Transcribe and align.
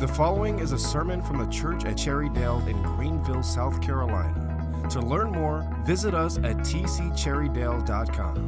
The 0.00 0.08
following 0.08 0.58
is 0.60 0.72
a 0.72 0.78
sermon 0.78 1.20
from 1.20 1.36
the 1.36 1.46
church 1.48 1.84
at 1.84 1.96
Cherrydale 1.96 2.66
in 2.66 2.82
Greenville, 2.82 3.42
South 3.42 3.82
Carolina. 3.82 4.86
To 4.88 4.98
learn 4.98 5.30
more, 5.30 5.70
visit 5.84 6.14
us 6.14 6.38
at 6.38 6.56
tccherrydale.com. 6.60 8.46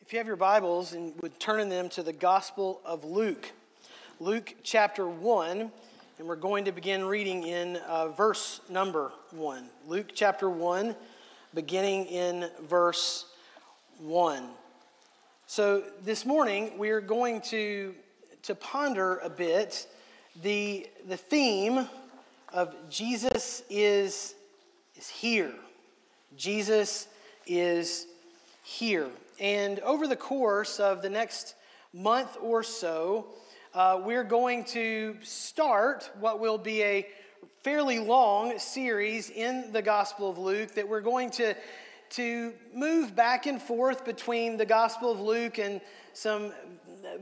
If 0.00 0.12
you 0.12 0.18
have 0.18 0.26
your 0.26 0.34
Bibles 0.34 0.92
and 0.94 1.14
would 1.22 1.38
turn 1.38 1.60
in 1.60 1.68
them 1.68 1.88
to 1.90 2.02
the 2.02 2.12
Gospel 2.12 2.80
of 2.84 3.04
Luke, 3.04 3.52
Luke 4.18 4.56
chapter 4.64 5.06
1, 5.06 5.70
and 6.18 6.26
we're 6.26 6.34
going 6.34 6.64
to 6.64 6.72
begin 6.72 7.04
reading 7.04 7.44
in 7.44 7.76
uh, 7.76 8.08
verse 8.08 8.60
number 8.68 9.12
1. 9.30 9.68
Luke 9.86 10.10
chapter 10.12 10.50
1, 10.50 10.96
beginning 11.54 12.06
in 12.06 12.50
verse 12.68 13.26
1. 13.98 14.48
So 15.46 15.82
this 16.04 16.26
morning 16.26 16.76
we're 16.76 17.00
going 17.00 17.40
to, 17.42 17.94
to 18.42 18.54
ponder 18.54 19.18
a 19.18 19.30
bit 19.30 19.86
the, 20.42 20.86
the 21.08 21.16
theme 21.16 21.88
of 22.52 22.74
Jesus 22.90 23.62
is, 23.70 24.34
is 24.96 25.08
here. 25.08 25.52
Jesus 26.36 27.08
is 27.46 28.06
here. 28.62 29.08
And 29.40 29.80
over 29.80 30.06
the 30.06 30.16
course 30.16 30.80
of 30.80 31.02
the 31.02 31.10
next 31.10 31.54
month 31.92 32.36
or 32.40 32.62
so, 32.62 33.26
uh, 33.74 34.00
we're 34.02 34.24
going 34.24 34.64
to 34.64 35.16
start 35.22 36.10
what 36.20 36.40
will 36.40 36.58
be 36.58 36.82
a 36.82 37.06
fairly 37.62 37.98
long 37.98 38.58
series 38.58 39.28
in 39.30 39.72
the 39.72 39.82
Gospel 39.82 40.30
of 40.30 40.38
Luke 40.38 40.72
that 40.74 40.88
we're 40.88 41.00
going 41.00 41.30
to, 41.30 41.54
to 42.10 42.52
move 42.74 43.14
back 43.14 43.46
and 43.46 43.60
forth 43.60 44.04
between 44.04 44.56
the 44.56 44.66
Gospel 44.66 45.10
of 45.10 45.20
Luke 45.20 45.58
and 45.58 45.80
some 46.12 46.52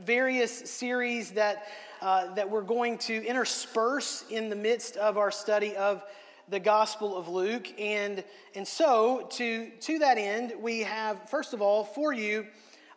various 0.03 0.51
series 0.69 1.31
that, 1.31 1.67
uh, 2.01 2.33
that 2.35 2.49
we're 2.49 2.61
going 2.61 2.97
to 2.97 3.25
intersperse 3.25 4.25
in 4.29 4.49
the 4.49 4.55
midst 4.55 4.97
of 4.97 5.17
our 5.17 5.31
study 5.31 5.75
of 5.75 6.03
the 6.49 6.59
Gospel 6.59 7.17
of 7.17 7.27
Luke. 7.27 7.67
And, 7.79 8.23
and 8.53 8.67
so, 8.67 9.27
to, 9.31 9.69
to 9.69 9.99
that 9.99 10.17
end, 10.17 10.53
we 10.61 10.81
have, 10.81 11.29
first 11.29 11.53
of 11.53 11.61
all, 11.61 11.83
for 11.83 12.13
you, 12.13 12.45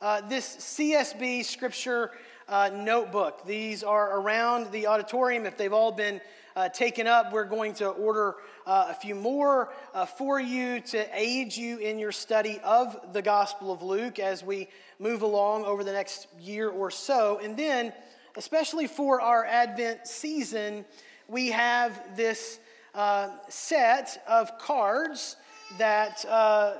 uh, 0.00 0.20
this 0.28 0.56
CSB 0.56 1.44
Scripture 1.44 2.12
uh, 2.48 2.70
notebook. 2.72 3.44
These 3.46 3.82
are 3.82 4.20
around 4.20 4.70
the 4.72 4.86
auditorium. 4.86 5.46
If 5.46 5.56
they've 5.56 5.72
all 5.72 5.92
been 5.92 6.20
uh, 6.56 6.68
taken 6.68 7.06
up, 7.06 7.32
we're 7.32 7.44
going 7.44 7.74
to 7.74 7.88
order 7.88 8.36
uh, 8.68 8.88
a 8.90 8.94
few 8.94 9.14
more 9.14 9.72
uh, 9.94 10.04
for 10.04 10.38
you 10.38 10.78
to 10.80 11.18
aid 11.18 11.56
you 11.56 11.78
in 11.78 11.98
your 11.98 12.12
study 12.12 12.60
of 12.62 13.14
the 13.14 13.22
Gospel 13.22 13.72
of 13.72 13.82
Luke 13.82 14.18
as 14.18 14.44
we 14.44 14.68
move 14.98 15.22
along 15.22 15.64
over 15.64 15.82
the 15.82 15.92
next 15.92 16.28
year 16.38 16.68
or 16.68 16.90
so. 16.90 17.40
And 17.42 17.56
then, 17.56 17.94
especially 18.36 18.86
for 18.86 19.22
our 19.22 19.46
Advent 19.46 20.06
season, 20.06 20.84
we 21.28 21.48
have 21.48 22.14
this 22.14 22.60
uh, 22.94 23.30
set 23.48 24.22
of 24.28 24.58
cards 24.58 25.36
that 25.78 26.22
uh, 26.26 26.74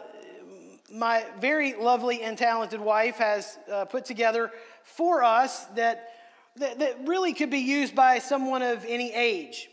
my 0.92 1.24
very 1.40 1.74
lovely 1.74 2.20
and 2.20 2.36
talented 2.36 2.80
wife 2.80 3.16
has 3.16 3.58
uh, 3.72 3.86
put 3.86 4.04
together 4.04 4.50
for 4.84 5.24
us 5.24 5.64
that, 5.76 6.10
that, 6.56 6.80
that, 6.80 7.06
really 7.06 7.32
could 7.32 7.50
be 7.50 7.58
used 7.58 7.94
by 7.94 8.18
someone 8.18 8.60
of 8.60 8.84
any 8.86 9.12
age. 9.12 9.70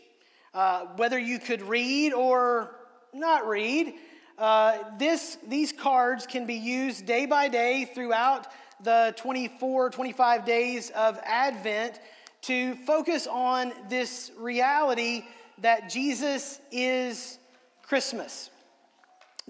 Uh, 0.56 0.86
whether 0.96 1.18
you 1.18 1.38
could 1.38 1.60
read 1.60 2.14
or 2.14 2.74
not 3.12 3.46
read, 3.46 3.92
uh, 4.38 4.78
this, 4.98 5.36
these 5.46 5.70
cards 5.70 6.26
can 6.26 6.46
be 6.46 6.54
used 6.54 7.04
day 7.04 7.26
by 7.26 7.46
day 7.46 7.84
throughout 7.94 8.46
the 8.82 9.12
24, 9.18 9.90
25 9.90 10.46
days 10.46 10.88
of 10.96 11.20
Advent 11.26 12.00
to 12.40 12.74
focus 12.86 13.26
on 13.26 13.70
this 13.90 14.32
reality 14.38 15.24
that 15.58 15.90
Jesus 15.90 16.58
is 16.72 17.38
Christmas. 17.82 18.48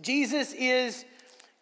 Jesus 0.01 0.55
is 0.55 1.05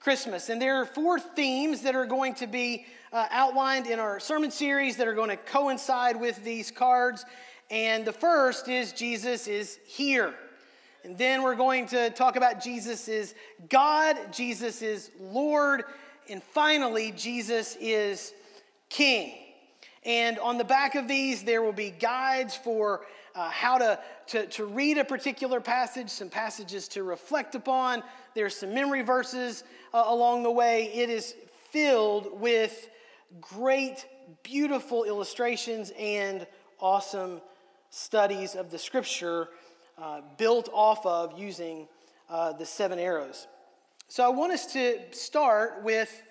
Christmas. 0.01 0.49
And 0.49 0.61
there 0.61 0.81
are 0.81 0.87
four 0.87 1.21
themes 1.21 1.83
that 1.83 1.95
are 1.95 2.07
going 2.07 2.35
to 2.37 2.47
be 2.47 2.87
uh, 3.13 3.27
outlined 3.31 3.89
in 3.89 3.99
our 3.99 4.21
sermon 4.21 4.51
series 4.51 4.97
that 4.97 5.07
are 5.07 5.15
going 5.15 5.29
to 5.29 5.37
coincide 5.37 6.19
with 6.19 6.43
these 6.45 6.71
cards. 6.71 7.27
And 7.71 8.05
the 8.05 8.13
first 8.13 8.69
is 8.69 8.93
Jesus 8.93 9.47
is 9.47 9.79
here. 9.87 10.35
And 11.05 11.19
then 11.19 11.43
we're 11.43 11.55
going 11.55 11.87
to 11.89 12.11
talk 12.11 12.37
about 12.37 12.63
Jesus 12.63 13.09
is 13.09 13.35
God, 13.69 14.17
Jesus 14.33 14.81
is 14.81 15.11
Lord, 15.21 15.85
and 16.31 16.43
finally, 16.43 17.13
Jesus 17.13 17.77
is 17.79 18.33
King. 18.89 19.35
And 20.05 20.39
on 20.39 20.59
the 20.59 20.65
back 20.65 20.95
of 20.95 21.09
these, 21.09 21.43
there 21.43 21.63
will 21.63 21.73
be 21.73 21.91
guides 21.91 22.57
for 22.57 23.07
uh, 23.35 23.51
how 23.51 23.79
to, 23.79 23.99
to, 24.29 24.47
to 24.47 24.65
read 24.65 24.97
a 24.97 25.05
particular 25.05 25.61
passage, 25.61 26.09
some 26.09 26.29
passages 26.29 26.89
to 26.89 27.03
reflect 27.03 27.55
upon. 27.55 28.03
There's 28.35 28.57
some 28.57 28.73
memory 28.73 29.03
verses 29.03 29.65
uh, 29.93 30.05
along 30.07 30.43
the 30.43 30.51
way. 30.51 30.91
It 30.95 31.11
is 31.11 31.35
filled 31.71 32.41
with 32.41 32.89
great, 33.41 34.07
beautiful 34.43 35.05
illustrations 35.05 35.93
and 35.99 36.47
awesome 36.81 37.41
studies 37.95 38.57
of 38.57 38.73
the 38.73 38.79
scripture 38.79 39.49
uh, 39.97 40.21
built 40.37 40.69
off 40.73 41.07
of 41.07 41.39
using 41.39 41.87
uh, 42.29 42.53
the 42.53 42.67
seven 42.67 42.99
arrows. 42.99 43.47
So 44.09 44.25
I 44.25 44.29
want 44.29 44.53
us 44.53 44.73
to 44.73 44.99
start 45.13 45.85
with 45.85 46.23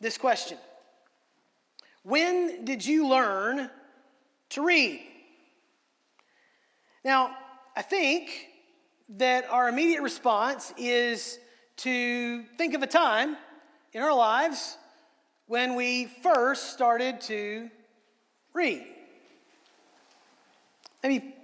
this 0.00 0.16
question 0.16 0.56
When 2.04 2.64
did 2.64 2.86
you 2.86 3.08
learn 3.08 3.70
to 4.50 4.64
read? 4.64 5.00
Now, 7.04 7.36
I 7.76 7.82
think 7.82 8.46
that 9.16 9.50
our 9.50 9.68
immediate 9.68 10.02
response 10.02 10.72
is 10.78 11.40
to 11.78 12.44
think 12.56 12.74
of 12.74 12.82
a 12.82 12.86
time 12.86 13.36
in 13.92 14.02
our 14.02 14.14
lives 14.14 14.76
when 15.46 15.74
we 15.74 16.04
first 16.22 16.72
started 16.72 17.20
to 17.22 17.68
read. 18.52 18.86
Maybe 21.02 21.34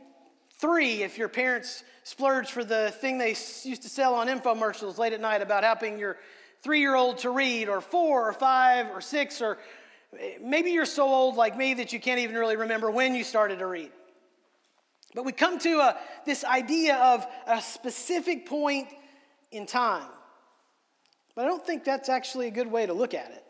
three 0.59 1.03
if 1.03 1.19
your 1.19 1.29
parents 1.29 1.83
splurged 2.05 2.51
for 2.51 2.65
the 2.65 2.91
thing 3.01 3.19
they 3.19 3.31
used 3.31 3.83
to 3.83 3.89
sell 3.89 4.15
on 4.15 4.29
infomercials 4.29 4.99
late 4.99 5.13
at 5.13 5.21
night 5.21 5.43
about 5.43 5.65
helping 5.65 5.99
your 5.99 6.19
three 6.63 6.81
year 6.81 6.95
old 6.95 7.19
to 7.19 7.31
read, 7.31 7.69
or 7.69 7.81
four, 7.81 8.29
or 8.29 8.33
five, 8.33 8.89
or 8.91 9.01
six, 9.01 9.41
or 9.41 9.59
maybe 10.41 10.71
you're 10.71 10.85
so 10.85 11.05
old 11.05 11.37
like 11.37 11.57
me 11.57 11.75
that 11.75 11.93
you 11.93 12.01
can't 12.01 12.21
even 12.21 12.37
really 12.37 12.57
remember 12.57 12.91
when 12.91 13.15
you 13.15 13.25
started 13.25 13.59
to 13.59 13.67
read. 13.67 13.91
But 15.15 15.25
we 15.25 15.33
come 15.33 15.59
to 15.61 15.79
a, 15.79 15.97
this 16.25 16.45
idea 16.45 16.97
of 16.97 17.27
a 17.47 17.61
specific 17.61 18.47
point 18.47 18.89
in 19.51 19.67
time. 19.67 20.09
But 21.35 21.45
I 21.45 21.49
don't 21.49 21.65
think 21.65 21.85
that's 21.85 22.09
actually 22.09 22.49
a 22.49 22.51
good 22.51 22.71
way 22.71 22.87
to 22.87 22.93
look 22.93 23.15
at 23.15 23.31
it. 23.31 23.45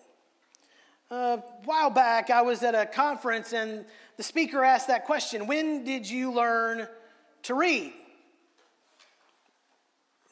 Uh, 1.11 1.15
a 1.15 1.43
while 1.65 1.91
back, 1.91 2.31
I 2.31 2.43
was 2.43 2.62
at 2.62 2.75
a 2.75 2.84
conference 2.84 3.53
and 3.53 3.84
the 4.16 4.22
speaker 4.22 4.65
asked 4.65 4.88
that 4.88 5.04
question 5.04 5.47
When 5.47 5.84
did 5.84 6.09
you 6.09 6.32
learn 6.32 6.88
to 7.44 7.54
read? 7.54 7.93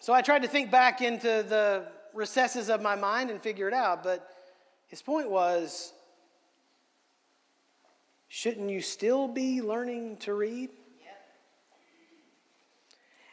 So 0.00 0.12
I 0.12 0.22
tried 0.22 0.42
to 0.42 0.48
think 0.48 0.70
back 0.70 1.00
into 1.00 1.26
the 1.26 1.86
recesses 2.12 2.68
of 2.68 2.82
my 2.82 2.94
mind 2.94 3.30
and 3.30 3.42
figure 3.42 3.68
it 3.68 3.74
out, 3.74 4.02
but 4.02 4.28
his 4.88 5.02
point 5.02 5.30
was 5.30 5.92
shouldn't 8.28 8.68
you 8.68 8.80
still 8.80 9.28
be 9.28 9.62
learning 9.62 10.18
to 10.18 10.34
read? 10.34 10.70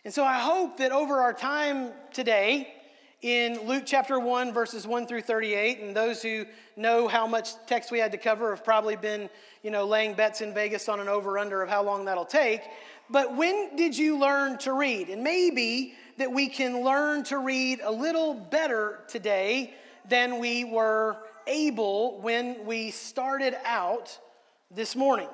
And 0.04 0.14
so 0.14 0.24
I 0.24 0.40
hope 0.40 0.78
that 0.78 0.92
over 0.92 1.20
our 1.20 1.34
time 1.34 1.92
today, 2.12 2.74
in 3.22 3.68
Luke 3.68 3.84
chapter 3.86 4.20
1, 4.20 4.52
verses 4.52 4.88
1 4.88 5.06
through 5.06 5.22
38, 5.22 5.80
and 5.80 5.96
those 5.96 6.24
who 6.24 6.46
know 6.76 7.08
how 7.08 7.28
much 7.28 7.50
text 7.68 7.92
we 7.92 8.00
had 8.00 8.12
to 8.12 8.18
cover 8.18 8.50
have 8.50 8.66
probably 8.66 8.96
been, 8.96 9.30
you 9.62 9.70
know, 9.70 9.86
laying 9.86 10.16
bets 10.16 10.42
in 10.42 10.54
Vegas 10.54 10.90
on 10.90 11.00
an 11.00 11.08
over 11.08 11.38
under 11.38 11.62
of 11.62 11.70
how 11.70 11.84
long 11.84 12.06
that'll 12.06 12.26
take. 12.26 12.62
But 13.10 13.36
when 13.36 13.76
did 13.76 13.96
you 13.96 14.18
learn 14.18 14.58
to 14.60 14.74
read? 14.74 15.10
And 15.10 15.24
maybe 15.24 15.94
that 16.18 16.32
we 16.32 16.48
can 16.48 16.82
learn 16.82 17.24
to 17.26 17.38
read 17.38 17.82
a 17.84 17.92
little 17.92 18.34
better 18.34 19.00
today 19.08 19.76
than 20.10 20.40
we 20.40 20.64
were 20.64 21.18
able 21.46 22.20
when 22.22 22.66
we 22.66 22.90
started 22.90 23.56
out 23.66 24.18
this 24.72 24.96
morning. 24.96 25.28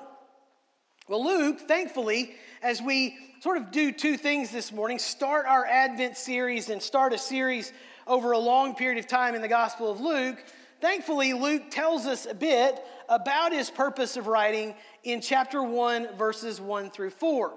Well, 1.09 1.23
Luke, 1.23 1.61
thankfully, 1.69 2.35
as 2.61 2.81
we 2.81 3.17
sort 3.39 3.55
of 3.55 3.71
do 3.71 3.93
two 3.93 4.17
things 4.17 4.51
this 4.51 4.73
morning 4.73 4.99
start 4.99 5.45
our 5.45 5.65
Advent 5.65 6.17
series 6.17 6.67
and 6.69 6.81
start 6.81 7.13
a 7.13 7.17
series 7.17 7.71
over 8.05 8.33
a 8.33 8.37
long 8.37 8.75
period 8.75 8.99
of 8.99 9.07
time 9.07 9.33
in 9.33 9.41
the 9.41 9.47
Gospel 9.47 9.89
of 9.89 10.01
Luke. 10.01 10.37
Thankfully, 10.81 11.31
Luke 11.31 11.71
tells 11.71 12.07
us 12.07 12.25
a 12.25 12.33
bit 12.33 12.77
about 13.07 13.53
his 13.53 13.69
purpose 13.69 14.17
of 14.17 14.27
writing 14.27 14.75
in 15.05 15.21
chapter 15.21 15.63
1, 15.63 16.17
verses 16.17 16.59
1 16.59 16.89
through 16.89 17.11
4. 17.11 17.53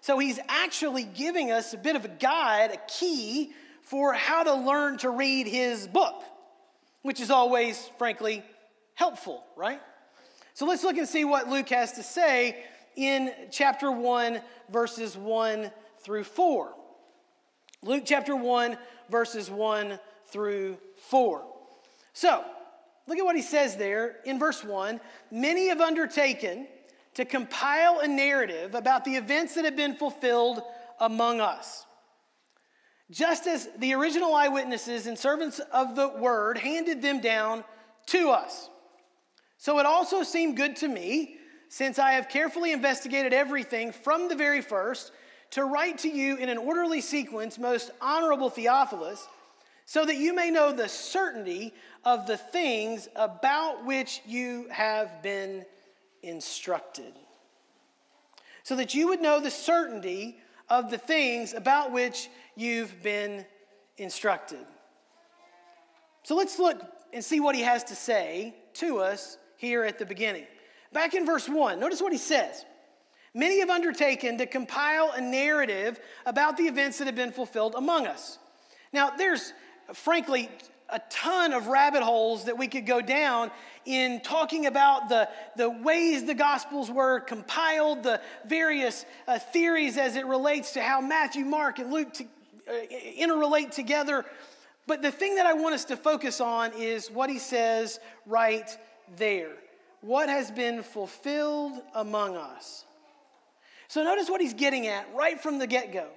So 0.00 0.18
he's 0.18 0.40
actually 0.48 1.04
giving 1.04 1.50
us 1.50 1.74
a 1.74 1.78
bit 1.78 1.96
of 1.96 2.06
a 2.06 2.08
guide, 2.08 2.70
a 2.70 2.78
key 2.90 3.52
for 3.82 4.14
how 4.14 4.44
to 4.44 4.54
learn 4.54 4.96
to 4.98 5.10
read 5.10 5.46
his 5.46 5.86
book. 5.86 6.24
which 7.02 7.20
is 7.20 7.30
always, 7.30 7.86
frankly, 7.98 8.42
helpful, 8.94 9.44
right? 9.56 9.78
So 10.54 10.64
let's 10.64 10.82
look 10.82 10.96
and 10.96 11.06
see 11.06 11.26
what 11.26 11.50
Luke 11.50 11.68
has 11.68 11.92
to 11.92 12.02
say 12.02 12.64
in 12.96 13.32
chapter 13.50 13.90
1, 13.90 14.40
verses 14.70 15.16
1 15.16 15.70
through 16.00 16.24
4. 16.24 16.74
Luke 17.82 18.04
chapter 18.06 18.34
1, 18.34 18.76
verses 19.10 19.50
1 19.50 19.98
through 20.26 20.78
4. 21.08 21.44
So, 22.12 22.44
look 23.06 23.18
at 23.18 23.24
what 23.24 23.36
he 23.36 23.42
says 23.42 23.76
there 23.76 24.16
in 24.24 24.38
verse 24.38 24.64
1. 24.64 25.00
Many 25.30 25.68
have 25.68 25.80
undertaken 25.80 26.66
to 27.14 27.24
compile 27.24 28.00
a 28.00 28.08
narrative 28.08 28.74
about 28.74 29.04
the 29.04 29.16
events 29.16 29.54
that 29.54 29.64
have 29.64 29.76
been 29.76 29.96
fulfilled 29.96 30.62
among 31.00 31.40
us. 31.40 31.86
Just 33.10 33.46
as 33.46 33.68
the 33.78 33.94
original 33.94 34.34
eyewitnesses 34.34 35.06
and 35.06 35.18
servants 35.18 35.60
of 35.72 35.94
the 35.94 36.08
word 36.08 36.58
handed 36.58 37.02
them 37.02 37.20
down 37.20 37.64
to 38.06 38.30
us. 38.30 38.70
So 39.58 39.78
it 39.78 39.86
also 39.86 40.22
seemed 40.22 40.56
good 40.56 40.76
to 40.76 40.88
me, 40.88 41.36
since 41.74 41.98
I 41.98 42.12
have 42.12 42.28
carefully 42.28 42.70
investigated 42.70 43.32
everything 43.32 43.90
from 43.90 44.28
the 44.28 44.36
very 44.36 44.60
first, 44.60 45.10
to 45.50 45.64
write 45.64 45.98
to 45.98 46.08
you 46.08 46.36
in 46.36 46.48
an 46.48 46.56
orderly 46.56 47.00
sequence, 47.00 47.58
most 47.58 47.90
honorable 48.00 48.48
Theophilus, 48.48 49.26
so 49.84 50.04
that 50.04 50.14
you 50.14 50.32
may 50.32 50.52
know 50.52 50.70
the 50.70 50.88
certainty 50.88 51.74
of 52.04 52.28
the 52.28 52.36
things 52.36 53.08
about 53.16 53.84
which 53.84 54.20
you 54.24 54.68
have 54.70 55.20
been 55.20 55.64
instructed. 56.22 57.12
So 58.62 58.76
that 58.76 58.94
you 58.94 59.08
would 59.08 59.20
know 59.20 59.40
the 59.40 59.50
certainty 59.50 60.38
of 60.68 60.92
the 60.92 60.98
things 60.98 61.54
about 61.54 61.90
which 61.90 62.28
you've 62.54 63.02
been 63.02 63.44
instructed. 63.96 64.64
So 66.22 66.36
let's 66.36 66.60
look 66.60 66.80
and 67.12 67.24
see 67.24 67.40
what 67.40 67.56
he 67.56 67.62
has 67.62 67.82
to 67.84 67.96
say 67.96 68.54
to 68.74 69.00
us 69.00 69.38
here 69.56 69.82
at 69.82 69.98
the 69.98 70.06
beginning. 70.06 70.46
Back 70.94 71.14
in 71.14 71.26
verse 71.26 71.48
1, 71.48 71.80
notice 71.80 72.00
what 72.00 72.12
he 72.12 72.18
says. 72.18 72.64
Many 73.34 73.58
have 73.58 73.68
undertaken 73.68 74.38
to 74.38 74.46
compile 74.46 75.10
a 75.10 75.20
narrative 75.20 75.98
about 76.24 76.56
the 76.56 76.62
events 76.62 76.98
that 76.98 77.08
have 77.08 77.16
been 77.16 77.32
fulfilled 77.32 77.74
among 77.76 78.06
us. 78.06 78.38
Now, 78.92 79.10
there's 79.10 79.52
frankly 79.92 80.48
a 80.88 81.00
ton 81.10 81.52
of 81.52 81.66
rabbit 81.66 82.04
holes 82.04 82.44
that 82.44 82.56
we 82.56 82.68
could 82.68 82.86
go 82.86 83.00
down 83.00 83.50
in 83.86 84.20
talking 84.20 84.66
about 84.66 85.08
the, 85.08 85.28
the 85.56 85.68
ways 85.68 86.26
the 86.26 86.34
Gospels 86.34 86.92
were 86.92 87.18
compiled, 87.18 88.04
the 88.04 88.20
various 88.46 89.04
uh, 89.26 89.40
theories 89.40 89.98
as 89.98 90.14
it 90.14 90.26
relates 90.26 90.74
to 90.74 90.80
how 90.80 91.00
Matthew, 91.00 91.44
Mark, 91.44 91.80
and 91.80 91.92
Luke 91.92 92.14
to, 92.14 92.24
uh, 92.24 92.72
interrelate 93.18 93.72
together. 93.72 94.24
But 94.86 95.02
the 95.02 95.10
thing 95.10 95.34
that 95.34 95.46
I 95.46 95.54
want 95.54 95.74
us 95.74 95.86
to 95.86 95.96
focus 95.96 96.40
on 96.40 96.72
is 96.74 97.10
what 97.10 97.28
he 97.28 97.40
says 97.40 97.98
right 98.26 98.70
there. 99.16 99.56
What 100.04 100.28
has 100.28 100.50
been 100.50 100.82
fulfilled 100.82 101.80
among 101.94 102.36
us. 102.36 102.84
So 103.88 104.04
notice 104.04 104.28
what 104.28 104.42
he's 104.42 104.52
getting 104.52 104.86
at 104.86 105.06
right 105.14 105.40
from 105.40 105.58
the 105.58 105.66
get 105.66 105.94
go. 105.94 106.08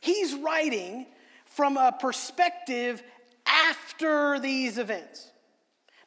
He's 0.00 0.34
writing 0.34 1.06
from 1.46 1.76
a 1.76 1.90
perspective 1.90 3.02
after 3.44 4.38
these 4.38 4.78
events. 4.78 5.28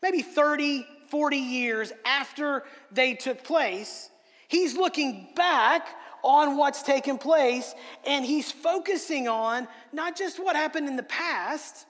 Maybe 0.02 0.22
30, 0.22 0.88
40 1.10 1.36
years 1.36 1.92
after 2.06 2.64
they 2.94 3.14
took 3.14 3.44
place, 3.44 4.10
he's 4.48 4.78
looking 4.78 5.28
back 5.36 5.86
on 6.24 6.56
what's 6.56 6.82
taken 6.82 7.18
place 7.18 7.76
and 8.08 8.24
he's 8.24 8.54
focusing 8.54 9.28
on 9.28 9.68
not 9.92 10.16
just 10.16 10.42
what 10.42 10.56
happened 10.56 10.88
in 10.88 10.96
the 10.96 11.04
past, 11.04 11.88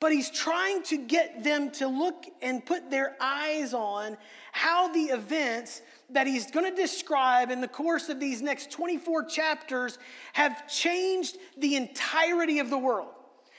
but 0.00 0.12
he's 0.12 0.30
trying 0.30 0.82
to 0.84 0.96
get 0.96 1.42
them 1.42 1.70
to 1.72 1.88
look 1.88 2.24
and 2.40 2.64
put 2.64 2.90
their 2.90 3.16
eyes 3.20 3.74
on 3.74 4.16
how 4.52 4.92
the 4.92 5.04
events 5.04 5.82
that 6.10 6.26
he's 6.26 6.50
going 6.50 6.68
to 6.68 6.80
describe 6.80 7.50
in 7.50 7.60
the 7.60 7.68
course 7.68 8.08
of 8.08 8.20
these 8.20 8.40
next 8.40 8.70
24 8.70 9.24
chapters 9.24 9.98
have 10.32 10.68
changed 10.68 11.36
the 11.58 11.76
entirety 11.76 12.60
of 12.60 12.70
the 12.70 12.78
world, 12.78 13.10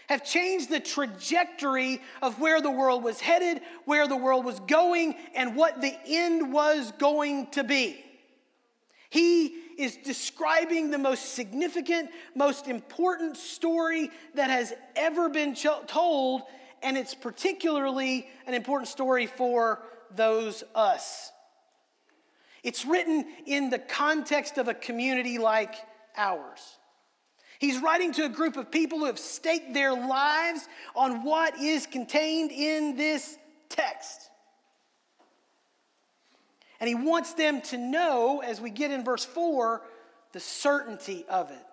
have 0.07 0.23
changed 0.23 0.69
the 0.69 0.79
trajectory 0.79 2.01
of 2.21 2.39
where 2.39 2.61
the 2.61 2.71
world 2.71 3.03
was 3.03 3.19
headed, 3.19 3.61
where 3.85 4.07
the 4.07 4.15
world 4.15 4.45
was 4.45 4.59
going, 4.61 5.15
and 5.35 5.55
what 5.55 5.81
the 5.81 5.95
end 6.07 6.51
was 6.51 6.91
going 6.97 7.47
to 7.47 7.63
be. 7.63 8.03
He 9.09 9.55
is 9.77 9.97
describing 9.97 10.91
the 10.91 10.97
most 10.97 11.33
significant, 11.33 12.09
most 12.35 12.67
important 12.67 13.37
story 13.37 14.11
that 14.35 14.49
has 14.49 14.73
ever 14.95 15.29
been 15.29 15.55
told, 15.55 16.43
and 16.83 16.97
it's 16.97 17.15
particularly 17.15 18.27
an 18.45 18.53
important 18.53 18.87
story 18.87 19.25
for 19.25 19.81
those 20.15 20.63
us. 20.75 21.31
It's 22.63 22.85
written 22.85 23.25
in 23.45 23.69
the 23.69 23.79
context 23.79 24.57
of 24.57 24.67
a 24.67 24.73
community 24.73 25.37
like 25.37 25.75
ours. 26.15 26.77
He's 27.57 27.81
writing 27.81 28.13
to 28.13 28.25
a 28.25 28.29
group 28.29 28.57
of 28.57 28.71
people 28.71 28.99
who 28.99 29.05
have 29.05 29.19
staked 29.19 29.73
their 29.73 29.93
lives 29.93 30.67
on 30.95 31.23
what 31.23 31.59
is 31.59 31.85
contained 31.85 32.51
in 32.51 32.95
this 32.95 33.37
text. 33.69 34.28
And 36.79 36.87
he 36.87 36.95
wants 36.95 37.33
them 37.33 37.61
to 37.63 37.77
know, 37.77 38.41
as 38.45 38.61
we 38.61 38.69
get 38.69 38.91
in 38.91 39.03
verse 39.03 39.25
4, 39.25 39.81
the 40.31 40.39
certainty 40.39 41.25
of 41.27 41.51
it. 41.51 41.65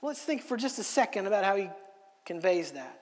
Let's 0.00 0.22
think 0.22 0.42
for 0.42 0.56
just 0.56 0.78
a 0.78 0.84
second 0.84 1.26
about 1.26 1.44
how 1.44 1.56
he 1.56 1.68
conveys 2.24 2.72
that. 2.72 3.00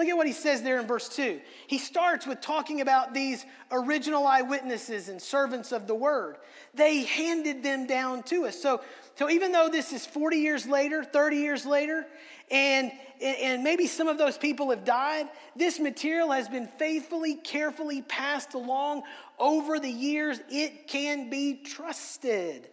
Look 0.00 0.08
at 0.08 0.16
what 0.16 0.26
he 0.26 0.32
says 0.32 0.62
there 0.62 0.80
in 0.80 0.86
verse 0.86 1.10
2. 1.10 1.42
He 1.66 1.76
starts 1.76 2.26
with 2.26 2.40
talking 2.40 2.80
about 2.80 3.12
these 3.12 3.44
original 3.70 4.26
eyewitnesses 4.26 5.10
and 5.10 5.20
servants 5.20 5.72
of 5.72 5.86
the 5.86 5.94
word. 5.94 6.38
They 6.72 7.02
handed 7.02 7.62
them 7.62 7.86
down 7.86 8.22
to 8.22 8.46
us. 8.46 8.58
So, 8.58 8.80
so 9.16 9.28
even 9.28 9.52
though 9.52 9.68
this 9.68 9.92
is 9.92 10.06
40 10.06 10.38
years 10.38 10.66
later, 10.66 11.04
30 11.04 11.36
years 11.36 11.66
later, 11.66 12.06
and, 12.50 12.90
and 13.20 13.62
maybe 13.62 13.86
some 13.86 14.08
of 14.08 14.16
those 14.16 14.38
people 14.38 14.70
have 14.70 14.86
died, 14.86 15.28
this 15.54 15.78
material 15.78 16.30
has 16.30 16.48
been 16.48 16.66
faithfully, 16.78 17.34
carefully 17.34 18.00
passed 18.00 18.54
along 18.54 19.02
over 19.38 19.78
the 19.78 19.90
years. 19.90 20.40
It 20.48 20.88
can 20.88 21.28
be 21.28 21.62
trusted. 21.62 22.70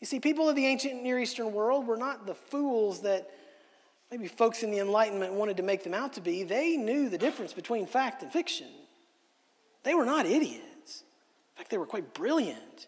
You 0.00 0.06
see, 0.06 0.18
people 0.18 0.48
of 0.48 0.56
the 0.56 0.64
ancient 0.64 1.02
Near 1.02 1.18
Eastern 1.18 1.52
world 1.52 1.86
were 1.86 1.98
not 1.98 2.26
the 2.26 2.34
fools 2.34 3.02
that 3.02 3.28
maybe 4.10 4.28
folks 4.28 4.62
in 4.62 4.70
the 4.70 4.78
Enlightenment 4.78 5.32
wanted 5.32 5.56
to 5.58 5.62
make 5.62 5.84
them 5.84 5.94
out 5.94 6.14
to 6.14 6.20
be, 6.20 6.42
they 6.42 6.76
knew 6.76 7.08
the 7.08 7.18
difference 7.18 7.52
between 7.52 7.86
fact 7.86 8.22
and 8.22 8.32
fiction. 8.32 8.68
They 9.82 9.94
were 9.94 10.04
not 10.04 10.26
idiots. 10.26 11.04
In 11.54 11.58
fact, 11.58 11.70
they 11.70 11.78
were 11.78 11.86
quite 11.86 12.14
brilliant. 12.14 12.86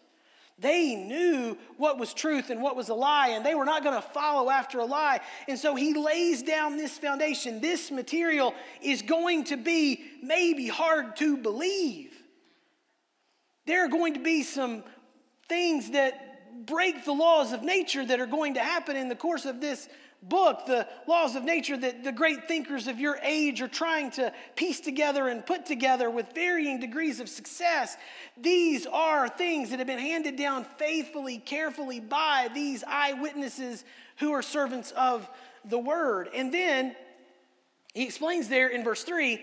They 0.59 0.95
knew 0.95 1.57
what 1.77 1.97
was 1.97 2.13
truth 2.13 2.51
and 2.51 2.61
what 2.61 2.75
was 2.75 2.89
a 2.89 2.93
lie, 2.93 3.29
and 3.29 3.43
they 3.43 3.55
were 3.55 3.65
not 3.65 3.83
going 3.83 3.95
to 3.95 4.07
follow 4.09 4.49
after 4.49 4.79
a 4.79 4.85
lie. 4.85 5.19
And 5.47 5.57
so 5.57 5.73
he 5.75 5.95
lays 5.95 6.43
down 6.43 6.77
this 6.77 6.97
foundation. 6.99 7.61
This 7.61 7.89
material 7.89 8.53
is 8.81 9.01
going 9.01 9.45
to 9.45 9.57
be 9.57 10.03
maybe 10.21 10.67
hard 10.67 11.15
to 11.17 11.35
believe. 11.35 12.13
There 13.65 13.85
are 13.85 13.89
going 13.89 14.13
to 14.13 14.19
be 14.19 14.43
some 14.43 14.83
things 15.49 15.91
that 15.91 16.65
break 16.65 17.05
the 17.05 17.11
laws 17.11 17.53
of 17.53 17.63
nature 17.63 18.05
that 18.05 18.19
are 18.19 18.27
going 18.27 18.53
to 18.55 18.59
happen 18.59 18.95
in 18.95 19.09
the 19.09 19.15
course 19.15 19.45
of 19.45 19.61
this 19.61 19.89
book, 20.21 20.65
the 20.65 20.87
laws 21.07 21.35
of 21.35 21.43
nature 21.43 21.75
that 21.75 22.03
the 22.03 22.11
great 22.11 22.47
thinkers 22.47 22.87
of 22.87 22.99
your 22.99 23.17
age 23.23 23.61
are 23.61 23.67
trying 23.67 24.11
to 24.11 24.31
piece 24.55 24.79
together 24.79 25.27
and 25.27 25.45
put 25.45 25.65
together 25.65 26.09
with 26.09 26.33
varying 26.33 26.79
degrees 26.79 27.19
of 27.19 27.27
success, 27.27 27.97
these 28.37 28.85
are 28.85 29.27
things 29.27 29.71
that 29.71 29.79
have 29.79 29.87
been 29.87 29.99
handed 29.99 30.35
down 30.35 30.65
faithfully, 30.77 31.37
carefully 31.37 31.99
by 31.99 32.49
these 32.53 32.83
eyewitnesses 32.87 33.83
who 34.17 34.31
are 34.31 34.41
servants 34.41 34.91
of 34.91 35.27
the 35.65 35.79
word. 35.79 36.29
And 36.33 36.53
then 36.53 36.95
he 37.93 38.03
explains 38.03 38.47
there 38.47 38.67
in 38.67 38.83
verse 38.83 39.03
3 39.03 39.41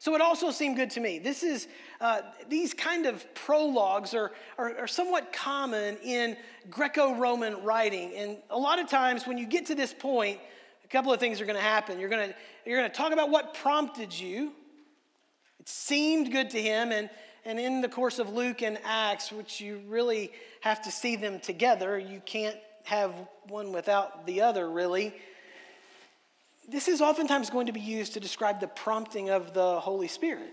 so 0.00 0.14
it 0.14 0.20
also 0.20 0.52
seemed 0.52 0.76
good 0.76 0.90
to 0.90 1.00
me. 1.00 1.18
This 1.18 1.42
is, 1.42 1.66
uh, 2.00 2.22
these 2.48 2.74
kind 2.74 3.06
of 3.06 3.24
prologues 3.34 4.14
are, 4.14 4.32
are, 4.56 4.78
are 4.78 4.86
somewhat 4.86 5.32
common 5.32 5.96
in 6.04 6.36
Greco 6.70 7.16
Roman 7.16 7.62
writing. 7.64 8.12
And 8.16 8.36
a 8.50 8.58
lot 8.58 8.78
of 8.78 8.88
times 8.88 9.26
when 9.26 9.36
you 9.36 9.46
get 9.46 9.66
to 9.66 9.74
this 9.74 9.92
point, 9.92 10.38
a 10.84 10.88
couple 10.88 11.12
of 11.12 11.18
things 11.18 11.40
are 11.40 11.44
going 11.44 11.56
to 11.56 11.62
happen. 11.62 11.98
You're 11.98 12.08
going 12.08 12.28
to 12.28 12.34
you're 12.64 12.82
to 12.82 12.88
talk 12.90 13.12
about 13.12 13.30
what 13.30 13.54
prompted 13.54 14.18
you. 14.18 14.52
It 15.58 15.68
seemed 15.68 16.30
good 16.30 16.50
to 16.50 16.60
him. 16.60 16.92
And, 16.92 17.08
and 17.44 17.58
in 17.58 17.80
the 17.80 17.88
course 17.88 18.18
of 18.18 18.30
Luke 18.32 18.62
and 18.62 18.78
Acts, 18.84 19.32
which 19.32 19.60
you 19.60 19.80
really 19.88 20.30
have 20.60 20.82
to 20.82 20.90
see 20.90 21.16
them 21.16 21.40
together, 21.40 21.98
you 21.98 22.20
can't 22.24 22.56
have 22.84 23.14
one 23.48 23.72
without 23.72 24.26
the 24.26 24.42
other, 24.42 24.70
really. 24.70 25.14
This 26.68 26.88
is 26.88 27.00
oftentimes 27.00 27.48
going 27.48 27.66
to 27.66 27.72
be 27.72 27.80
used 27.80 28.12
to 28.14 28.20
describe 28.20 28.60
the 28.60 28.68
prompting 28.68 29.30
of 29.30 29.54
the 29.54 29.80
Holy 29.80 30.08
Spirit. 30.08 30.52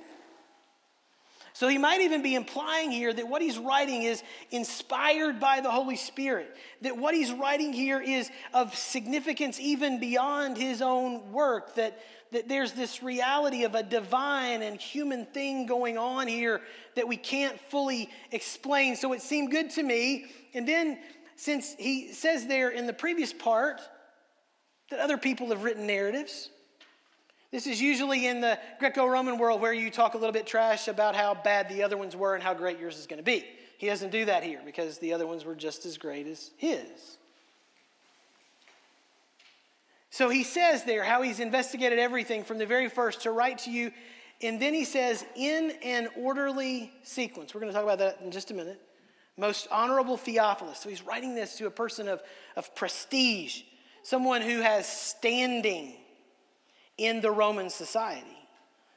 So 1.55 1.69
he 1.69 1.77
might 1.77 2.01
even 2.01 2.21
be 2.21 2.35
implying 2.35 2.91
here 2.91 3.13
that 3.13 3.29
what 3.29 3.41
he's 3.41 3.57
writing 3.57 4.03
is 4.03 4.21
inspired 4.51 5.39
by 5.39 5.61
the 5.61 5.71
Holy 5.71 5.95
Spirit, 5.95 6.53
that 6.81 6.97
what 6.97 7.15
he's 7.15 7.31
writing 7.31 7.71
here 7.71 8.01
is 8.01 8.29
of 8.53 8.75
significance 8.75 9.57
even 9.57 10.01
beyond 10.01 10.57
his 10.57 10.81
own 10.81 11.31
work, 11.31 11.75
that, 11.75 11.97
that 12.33 12.49
there's 12.49 12.73
this 12.73 13.01
reality 13.01 13.63
of 13.63 13.73
a 13.73 13.83
divine 13.83 14.63
and 14.63 14.81
human 14.81 15.25
thing 15.27 15.65
going 15.65 15.97
on 15.97 16.27
here 16.27 16.59
that 16.95 17.07
we 17.07 17.15
can't 17.15 17.57
fully 17.69 18.09
explain. 18.33 18.97
So 18.97 19.13
it 19.13 19.21
seemed 19.21 19.49
good 19.49 19.69
to 19.71 19.83
me. 19.83 20.25
And 20.53 20.67
then, 20.67 20.99
since 21.37 21.73
he 21.79 22.11
says 22.11 22.47
there 22.47 22.69
in 22.69 22.85
the 22.85 22.91
previous 22.91 23.31
part 23.31 23.79
that 24.89 24.99
other 24.99 25.17
people 25.17 25.47
have 25.47 25.63
written 25.63 25.87
narratives, 25.87 26.49
this 27.55 27.67
is 27.67 27.81
usually 27.81 28.27
in 28.27 28.41
the 28.41 28.59
Greco 28.79 29.05
Roman 29.05 29.37
world 29.37 29.61
where 29.61 29.71
you 29.71 29.89
talk 29.89 30.13
a 30.13 30.17
little 30.17 30.33
bit 30.33 30.45
trash 30.45 30.89
about 30.89 31.15
how 31.15 31.33
bad 31.33 31.69
the 31.69 31.83
other 31.83 31.95
ones 31.95 32.13
were 32.13 32.35
and 32.35 32.43
how 32.43 32.53
great 32.53 32.77
yours 32.79 32.97
is 32.97 33.07
going 33.07 33.15
to 33.15 33.23
be. 33.23 33.45
He 33.77 33.87
doesn't 33.87 34.09
do 34.09 34.25
that 34.25 34.43
here 34.43 34.59
because 34.65 34.97
the 34.97 35.13
other 35.13 35.25
ones 35.25 35.45
were 35.45 35.55
just 35.55 35.85
as 35.85 35.97
great 35.97 36.27
as 36.27 36.51
his. 36.57 37.17
So 40.09 40.27
he 40.27 40.43
says 40.43 40.83
there 40.83 41.05
how 41.05 41.21
he's 41.21 41.39
investigated 41.39 41.97
everything 41.97 42.43
from 42.43 42.57
the 42.57 42.65
very 42.65 42.89
first 42.89 43.21
to 43.21 43.31
write 43.31 43.59
to 43.59 43.71
you. 43.71 43.93
And 44.41 44.61
then 44.61 44.73
he 44.73 44.83
says, 44.83 45.23
in 45.37 45.71
an 45.81 46.09
orderly 46.17 46.91
sequence. 47.03 47.53
We're 47.53 47.61
going 47.61 47.71
to 47.71 47.73
talk 47.73 47.85
about 47.85 47.99
that 47.99 48.19
in 48.21 48.31
just 48.31 48.51
a 48.51 48.53
minute. 48.53 48.81
Most 49.37 49.69
honorable 49.71 50.17
Theophilus. 50.17 50.79
So 50.79 50.89
he's 50.89 51.03
writing 51.03 51.35
this 51.35 51.57
to 51.59 51.67
a 51.67 51.71
person 51.71 52.09
of, 52.09 52.21
of 52.57 52.75
prestige, 52.75 53.61
someone 54.03 54.41
who 54.41 54.59
has 54.59 54.85
standing 54.85 55.93
in 56.97 57.21
the 57.21 57.31
Roman 57.31 57.69
society. 57.69 58.37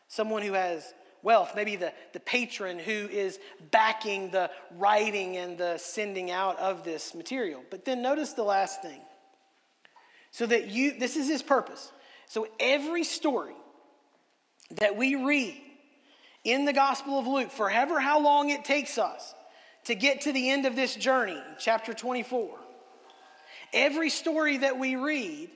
Someone 0.09 0.43
who 0.43 0.53
has 0.55 0.95
wealth, 1.23 1.53
maybe 1.55 1.77
the, 1.77 1.93
the 2.13 2.21
patron 2.21 2.79
who 2.79 2.93
is 2.93 3.39
backing 3.71 4.31
the 4.31 4.51
writing 4.77 5.37
and 5.37 5.59
the 5.59 5.79
sending 5.79 6.31
out 6.31 6.59
of 6.59 6.85
this 6.85 7.15
material. 7.15 7.63
But 7.71 7.85
then 7.85 8.03
notice 8.03 8.33
the 8.33 8.45
last 8.45 8.83
thing. 8.83 9.01
So 10.31 10.47
that 10.47 10.69
you, 10.69 10.99
this 10.99 11.17
is 11.17 11.29
his 11.29 11.43
purpose. 11.43 11.91
So 12.27 12.47
every 12.61 13.05
story 13.05 13.55
that 14.73 14.97
we 14.97 15.15
read 15.15 15.61
in 16.45 16.65
the 16.65 16.73
Gospel 16.73 17.19
of 17.19 17.27
Luke, 17.27 17.51
forever 17.51 17.99
how 17.99 18.21
long 18.21 18.51
it 18.51 18.65
takes 18.65 18.99
us 18.99 19.35
to 19.85 19.95
get 19.95 20.23
to 20.23 20.33
the 20.33 20.51
end 20.51 20.67
of 20.67 20.77
this 20.77 20.95
journey, 20.95 21.41
chapter 21.59 21.95
24, 21.95 22.59
every 23.73 24.11
story 24.11 24.59
that 24.59 24.79
we 24.79 24.97
read 24.97 25.51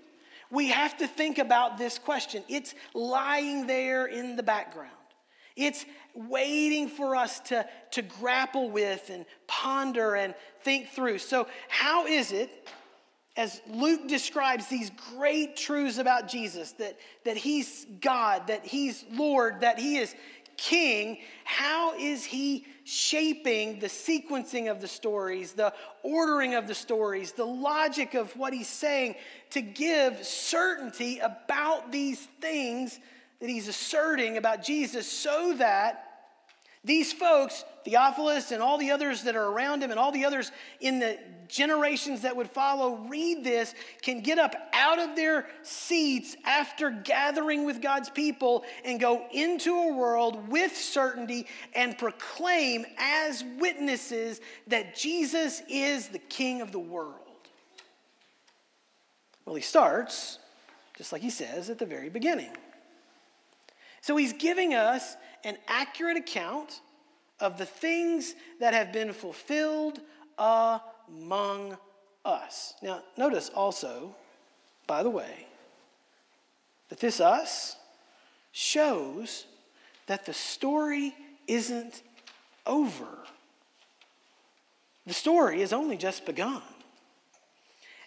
we 0.53 0.69
have 0.69 0.99
to 0.99 1.09
think 1.09 1.39
about 1.39 1.79
this 1.79 1.99
question. 1.99 2.45
It's 2.49 2.75
lying 2.95 3.67
there 3.67 4.07
in 4.07 4.37
the 4.37 4.43
background. 4.43 4.91
It's 5.57 5.85
waiting 6.15 6.89
for 6.89 7.17
us 7.17 7.41
to, 7.41 7.67
to 7.93 8.03
grapple 8.03 8.71
with 8.71 9.11
and 9.11 9.25
ponder 9.47 10.15
and 10.15 10.35
think 10.63 10.91
through. 10.91 11.19
So, 11.19 11.49
how 11.69 12.07
is 12.07 12.33
it, 12.33 12.69
as 13.37 13.63
Luke 13.67 14.09
describes 14.09 14.67
these 14.67 14.91
great 15.15 15.57
truths 15.57 15.97
about 15.97 16.29
Jesus, 16.29 16.73
that, 16.73 16.99
that 17.25 17.39
he's 17.39 17.87
God, 18.01 18.49
that 18.49 18.67
he's 18.67 19.05
Lord, 19.11 19.63
that 19.63 19.79
he 19.79 19.97
is 19.97 20.15
king, 20.63 21.19
how 21.45 21.95
is 21.99 22.25
he 22.25 22.65
shaping 22.85 23.81
the 23.81 23.89
sequencing 23.89 24.71
of 24.71 24.81
the 24.81 24.87
stories, 24.87 25.53
the 25.53 25.75
ordering 26.05 26.55
of 26.55 26.69
the 26.69 26.75
stories, 26.75 27.33
the 27.33 27.45
logic 27.45 28.15
of 28.15 28.35
what 28.37 28.53
he's 28.53 28.69
saying 28.69 29.17
to 29.51 29.61
give 29.61 30.25
certainty 30.25 31.19
about 31.19 31.91
these 31.91 32.29
things 32.41 33.01
that 33.41 33.49
he's 33.49 33.67
asserting 33.67 34.37
about 34.37 34.63
Jesus 34.63 35.07
so 35.07 35.55
that 35.55 36.12
these 36.85 37.13
folks, 37.13 37.65
Theophilus 37.85 38.51
and 38.51 38.61
all 38.61 38.77
the 38.77 38.91
others 38.91 39.23
that 39.23 39.37
are 39.37 39.47
around 39.47 39.83
him 39.83 39.91
and 39.91 40.01
all 40.01 40.11
the 40.11 40.25
others 40.25 40.51
in 40.81 40.99
the 40.99 41.17
generations 41.47 42.23
that 42.23 42.35
would 42.35 42.51
follow, 42.51 42.97
read 43.09 43.45
this, 43.45 43.75
can 44.01 44.21
get 44.21 44.39
up 44.39 44.55
out 44.73 44.99
of 44.99 45.15
their 45.15 45.47
seats 45.63 46.35
after 46.45 46.91
gathering 46.91 47.65
with 47.65 47.81
God's 47.81 48.11
people 48.11 48.65
and 48.85 48.99
go 48.99 49.27
into 49.33 49.75
a 49.75 49.95
world 49.95 50.49
with 50.49 50.77
certainty 50.77 51.47
and 51.75 51.97
proclaim 51.99 52.85
as 52.99 53.45
witnesses 53.59 54.41
that 54.67 54.97
Jesus 54.97 55.63
is 55.69 56.09
the 56.09 56.19
King 56.19 56.63
of 56.63 56.73
the 56.73 56.81
world. 56.81 57.17
Well, 59.45 59.55
he 59.55 59.63
starts, 59.63 60.39
just 60.97 61.13
like 61.13 61.23
he 61.23 61.31
says 61.31 61.71
at 61.71 61.79
the 61.79 61.87
very 61.87 62.09
beginning. 62.09 62.51
So 64.01 64.17
he's 64.17 64.33
giving 64.33 64.75
us 64.75 65.17
an 65.45 65.57
accurate 65.67 66.17
account 66.17 66.81
of 67.41 67.59
the 67.59 67.67
things 67.67 68.35
that 68.61 68.75
have 68.75 68.93
been 68.93 69.13
fulfilled 69.13 70.01
among 70.39 71.77
us. 72.25 72.75
Now, 72.83 73.03
notice 73.17 73.51
also, 73.55 74.15
by 74.87 75.03
the 75.03 75.11
way, 75.11 75.47
that 76.89 77.01
this 77.01 77.21
us 77.21 77.77
shows 78.53 79.47
that 80.07 80.27
the 80.27 80.35
story 80.35 81.15
isn't 81.49 82.03
over. 82.67 83.07
The 85.07 85.15
story 85.15 85.61
has 85.61 85.73
only 85.73 85.97
just 85.97 86.25
begun. 86.27 86.63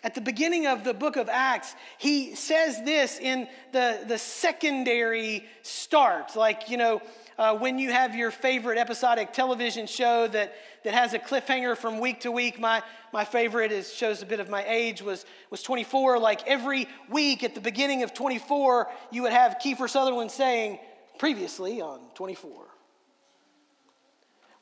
At 0.06 0.14
the 0.14 0.22
beginning 0.22 0.68
of 0.68 0.84
the 0.84 0.94
book 0.94 1.16
of 1.16 1.30
Acts, 1.30 1.74
he 1.98 2.36
says 2.36 2.80
this 2.84 3.18
in 3.20 3.48
the, 3.72 4.04
the 4.08 4.20
secondary 4.20 5.44
start. 5.64 6.36
Like, 6.36 6.70
you 6.70 6.78
know, 6.78 7.02
uh, 7.40 7.58
when 7.58 7.80
you 7.80 7.92
have 7.92 8.14
your 8.14 8.30
favorite 8.30 8.78
episodic 8.78 9.34
television 9.34 9.88
show 9.88 10.28
that, 10.28 10.54
that 10.84 10.94
has 10.94 11.16
a 11.16 11.20
cliffhanger 11.20 11.76
from 11.76 12.00
week 12.00 12.20
to 12.22 12.32
week. 12.32 12.60
My, 12.60 12.84
my 13.12 13.26
favorite 13.26 13.72
is, 13.72 13.92
shows 13.92 14.22
a 14.22 14.28
bit 14.28 14.40
of 14.40 14.48
my 14.48 14.64
age 14.68 15.02
was, 15.02 15.26
was 15.50 15.64
24. 15.64 16.20
Like 16.20 16.46
every 16.46 16.88
week 17.10 17.44
at 17.44 17.56
the 17.56 17.62
beginning 17.62 18.04
of 18.04 18.14
24, 18.14 18.88
you 19.10 19.24
would 19.24 19.34
have 19.34 19.58
Kiefer 19.58 19.90
Sutherland 19.90 20.30
saying, 20.30 20.78
previously 21.18 21.82
on 21.82 22.00
24. 22.14 22.68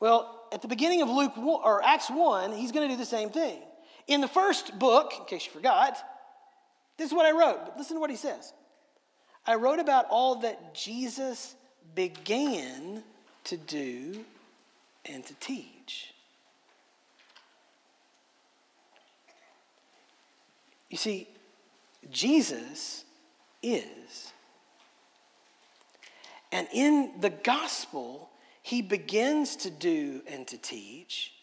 Well, 0.00 0.46
at 0.54 0.62
the 0.62 0.68
beginning 0.68 1.02
of 1.02 1.10
Luke 1.10 1.36
or 1.36 1.84
Acts 1.84 2.08
1, 2.08 2.52
he's 2.52 2.72
going 2.72 2.88
to 2.88 2.94
do 2.94 2.98
the 2.98 3.04
same 3.04 3.28
thing. 3.28 3.60
In 4.06 4.20
the 4.20 4.28
first 4.28 4.78
book, 4.78 5.12
in 5.18 5.24
case 5.24 5.46
you 5.46 5.52
forgot, 5.52 5.96
this 6.96 7.08
is 7.08 7.14
what 7.14 7.26
I 7.26 7.32
wrote. 7.32 7.64
But 7.64 7.78
listen 7.78 7.96
to 7.96 8.00
what 8.00 8.10
he 8.10 8.16
says. 8.16 8.52
I 9.46 9.56
wrote 9.56 9.78
about 9.78 10.06
all 10.10 10.36
that 10.36 10.74
Jesus 10.74 11.54
began 11.94 13.02
to 13.44 13.56
do 13.56 14.24
and 15.04 15.24
to 15.24 15.34
teach. 15.34 16.14
You 20.88 20.96
see, 20.96 21.28
Jesus 22.10 23.04
is. 23.62 24.32
And 26.52 26.68
in 26.72 27.20
the 27.20 27.30
gospel, 27.30 28.30
he 28.62 28.80
begins 28.80 29.56
to 29.56 29.70
do 29.70 30.22
and 30.26 30.46
to 30.46 30.56
teach. 30.56 31.33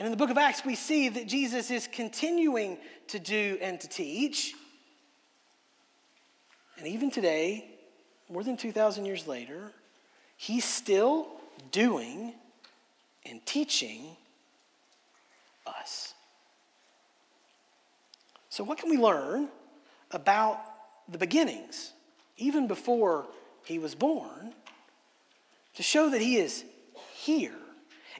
And 0.00 0.06
in 0.06 0.12
the 0.12 0.16
book 0.16 0.30
of 0.30 0.38
Acts, 0.38 0.64
we 0.64 0.76
see 0.76 1.10
that 1.10 1.26
Jesus 1.26 1.70
is 1.70 1.86
continuing 1.86 2.78
to 3.08 3.18
do 3.18 3.58
and 3.60 3.78
to 3.80 3.86
teach. 3.86 4.54
And 6.78 6.88
even 6.88 7.10
today, 7.10 7.66
more 8.30 8.42
than 8.42 8.56
2,000 8.56 9.04
years 9.04 9.26
later, 9.26 9.72
he's 10.38 10.64
still 10.64 11.28
doing 11.70 12.32
and 13.26 13.44
teaching 13.44 14.16
us. 15.66 16.14
So, 18.48 18.64
what 18.64 18.78
can 18.78 18.88
we 18.88 18.96
learn 18.96 19.50
about 20.12 20.62
the 21.10 21.18
beginnings, 21.18 21.92
even 22.38 22.68
before 22.68 23.26
he 23.66 23.78
was 23.78 23.94
born, 23.94 24.54
to 25.74 25.82
show 25.82 26.08
that 26.08 26.22
he 26.22 26.38
is 26.38 26.64
here? 27.12 27.59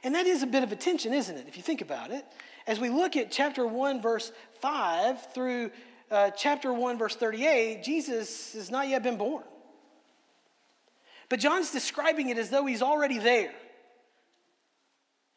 And 0.03 0.15
that 0.15 0.25
is 0.25 0.43
a 0.43 0.47
bit 0.47 0.63
of 0.63 0.71
a 0.71 0.75
tension, 0.75 1.13
isn't 1.13 1.35
it, 1.35 1.45
if 1.47 1.57
you 1.57 1.63
think 1.63 1.81
about 1.81 2.11
it? 2.11 2.25
As 2.65 2.79
we 2.79 2.89
look 2.89 3.15
at 3.15 3.31
chapter 3.31 3.65
1, 3.65 4.01
verse 4.01 4.31
5 4.59 5.33
through 5.33 5.71
uh, 6.09 6.31
chapter 6.31 6.73
1, 6.73 6.97
verse 6.97 7.15
38, 7.15 7.83
Jesus 7.83 8.53
has 8.53 8.71
not 8.71 8.87
yet 8.87 9.03
been 9.03 9.17
born. 9.17 9.43
But 11.29 11.39
John's 11.39 11.71
describing 11.71 12.29
it 12.29 12.37
as 12.37 12.49
though 12.49 12.65
he's 12.65 12.81
already 12.81 13.17
there. 13.17 13.53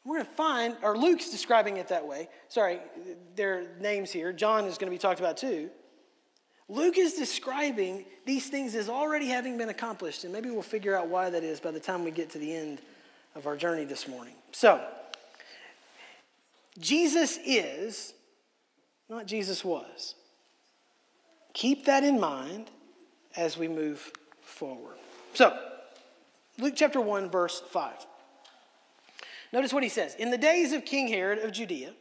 We're 0.04 0.16
going 0.16 0.26
to 0.26 0.33
find, 0.33 0.76
or 0.83 0.99
Luke's 0.99 1.30
describing 1.30 1.78
it 1.78 1.88
that 1.88 2.06
way. 2.06 2.28
Sorry, 2.49 2.80
their 3.37 3.68
names 3.80 4.11
here. 4.11 4.33
John 4.33 4.64
is 4.64 4.76
going 4.76 4.90
to 4.90 4.94
be 4.94 4.99
talked 4.99 5.21
about 5.21 5.37
too. 5.37 5.71
Luke 6.68 6.99
is 6.99 7.14
describing 7.14 8.04
these 8.26 8.49
things 8.49 8.75
as 8.75 8.88
already 8.88 9.26
having 9.26 9.56
been 9.56 9.68
accomplished, 9.68 10.25
and 10.25 10.33
maybe 10.33 10.50
we'll 10.50 10.62
figure 10.62 10.97
out 10.97 11.09
why 11.09 11.30
that 11.30 11.44
is 11.44 11.61
by 11.61 11.71
the 11.71 11.80
time 11.80 12.04
we 12.04 12.11
get 12.11 12.30
to 12.30 12.38
the 12.38 12.54
end 12.54 12.80
of 13.35 13.47
our 13.47 13.56
journey 13.56 13.85
this 13.85 14.09
morning. 14.09 14.35
So, 14.55 14.81
Jesus 16.79 17.41
is, 17.45 18.15
not 19.09 19.27
Jesus 19.27 19.65
was. 19.65 20.15
Keep 21.55 21.87
that 21.87 22.05
in 22.05 22.21
mind 22.21 22.71
as 23.37 23.59
we 23.59 23.67
move 23.67 24.13
forward. 24.43 24.95
So, 25.35 25.59
Luke 26.57 26.75
chapter 26.77 27.01
1, 27.01 27.31
verse 27.31 27.65
5. 27.69 27.95
Notice 29.53 29.73
what 29.73 29.83
he 29.83 29.89
says. 29.89 30.15
In 30.15 30.31
the 30.31 30.39
days 30.39 30.73
of 30.73 30.85
King 30.85 31.09
Herod 31.09 31.41
of 31.41 31.51
Judea, 31.51 31.93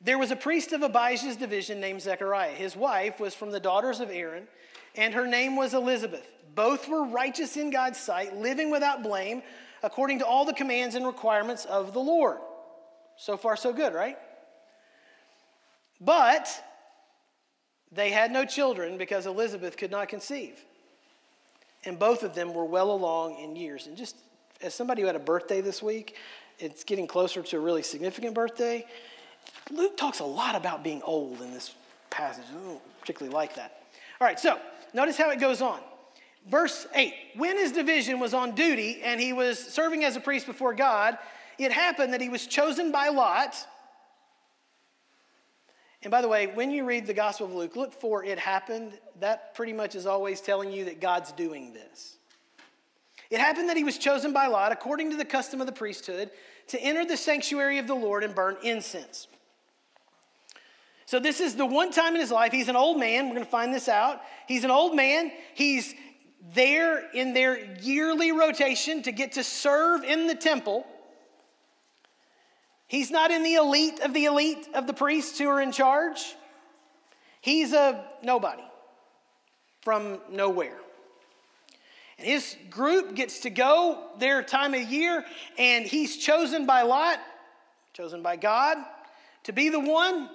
there 0.00 0.18
was 0.18 0.32
a 0.32 0.36
priest 0.36 0.72
of 0.72 0.82
Abijah's 0.82 1.36
division 1.36 1.80
named 1.80 2.02
Zechariah. 2.02 2.54
His 2.54 2.74
wife 2.74 3.20
was 3.20 3.36
from 3.36 3.52
the 3.52 3.60
daughters 3.60 4.00
of 4.00 4.10
Aaron, 4.10 4.48
and 4.96 5.14
her 5.14 5.28
name 5.28 5.54
was 5.54 5.74
Elizabeth. 5.74 6.26
Both 6.56 6.88
were 6.88 7.04
righteous 7.04 7.56
in 7.56 7.70
God's 7.70 8.00
sight, 8.00 8.36
living 8.36 8.72
without 8.72 9.04
blame, 9.04 9.44
according 9.82 10.18
to 10.20 10.26
all 10.26 10.44
the 10.44 10.52
commands 10.52 10.94
and 10.94 11.06
requirements 11.06 11.64
of 11.64 11.92
the 11.92 12.00
Lord. 12.00 12.38
So 13.16 13.36
far, 13.36 13.56
so 13.56 13.72
good, 13.72 13.92
right? 13.92 14.16
But 16.00 16.48
they 17.92 18.10
had 18.10 18.30
no 18.30 18.44
children 18.44 18.96
because 18.96 19.26
Elizabeth 19.26 19.76
could 19.76 19.90
not 19.90 20.08
conceive. 20.08 20.58
And 21.84 21.98
both 21.98 22.22
of 22.22 22.34
them 22.34 22.54
were 22.54 22.64
well 22.64 22.90
along 22.90 23.38
in 23.38 23.56
years. 23.56 23.86
And 23.86 23.96
just 23.96 24.16
as 24.62 24.74
somebody 24.74 25.02
who 25.02 25.06
had 25.06 25.16
a 25.16 25.20
birthday 25.20 25.60
this 25.60 25.82
week, 25.82 26.16
it's 26.58 26.84
getting 26.84 27.06
closer 27.06 27.42
to 27.42 27.56
a 27.56 27.60
really 27.60 27.82
significant 27.82 28.34
birthday. 28.34 28.86
Luke 29.70 29.96
talks 29.96 30.20
a 30.20 30.24
lot 30.24 30.54
about 30.54 30.84
being 30.84 31.02
old 31.02 31.40
in 31.40 31.52
this 31.52 31.74
passage. 32.10 32.44
I 32.50 32.68
don't 32.68 33.00
particularly 33.00 33.34
like 33.34 33.54
that. 33.56 33.82
All 34.20 34.26
right, 34.26 34.38
so 34.38 34.58
notice 34.92 35.16
how 35.16 35.30
it 35.30 35.40
goes 35.40 35.62
on. 35.62 35.80
Verse 36.50 36.86
8 36.94 37.14
When 37.36 37.56
his 37.56 37.72
division 37.72 38.18
was 38.18 38.34
on 38.34 38.54
duty 38.54 39.00
and 39.02 39.20
he 39.20 39.32
was 39.32 39.58
serving 39.58 40.04
as 40.04 40.16
a 40.16 40.20
priest 40.20 40.46
before 40.46 40.74
God, 40.74 41.16
it 41.58 41.72
happened 41.72 42.12
that 42.12 42.20
he 42.20 42.28
was 42.28 42.46
chosen 42.46 42.90
by 42.90 43.08
Lot. 43.08 43.54
And 46.02 46.10
by 46.10 46.22
the 46.22 46.28
way, 46.28 46.46
when 46.46 46.70
you 46.70 46.84
read 46.84 47.06
the 47.06 47.14
Gospel 47.14 47.46
of 47.46 47.52
Luke, 47.52 47.76
look 47.76 47.92
for 47.92 48.24
it 48.24 48.38
happened. 48.38 48.98
That 49.20 49.54
pretty 49.54 49.74
much 49.74 49.94
is 49.94 50.06
always 50.06 50.40
telling 50.40 50.72
you 50.72 50.86
that 50.86 51.00
God's 51.00 51.30
doing 51.32 51.72
this. 51.72 52.16
It 53.30 53.38
happened 53.38 53.68
that 53.68 53.76
he 53.76 53.84
was 53.84 53.98
chosen 53.98 54.32
by 54.32 54.46
Lot, 54.46 54.72
according 54.72 55.10
to 55.10 55.16
the 55.16 55.24
custom 55.24 55.60
of 55.60 55.66
the 55.66 55.72
priesthood, 55.72 56.30
to 56.68 56.80
enter 56.80 57.04
the 57.04 57.16
sanctuary 57.16 57.78
of 57.78 57.86
the 57.86 57.94
Lord 57.94 58.24
and 58.24 58.34
burn 58.34 58.56
incense. 58.62 59.28
So, 61.06 61.20
this 61.20 61.40
is 61.40 61.54
the 61.54 61.66
one 61.66 61.92
time 61.92 62.14
in 62.14 62.20
his 62.20 62.30
life, 62.30 62.50
he's 62.50 62.68
an 62.68 62.76
old 62.76 62.98
man. 62.98 63.26
We're 63.26 63.34
going 63.34 63.44
to 63.44 63.50
find 63.50 63.74
this 63.74 63.88
out. 63.88 64.20
He's 64.48 64.64
an 64.64 64.70
old 64.70 64.96
man. 64.96 65.30
He's 65.54 65.94
there 66.54 67.10
in 67.10 67.34
their 67.34 67.76
yearly 67.80 68.32
rotation 68.32 69.02
to 69.02 69.12
get 69.12 69.32
to 69.32 69.44
serve 69.44 70.04
in 70.04 70.26
the 70.26 70.34
temple. 70.34 70.86
He's 72.86 73.10
not 73.10 73.30
in 73.30 73.42
the 73.42 73.54
elite 73.54 74.00
of 74.00 74.14
the 74.14 74.24
elite 74.24 74.68
of 74.74 74.86
the 74.86 74.92
priests 74.92 75.38
who 75.38 75.48
are 75.48 75.60
in 75.60 75.70
charge. 75.70 76.34
He's 77.40 77.72
a 77.72 78.04
nobody 78.22 78.64
from 79.82 80.18
nowhere. 80.30 80.76
And 82.18 82.26
his 82.26 82.56
group 82.68 83.14
gets 83.14 83.40
to 83.40 83.50
go 83.50 84.10
their 84.18 84.42
time 84.42 84.74
of 84.74 84.82
year, 84.82 85.24
and 85.56 85.86
he's 85.86 86.16
chosen 86.18 86.66
by 86.66 86.82
Lot, 86.82 87.18
chosen 87.94 88.22
by 88.22 88.36
God, 88.36 88.76
to 89.44 89.52
be 89.52 89.70
the 89.70 89.80
one 89.80 90.28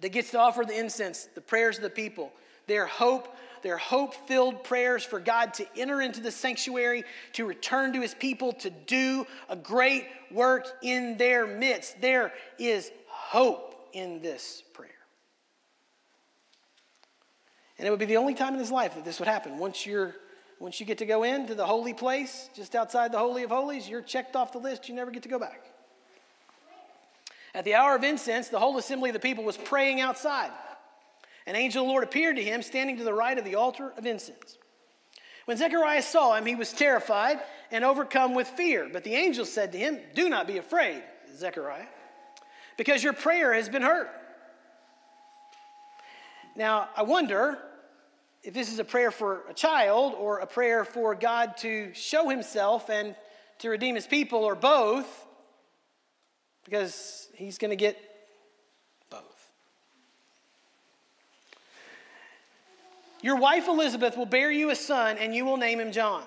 that 0.00 0.10
gets 0.10 0.30
to 0.32 0.38
offer 0.38 0.64
the 0.64 0.78
incense, 0.78 1.28
the 1.34 1.40
prayers 1.40 1.76
of 1.76 1.82
the 1.82 1.90
people, 1.90 2.32
their 2.66 2.86
hope, 2.86 3.34
their 3.62 3.76
hope 3.76 4.14
filled 4.26 4.64
prayers 4.64 5.04
for 5.04 5.20
God 5.20 5.54
to 5.54 5.66
enter 5.76 6.00
into 6.00 6.20
the 6.20 6.30
sanctuary, 6.30 7.04
to 7.34 7.44
return 7.44 7.92
to 7.92 8.00
his 8.00 8.14
people, 8.14 8.52
to 8.54 8.70
do 8.70 9.26
a 9.48 9.56
great 9.56 10.06
work 10.30 10.66
in 10.82 11.16
their 11.16 11.46
midst. 11.46 12.00
There 12.00 12.32
is 12.58 12.90
hope 13.06 13.88
in 13.92 14.22
this 14.22 14.62
prayer. 14.72 14.90
And 17.78 17.86
it 17.86 17.90
would 17.90 18.00
be 18.00 18.06
the 18.06 18.18
only 18.18 18.34
time 18.34 18.54
in 18.54 18.60
his 18.60 18.70
life 18.70 18.94
that 18.94 19.04
this 19.04 19.18
would 19.18 19.28
happen. 19.28 19.58
Once 19.58 19.86
you're 19.86 20.14
once 20.60 20.78
you 20.78 20.84
get 20.84 20.98
to 20.98 21.06
go 21.06 21.22
into 21.22 21.54
the 21.54 21.64
holy 21.64 21.94
place, 21.94 22.50
just 22.54 22.74
outside 22.74 23.12
the 23.12 23.18
Holy 23.18 23.42
of 23.44 23.50
Holies, 23.50 23.88
you're 23.88 24.02
checked 24.02 24.36
off 24.36 24.52
the 24.52 24.58
list. 24.58 24.90
You 24.90 24.94
never 24.94 25.10
get 25.10 25.22
to 25.22 25.28
go 25.30 25.38
back. 25.38 25.64
At 27.54 27.64
the 27.64 27.74
hour 27.74 27.96
of 27.96 28.04
incense, 28.04 28.48
the 28.48 28.58
whole 28.58 28.76
assembly 28.76 29.08
of 29.08 29.14
the 29.14 29.20
people 29.20 29.42
was 29.42 29.56
praying 29.56 30.02
outside. 30.02 30.50
An 31.46 31.56
angel 31.56 31.82
of 31.82 31.86
the 31.86 31.90
Lord 31.90 32.04
appeared 32.04 32.36
to 32.36 32.42
him, 32.42 32.62
standing 32.62 32.96
to 32.98 33.04
the 33.04 33.14
right 33.14 33.36
of 33.36 33.44
the 33.44 33.54
altar 33.54 33.92
of 33.96 34.06
incense. 34.06 34.58
When 35.46 35.56
Zechariah 35.56 36.02
saw 36.02 36.36
him, 36.36 36.46
he 36.46 36.54
was 36.54 36.72
terrified 36.72 37.40
and 37.70 37.84
overcome 37.84 38.34
with 38.34 38.46
fear. 38.46 38.88
But 38.92 39.04
the 39.04 39.14
angel 39.14 39.44
said 39.44 39.72
to 39.72 39.78
him, 39.78 39.98
Do 40.14 40.28
not 40.28 40.46
be 40.46 40.58
afraid, 40.58 41.02
Zechariah, 41.34 41.86
because 42.76 43.02
your 43.02 43.14
prayer 43.14 43.54
has 43.54 43.68
been 43.68 43.82
heard. 43.82 44.08
Now, 46.56 46.88
I 46.96 47.02
wonder 47.02 47.58
if 48.42 48.54
this 48.54 48.72
is 48.72 48.78
a 48.78 48.84
prayer 48.84 49.10
for 49.10 49.42
a 49.48 49.54
child 49.54 50.14
or 50.14 50.38
a 50.38 50.46
prayer 50.46 50.84
for 50.84 51.14
God 51.14 51.56
to 51.58 51.92
show 51.94 52.28
himself 52.28 52.88
and 52.88 53.14
to 53.58 53.68
redeem 53.68 53.94
his 53.94 54.06
people 54.06 54.44
or 54.44 54.54
both, 54.54 55.26
because 56.64 57.28
he's 57.34 57.58
going 57.58 57.70
to 57.70 57.76
get 57.76 57.98
both. 59.10 59.50
Your 63.22 63.36
wife 63.36 63.68
Elizabeth 63.68 64.16
will 64.16 64.26
bear 64.26 64.50
you 64.50 64.70
a 64.70 64.76
son, 64.76 65.18
and 65.18 65.34
you 65.34 65.44
will 65.44 65.56
name 65.56 65.80
him 65.80 65.92
John. 65.92 66.22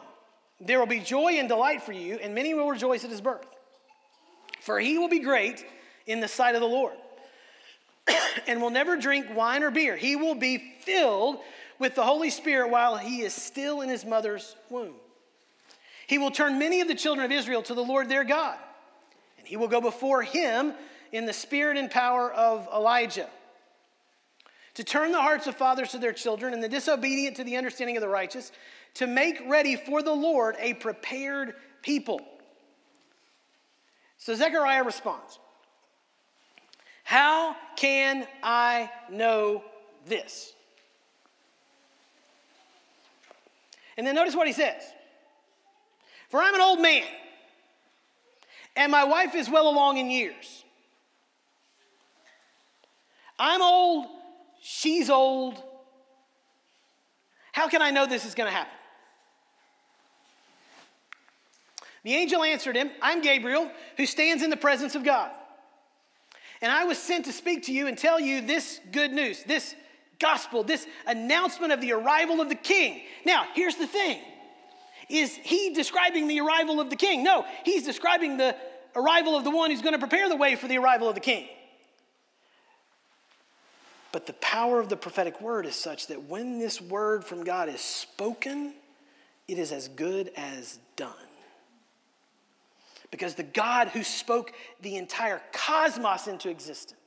There 0.62 0.80
will 0.80 0.86
be 0.86 1.00
joy 1.00 1.34
and 1.34 1.50
delight 1.50 1.82
for 1.82 1.92
you, 1.92 2.16
and 2.22 2.36
many 2.36 2.54
will 2.54 2.70
rejoice 2.70 3.04
at 3.04 3.10
his 3.10 3.22
birth. 3.22 3.48
For 4.62 4.80
he 4.80 4.98
will 4.98 5.10
be 5.10 5.20
great 5.20 5.66
in 6.06 6.20
the 6.20 6.28
sight 6.28 6.56
of 6.56 6.62
the 6.62 6.68
Lord, 6.68 6.94
and 8.48 8.62
will 8.62 8.70
never 8.70 8.96
drink 8.96 9.26
wine 9.36 9.64
or 9.64 9.72
beer. 9.72 9.98
He 9.98 10.16
will 10.16 10.36
be 10.36 10.74
filled 10.82 11.40
with 11.80 11.96
the 11.96 12.04
Holy 12.04 12.30
Spirit 12.30 12.70
while 12.70 12.98
he 12.98 13.22
is 13.22 13.34
still 13.34 13.82
in 13.82 13.90
his 13.90 14.06
mother's 14.06 14.56
womb. 14.70 14.94
He 16.06 16.18
will 16.18 16.32
turn 16.32 16.60
many 16.60 16.82
of 16.82 16.88
the 16.88 16.96
children 16.96 17.26
of 17.26 17.32
Israel 17.32 17.64
to 17.64 17.74
the 17.74 17.84
Lord 17.84 18.08
their 18.08 18.24
God, 18.24 18.58
and 19.40 19.48
he 19.48 19.58
will 19.58 19.68
go 19.68 19.82
before 19.82 20.22
him 20.22 20.74
in 21.12 21.26
the 21.26 21.34
spirit 21.34 21.78
and 21.78 21.90
power 21.90 22.32
of 22.32 22.68
Elijah 22.74 23.30
to 24.76 24.84
turn 24.84 25.12
the 25.12 25.22
hearts 25.22 25.48
of 25.48 25.56
fathers 25.56 25.92
to 25.92 25.98
their 25.98 26.14
children 26.14 26.54
and 26.54 26.64
the 26.64 26.70
disobedient 26.70 27.36
to 27.38 27.44
the 27.44 27.58
understanding 27.58 27.98
of 27.98 28.02
the 28.02 28.10
righteous, 28.10 28.52
to 28.96 29.08
make 29.08 29.42
ready 29.48 29.76
for 29.76 30.02
the 30.02 30.14
Lord 30.14 30.56
a 30.60 30.74
prepared 30.74 31.54
people. 31.82 32.22
So 34.18 34.34
Zechariah 34.36 34.84
responds 34.84 35.40
How 37.04 37.56
can 37.76 38.26
I 38.42 38.90
know 39.12 39.64
this? 40.08 40.54
And 43.98 44.08
then 44.08 44.16
notice 44.16 44.36
what 44.36 44.48
he 44.48 44.54
says 44.54 44.82
For 46.30 46.42
I'm 46.42 46.56
an 46.56 46.62
old 46.62 46.82
man, 46.82 47.04
and 48.76 48.92
my 48.92 49.04
wife 49.04 49.36
is 49.36 49.50
well 49.50 49.70
along 49.70 49.98
in 49.98 50.10
years. 50.10 50.64
I'm 53.38 53.62
old, 53.62 54.06
she's 54.64 55.10
old. 55.10 55.62
How 57.52 57.68
can 57.68 57.82
I 57.82 57.92
know 57.92 58.08
this 58.08 58.26
is 58.26 58.34
going 58.34 58.50
to 58.50 58.56
happen? 58.56 58.74
The 62.04 62.16
angel 62.16 62.44
answered 62.44 62.76
him, 62.76 62.90
I'm 63.02 63.22
Gabriel, 63.22 63.70
who 63.98 64.06
stands 64.06 64.42
in 64.42 64.50
the 64.50 64.58
presence 64.58 64.96
of 64.96 65.04
God. 65.04 65.32
And 66.62 66.72
I 66.72 66.86
was 66.86 66.98
sent 66.98 67.26
to 67.26 67.34
speak 67.34 67.64
to 67.64 67.74
you 67.74 67.88
and 67.88 67.98
tell 67.98 68.20
you 68.20 68.42
this 68.42 68.80
good 68.92 69.12
news, 69.12 69.44
this 69.44 69.76
gospel, 70.20 70.64
this 70.64 70.88
announcement 71.06 71.74
of 71.74 71.82
the 71.82 71.92
arrival 71.92 72.42
of 72.42 72.50
the 72.50 72.56
king. 72.56 73.02
Now, 73.26 73.46
here's 73.54 73.76
the 73.76 73.88
thing 73.88 74.20
is 75.10 75.36
he 75.36 75.74
describing 75.74 76.28
the 76.28 76.40
arrival 76.40 76.80
of 76.80 76.90
the 76.90 76.96
king? 76.96 77.24
No, 77.24 77.46
he's 77.66 77.84
describing 77.84 78.38
the 78.38 78.56
arrival 78.96 79.36
of 79.36 79.44
the 79.44 79.52
one 79.52 79.70
who's 79.70 79.82
going 79.82 79.94
to 79.94 80.00
prepare 80.00 80.30
the 80.30 80.36
way 80.36 80.56
for 80.56 80.68
the 80.68 80.78
arrival 80.78 81.10
of 81.10 81.16
the 81.16 81.22
king. 81.22 81.48
But 84.14 84.28
the 84.28 84.34
power 84.34 84.80
of 84.80 84.88
the 84.88 84.96
prophetic 84.96 85.42
word 85.42 85.66
is 85.66 85.76
such 85.76 86.08
that 86.08 86.30
when 86.30 86.60
this 86.60 86.80
word 86.80 87.26
from 87.26 87.44
God 87.44 87.68
is 87.68 87.82
spoken, 87.82 88.74
it 89.48 89.58
is 89.58 89.74
as 89.74 89.90
good 89.90 90.32
as 90.38 90.80
done. 90.96 91.12
Because 93.12 93.34
the 93.34 93.44
God 93.44 93.90
who 93.90 94.04
spoke 94.04 94.54
the 94.82 94.96
entire 94.96 95.42
cosmos 95.52 96.28
into 96.28 96.50
existence 96.50 97.00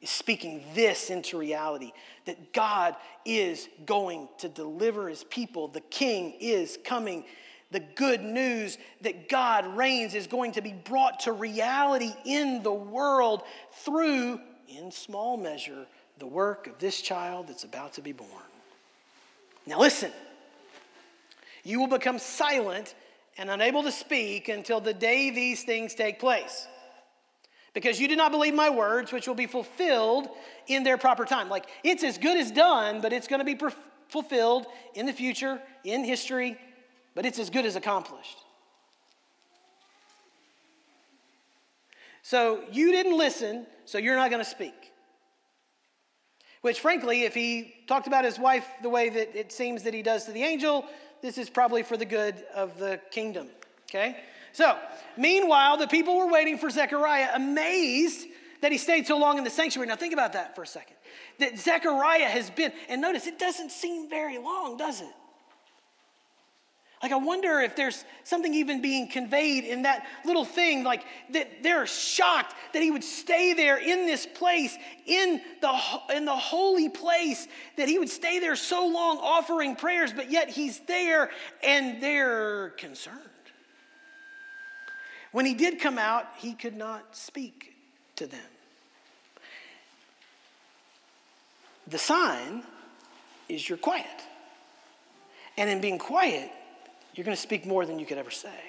is 0.00 0.08
speaking 0.08 0.62
this 0.72 1.10
into 1.10 1.36
reality 1.36 1.90
that 2.26 2.52
God 2.52 2.94
is 3.24 3.68
going 3.84 4.28
to 4.38 4.48
deliver 4.48 5.08
his 5.08 5.24
people. 5.24 5.66
The 5.66 5.80
king 5.80 6.34
is 6.40 6.78
coming. 6.84 7.24
The 7.72 7.80
good 7.80 8.22
news 8.22 8.78
that 9.00 9.28
God 9.28 9.76
reigns 9.76 10.14
is 10.14 10.28
going 10.28 10.52
to 10.52 10.62
be 10.62 10.72
brought 10.72 11.20
to 11.20 11.32
reality 11.32 12.12
in 12.24 12.62
the 12.62 12.72
world 12.72 13.42
through, 13.84 14.40
in 14.68 14.90
small 14.90 15.36
measure, 15.36 15.86
the 16.18 16.26
work 16.26 16.66
of 16.66 16.78
this 16.78 17.00
child 17.00 17.48
that's 17.48 17.64
about 17.64 17.94
to 17.94 18.00
be 18.00 18.12
born. 18.12 18.30
Now, 19.66 19.80
listen. 19.80 20.12
You 21.64 21.80
will 21.80 21.88
become 21.88 22.18
silent 22.18 22.94
and 23.36 23.50
unable 23.50 23.82
to 23.82 23.92
speak 23.92 24.48
until 24.48 24.80
the 24.80 24.94
day 24.94 25.30
these 25.30 25.64
things 25.64 25.94
take 25.94 26.18
place 26.18 26.66
because 27.74 28.00
you 28.00 28.08
do 28.08 28.16
not 28.16 28.32
believe 28.32 28.54
my 28.54 28.70
words, 28.70 29.12
which 29.12 29.28
will 29.28 29.34
be 29.34 29.46
fulfilled 29.46 30.28
in 30.66 30.82
their 30.82 30.98
proper 30.98 31.24
time. 31.24 31.48
Like 31.48 31.66
it's 31.84 32.02
as 32.02 32.18
good 32.18 32.36
as 32.36 32.50
done, 32.50 33.00
but 33.00 33.12
it's 33.12 33.28
going 33.28 33.38
to 33.38 33.44
be 33.44 33.58
fulfilled 34.08 34.66
in 34.94 35.06
the 35.06 35.12
future, 35.12 35.60
in 35.84 36.04
history, 36.04 36.58
but 37.14 37.26
it's 37.26 37.38
as 37.38 37.50
good 37.50 37.66
as 37.66 37.76
accomplished. 37.76 38.38
So 42.28 42.60
you 42.70 42.92
didn't 42.92 43.16
listen, 43.16 43.66
so 43.86 43.96
you're 43.96 44.14
not 44.14 44.28
going 44.28 44.44
to 44.44 44.50
speak. 44.50 44.74
Which, 46.60 46.78
frankly, 46.78 47.22
if 47.22 47.32
he 47.32 47.72
talked 47.86 48.06
about 48.06 48.22
his 48.26 48.38
wife 48.38 48.66
the 48.82 48.90
way 48.90 49.08
that 49.08 49.34
it 49.34 49.50
seems 49.50 49.84
that 49.84 49.94
he 49.94 50.02
does 50.02 50.26
to 50.26 50.32
the 50.32 50.42
angel, 50.42 50.84
this 51.22 51.38
is 51.38 51.48
probably 51.48 51.82
for 51.82 51.96
the 51.96 52.04
good 52.04 52.34
of 52.54 52.78
the 52.78 53.00
kingdom. 53.10 53.48
Okay? 53.88 54.18
So, 54.52 54.76
meanwhile, 55.16 55.78
the 55.78 55.86
people 55.86 56.18
were 56.18 56.30
waiting 56.30 56.58
for 56.58 56.68
Zechariah, 56.68 57.30
amazed 57.32 58.26
that 58.60 58.72
he 58.72 58.76
stayed 58.76 59.06
so 59.06 59.16
long 59.16 59.38
in 59.38 59.44
the 59.44 59.48
sanctuary. 59.48 59.88
Now, 59.88 59.96
think 59.96 60.12
about 60.12 60.34
that 60.34 60.54
for 60.54 60.64
a 60.64 60.66
second. 60.66 60.96
That 61.38 61.58
Zechariah 61.58 62.28
has 62.28 62.50
been, 62.50 62.72
and 62.90 63.00
notice 63.00 63.26
it 63.26 63.38
doesn't 63.38 63.72
seem 63.72 64.10
very 64.10 64.36
long, 64.36 64.76
does 64.76 65.00
it? 65.00 65.14
Like, 67.02 67.12
I 67.12 67.16
wonder 67.16 67.60
if 67.60 67.76
there's 67.76 68.04
something 68.24 68.52
even 68.54 68.82
being 68.82 69.06
conveyed 69.08 69.64
in 69.64 69.82
that 69.82 70.04
little 70.24 70.44
thing, 70.44 70.82
like 70.82 71.04
that 71.30 71.62
they're 71.62 71.86
shocked 71.86 72.54
that 72.72 72.82
he 72.82 72.90
would 72.90 73.04
stay 73.04 73.52
there 73.52 73.78
in 73.78 74.06
this 74.06 74.26
place, 74.26 74.76
in 75.06 75.40
the, 75.60 75.80
in 76.14 76.24
the 76.24 76.34
holy 76.34 76.88
place, 76.88 77.46
that 77.76 77.88
he 77.88 77.98
would 78.00 78.08
stay 78.08 78.40
there 78.40 78.56
so 78.56 78.86
long 78.86 79.18
offering 79.18 79.76
prayers, 79.76 80.12
but 80.12 80.30
yet 80.30 80.48
he's 80.48 80.80
there 80.80 81.30
and 81.62 82.02
they're 82.02 82.70
concerned. 82.70 83.20
When 85.30 85.46
he 85.46 85.54
did 85.54 85.80
come 85.80 85.98
out, 85.98 86.26
he 86.38 86.54
could 86.54 86.76
not 86.76 87.16
speak 87.16 87.76
to 88.16 88.26
them. 88.26 88.40
The 91.86 91.98
sign 91.98 92.64
is 93.48 93.68
you're 93.68 93.78
quiet. 93.78 94.06
And 95.56 95.70
in 95.70 95.80
being 95.80 95.98
quiet, 95.98 96.50
you're 97.18 97.24
going 97.24 97.36
to 97.36 97.42
speak 97.42 97.66
more 97.66 97.84
than 97.84 97.98
you 97.98 98.06
could 98.06 98.16
ever 98.16 98.30
say. 98.30 98.60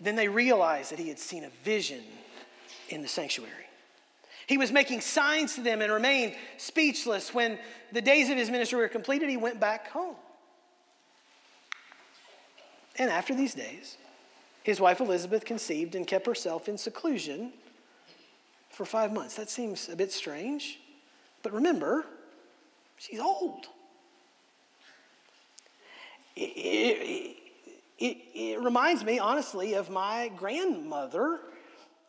Then 0.00 0.16
they 0.16 0.28
realized 0.28 0.90
that 0.90 0.98
he 0.98 1.10
had 1.10 1.18
seen 1.18 1.44
a 1.44 1.50
vision 1.62 2.00
in 2.88 3.02
the 3.02 3.08
sanctuary. 3.08 3.66
He 4.46 4.56
was 4.56 4.72
making 4.72 5.02
signs 5.02 5.56
to 5.56 5.60
them 5.60 5.82
and 5.82 5.92
remained 5.92 6.34
speechless. 6.56 7.34
When 7.34 7.58
the 7.92 8.00
days 8.00 8.30
of 8.30 8.38
his 8.38 8.48
ministry 8.48 8.78
were 8.78 8.88
completed, 8.88 9.28
he 9.28 9.36
went 9.36 9.60
back 9.60 9.88
home. 9.90 10.14
And 12.98 13.10
after 13.10 13.34
these 13.34 13.52
days, 13.52 13.98
his 14.62 14.80
wife 14.80 15.00
Elizabeth 15.00 15.44
conceived 15.44 15.94
and 15.94 16.06
kept 16.06 16.24
herself 16.24 16.66
in 16.66 16.78
seclusion 16.78 17.52
for 18.70 18.86
five 18.86 19.12
months. 19.12 19.34
That 19.34 19.50
seems 19.50 19.90
a 19.90 19.96
bit 19.96 20.10
strange, 20.10 20.80
but 21.42 21.52
remember, 21.52 22.06
she's 22.96 23.20
old 23.20 23.66
it, 26.36 27.36
it, 27.98 28.16
it 28.34 28.60
reminds 28.60 29.04
me, 29.04 29.18
honestly, 29.18 29.74
of 29.74 29.90
my 29.90 30.30
grandmother. 30.36 31.40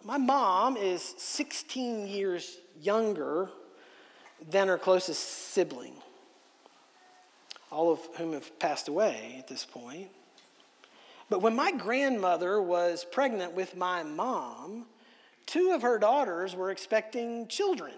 My 0.04 0.18
mom 0.18 0.78
is 0.78 1.02
16 1.18 2.08
years 2.08 2.58
younger 2.82 3.50
than 4.50 4.68
her 4.68 4.78
closest 4.78 5.22
sibling, 5.54 5.94
all 7.72 7.92
of 7.92 8.00
whom 8.18 8.34
have 8.34 8.60
passed 8.60 8.88
away 8.88 9.36
at 9.40 9.48
this 9.48 9.66
point. 9.66 10.10
But 11.30 11.42
when 11.42 11.56
my 11.56 11.72
grandmother 11.72 12.62
was 12.62 13.06
pregnant 13.10 13.54
with 13.54 13.76
my 13.76 14.04
mom, 14.04 14.86
two 15.46 15.72
of 15.72 15.82
her 15.82 15.98
daughters 15.98 16.56
were 16.56 16.72
expecting 16.72 17.48
children. 17.48 17.94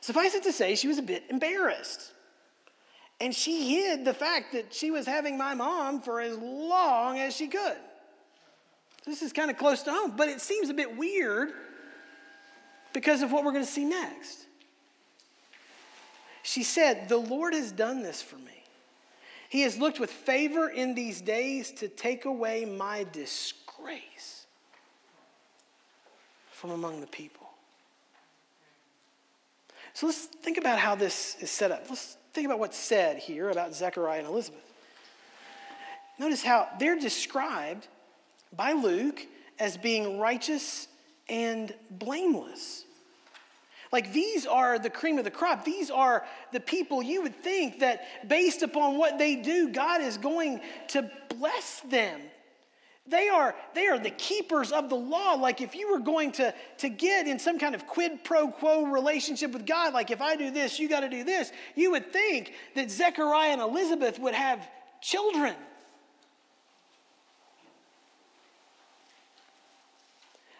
Suffice 0.00 0.34
it 0.34 0.42
to 0.42 0.52
say, 0.52 0.74
she 0.74 0.88
was 0.88 0.98
a 0.98 1.02
bit 1.02 1.24
embarrassed. 1.30 2.11
And 3.20 3.34
she 3.34 3.70
hid 3.70 4.04
the 4.04 4.14
fact 4.14 4.52
that 4.52 4.74
she 4.74 4.90
was 4.90 5.06
having 5.06 5.38
my 5.38 5.54
mom 5.54 6.00
for 6.00 6.20
as 6.20 6.36
long 6.38 7.18
as 7.18 7.36
she 7.36 7.46
could. 7.46 7.76
This 9.06 9.22
is 9.22 9.32
kind 9.32 9.50
of 9.50 9.58
close 9.58 9.82
to 9.82 9.92
home, 9.92 10.14
but 10.16 10.28
it 10.28 10.40
seems 10.40 10.70
a 10.70 10.74
bit 10.74 10.96
weird 10.96 11.52
because 12.92 13.22
of 13.22 13.32
what 13.32 13.44
we're 13.44 13.52
going 13.52 13.64
to 13.64 13.70
see 13.70 13.84
next. 13.84 14.46
She 16.42 16.62
said, 16.62 17.08
The 17.08 17.16
Lord 17.16 17.54
has 17.54 17.72
done 17.72 18.02
this 18.02 18.20
for 18.20 18.36
me. 18.36 18.64
He 19.48 19.62
has 19.62 19.76
looked 19.76 20.00
with 20.00 20.10
favor 20.10 20.68
in 20.68 20.94
these 20.94 21.20
days 21.20 21.72
to 21.72 21.88
take 21.88 22.24
away 22.24 22.64
my 22.64 23.06
disgrace 23.12 24.46
from 26.50 26.70
among 26.70 27.00
the 27.00 27.06
people. 27.06 27.48
So 29.94 30.06
let's 30.06 30.24
think 30.24 30.58
about 30.58 30.78
how 30.78 30.94
this 30.94 31.36
is 31.40 31.50
set 31.50 31.70
up. 31.70 31.84
Let's 31.90 32.16
think 32.32 32.46
about 32.46 32.58
what's 32.58 32.78
said 32.78 33.18
here 33.18 33.50
about 33.50 33.74
Zechariah 33.74 34.20
and 34.20 34.28
Elizabeth. 34.28 34.72
Notice 36.18 36.42
how 36.42 36.68
they're 36.78 36.98
described 36.98 37.86
by 38.54 38.72
Luke 38.72 39.26
as 39.58 39.76
being 39.76 40.18
righteous 40.18 40.88
and 41.28 41.74
blameless. 41.90 42.84
Like 43.90 44.12
these 44.12 44.46
are 44.46 44.78
the 44.78 44.88
cream 44.88 45.18
of 45.18 45.24
the 45.24 45.30
crop. 45.30 45.64
These 45.64 45.90
are 45.90 46.24
the 46.52 46.60
people 46.60 47.02
you 47.02 47.22
would 47.22 47.36
think 47.36 47.80
that 47.80 48.28
based 48.28 48.62
upon 48.62 48.96
what 48.96 49.18
they 49.18 49.36
do, 49.36 49.68
God 49.68 50.00
is 50.00 50.16
going 50.16 50.60
to 50.88 51.10
bless 51.28 51.80
them. 51.80 52.20
They 53.06 53.28
are, 53.28 53.54
they 53.74 53.88
are 53.88 53.98
the 53.98 54.10
keepers 54.10 54.70
of 54.70 54.88
the 54.88 54.94
law. 54.94 55.34
Like 55.34 55.60
if 55.60 55.74
you 55.74 55.90
were 55.90 55.98
going 55.98 56.32
to, 56.32 56.54
to 56.78 56.88
get 56.88 57.26
in 57.26 57.38
some 57.38 57.58
kind 57.58 57.74
of 57.74 57.86
quid 57.86 58.22
pro 58.22 58.48
quo 58.48 58.84
relationship 58.84 59.52
with 59.52 59.66
God, 59.66 59.92
like 59.92 60.10
if 60.10 60.22
I 60.22 60.36
do 60.36 60.50
this, 60.50 60.78
you 60.78 60.88
got 60.88 61.00
to 61.00 61.08
do 61.08 61.24
this, 61.24 61.50
you 61.74 61.90
would 61.90 62.12
think 62.12 62.52
that 62.76 62.90
Zechariah 62.90 63.50
and 63.50 63.60
Elizabeth 63.60 64.20
would 64.20 64.34
have 64.34 64.66
children. 65.00 65.54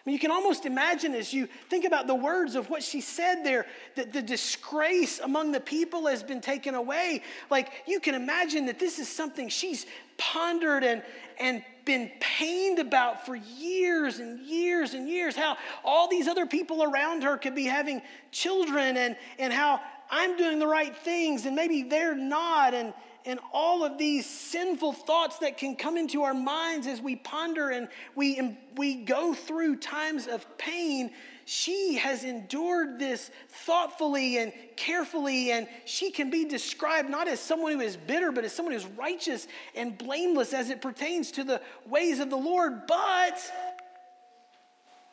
I 0.05 0.09
mean, 0.09 0.15
you 0.15 0.19
can 0.19 0.31
almost 0.31 0.65
imagine 0.65 1.15
as 1.15 1.33
you 1.33 1.47
think 1.69 1.85
about 1.85 2.07
the 2.07 2.15
words 2.15 2.55
of 2.55 2.69
what 2.69 2.83
she 2.83 2.99
said 2.99 3.45
there 3.45 3.65
that 3.95 4.11
the 4.11 4.21
disgrace 4.21 5.19
among 5.19 5.53
the 5.53 5.61
people 5.61 6.07
has 6.07 6.21
been 6.21 6.41
taken 6.41 6.75
away. 6.75 7.23
Like, 7.49 7.71
you 7.87 8.01
can 8.01 8.13
imagine 8.13 8.65
that 8.65 8.79
this 8.79 8.99
is 8.99 9.07
something 9.07 9.47
she's 9.47 9.85
pondered 10.17 10.83
and, 10.83 11.03
and 11.39 11.63
been 11.85 12.11
pained 12.19 12.79
about 12.79 13.25
for 13.25 13.35
years 13.35 14.19
and 14.19 14.39
years 14.39 14.93
and 14.93 15.07
years. 15.07 15.35
How 15.35 15.57
all 15.83 16.07
these 16.07 16.27
other 16.27 16.45
people 16.45 16.83
around 16.83 17.23
her 17.23 17.37
could 17.37 17.55
be 17.55 17.65
having 17.65 18.01
children 18.31 18.97
and, 18.97 19.15
and 19.37 19.51
how 19.51 19.81
I'm 20.09 20.37
doing 20.37 20.59
the 20.59 20.67
right 20.67 20.95
things 20.95 21.45
and 21.45 21.55
maybe 21.55 21.83
they're 21.83 22.15
not. 22.15 22.73
And, 22.73 22.93
and 23.25 23.39
all 23.51 23.83
of 23.83 23.97
these 23.97 24.25
sinful 24.25 24.93
thoughts 24.93 25.39
that 25.39 25.57
can 25.57 25.75
come 25.75 25.97
into 25.97 26.23
our 26.23 26.33
minds 26.33 26.87
as 26.87 27.01
we 27.01 27.15
ponder 27.15 27.69
and 27.69 27.87
we, 28.15 28.57
we 28.75 28.95
go 28.95 29.33
through 29.33 29.77
times 29.77 30.27
of 30.27 30.45
pain. 30.57 31.11
She 31.45 31.95
has 31.95 32.23
endured 32.23 32.99
this 32.99 33.29
thoughtfully 33.49 34.37
and 34.37 34.53
carefully, 34.77 35.51
and 35.51 35.67
she 35.85 36.11
can 36.11 36.29
be 36.29 36.45
described 36.45 37.09
not 37.09 37.27
as 37.27 37.39
someone 37.39 37.73
who 37.73 37.81
is 37.81 37.97
bitter, 37.97 38.31
but 38.31 38.45
as 38.45 38.53
someone 38.53 38.73
who 38.73 38.79
is 38.79 38.85
righteous 38.85 39.47
and 39.75 39.97
blameless 39.97 40.53
as 40.53 40.69
it 40.69 40.81
pertains 40.81 41.31
to 41.31 41.43
the 41.43 41.61
ways 41.85 42.19
of 42.19 42.29
the 42.29 42.37
Lord. 42.37 42.87
But 42.87 43.39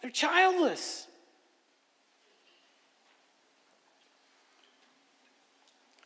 they're 0.03 0.11
childless. 0.11 1.09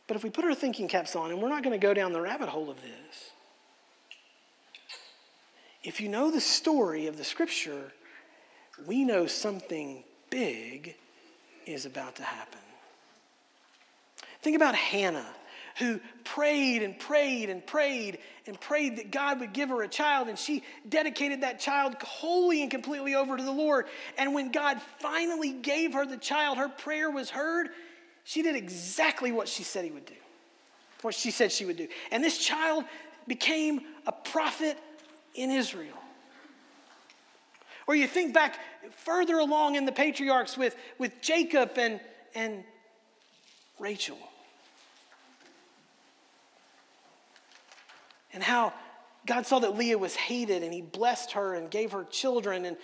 But 0.07 0.17
if 0.17 0.25
we 0.25 0.31
put 0.31 0.45
our 0.45 0.55
thinking 0.55 0.89
caps 0.89 1.17
on, 1.17 1.31
and 1.31 1.41
we're 1.41 1.49
not 1.49 1.63
going 1.63 1.79
to 1.79 1.87
go 1.87 1.95
down 1.95 2.13
the 2.13 2.21
rabbit 2.21 2.49
hole 2.49 2.71
of 2.71 2.81
this, 2.81 3.31
if 5.83 6.01
you 6.01 6.09
know 6.09 6.31
the 6.31 6.41
story 6.41 7.07
of 7.07 7.19
the 7.19 7.25
scripture, 7.25 7.93
we 8.87 9.05
know 9.05 9.27
something 9.27 10.03
big 10.35 10.97
is 11.64 11.87
about 11.87 12.16
to 12.16 12.25
happen. 12.25 12.59
Think 14.42 14.57
about 14.57 14.75
Hannah, 14.75 15.29
who 15.79 16.01
prayed 16.25 16.83
and 16.83 16.99
prayed 16.99 17.51
and 17.51 17.64
prayed 17.64 18.18
and 18.49 18.61
prayed 18.61 18.97
that 18.97 19.12
God 19.12 19.38
would 19.38 19.53
give 19.53 19.68
her 19.68 19.83
a 19.83 19.88
child, 19.88 20.27
and 20.27 20.37
she 20.37 20.64
dedicated 20.88 21.42
that 21.42 21.61
child 21.61 21.94
wholly 22.03 22.62
and 22.62 22.70
completely 22.70 23.14
over 23.14 23.37
to 23.37 23.42
the 23.44 23.53
Lord. 23.53 23.87
And 24.18 24.35
when 24.35 24.51
God 24.51 24.83
finally 24.99 25.53
gave 25.53 25.94
her 25.94 26.05
the 26.05 26.16
child, 26.16 26.59
her 26.59 26.68
prayer 26.68 27.09
was 27.09 27.31
heard, 27.31 27.68
she 28.25 28.42
did 28.42 28.57
exactly 28.57 29.31
what 29.31 29.47
she 29.47 29.62
said 29.62 29.85
he 29.85 29.92
would 29.92 30.07
do, 30.07 30.14
what 31.03 31.14
she 31.14 31.31
said 31.31 31.53
she 31.53 31.64
would 31.64 31.77
do. 31.77 31.87
And 32.11 32.25
this 32.25 32.38
child 32.38 32.85
became 33.29 33.83
a 34.05 34.12
prophet 34.12 34.77
in 35.37 35.53
Israel. 35.53 35.97
Or 37.87 37.94
you 37.94 38.07
think 38.07 38.35
back 38.35 38.59
further 38.92 39.38
along 39.38 39.77
in 39.77 39.85
the 39.85 39.92
patriarchs 39.92 40.57
with, 40.57 40.77
with 40.99 41.20
Jacob 41.20 41.73
and, 41.77 42.01
and 42.35 42.64
Rachel. 43.79 44.18
And 48.33 48.42
how 48.42 48.73
God 49.27 49.47
saw 49.47 49.61
that 49.61 49.77
Leah 49.77 49.99
was 49.99 50.14
hated 50.16 50.62
and 50.62 50.73
he 50.73 50.83
blessed 50.83 51.33
her 51.33 51.55
and 51.55 51.70
gave 51.70 51.92
her 51.92 52.05
children. 52.05 52.64
And 52.64 52.77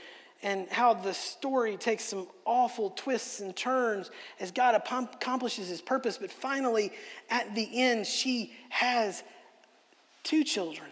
and 0.42 0.68
how 0.70 0.94
the 0.94 1.12
story 1.12 1.76
takes 1.76 2.04
some 2.04 2.26
awful 2.46 2.90
twists 2.96 3.40
and 3.40 3.54
turns 3.54 4.10
as 4.38 4.50
God 4.50 4.74
accomplishes 4.74 5.68
his 5.68 5.82
purpose. 5.82 6.16
But 6.16 6.32
finally, 6.32 6.92
at 7.28 7.54
the 7.54 7.68
end, 7.82 8.06
she 8.06 8.54
has 8.70 9.22
two 10.22 10.44
children 10.44 10.86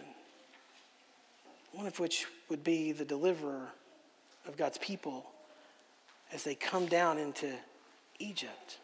one 1.71 1.87
of 1.87 1.99
which 1.99 2.25
would 2.49 2.63
be 2.63 2.91
the 2.91 3.05
deliverer 3.05 3.69
of 4.49 4.57
God's 4.57 4.79
people 4.79 5.25
as 6.33 6.43
they 6.43 6.55
come 6.55 6.87
down 6.87 7.17
into 7.17 7.53
Egypt. 8.17 8.79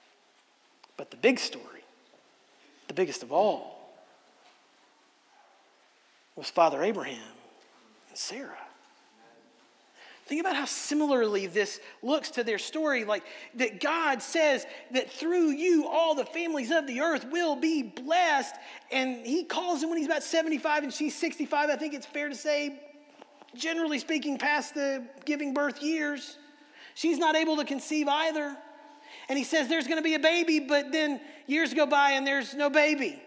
But 0.96 1.12
the 1.12 1.18
big 1.18 1.40
story, 1.40 1.84
the 2.88 2.94
biggest 2.94 3.24
of 3.24 3.34
all, 3.34 3.94
was 6.36 6.50
Father 6.50 6.82
Abraham 6.84 7.34
and 8.10 8.18
Sarah. 8.18 8.52
Think 10.28 10.42
about 10.42 10.56
how 10.56 10.66
similarly 10.66 11.46
this 11.46 11.80
looks 12.02 12.32
to 12.32 12.44
their 12.44 12.58
story. 12.58 13.06
Like 13.06 13.24
that 13.56 13.80
God 13.80 14.24
says 14.24 14.66
that 14.92 15.12
through 15.12 15.52
you, 15.52 15.88
all 15.88 16.16
the 16.16 16.26
families 16.26 16.72
of 16.72 16.88
the 16.88 17.02
earth 17.02 17.26
will 17.32 17.56
be 17.56 17.84
blessed. 17.84 18.56
And 18.92 19.26
he 19.26 19.44
calls 19.44 19.84
him 19.84 19.90
when 19.90 20.00
he's 20.00 20.08
about 20.08 20.24
75 20.24 20.84
and 20.84 20.94
she's 20.94 21.16
65. 21.16 21.70
I 21.70 21.76
think 21.76 21.94
it's 21.94 22.08
fair 22.08 22.30
to 22.30 22.36
say, 22.36 22.80
generally 23.56 24.00
speaking, 24.00 24.38
past 24.38 24.74
the 24.74 25.06
giving 25.26 25.54
birth 25.54 25.82
years. 25.82 26.38
She's 26.94 27.18
not 27.18 27.36
able 27.36 27.58
to 27.58 27.66
conceive 27.66 28.08
either. 28.08 28.56
And 29.30 29.38
he 29.38 29.44
says 29.44 29.68
there's 29.68 29.88
going 29.88 29.98
to 29.98 30.04
be 30.04 30.16
a 30.16 30.20
baby, 30.20 30.60
but 30.60 30.92
then 30.92 31.20
years 31.48 31.74
go 31.74 31.86
by 31.86 32.12
and 32.12 32.26
there's 32.26 32.54
no 32.54 32.70
baby. 32.70 33.22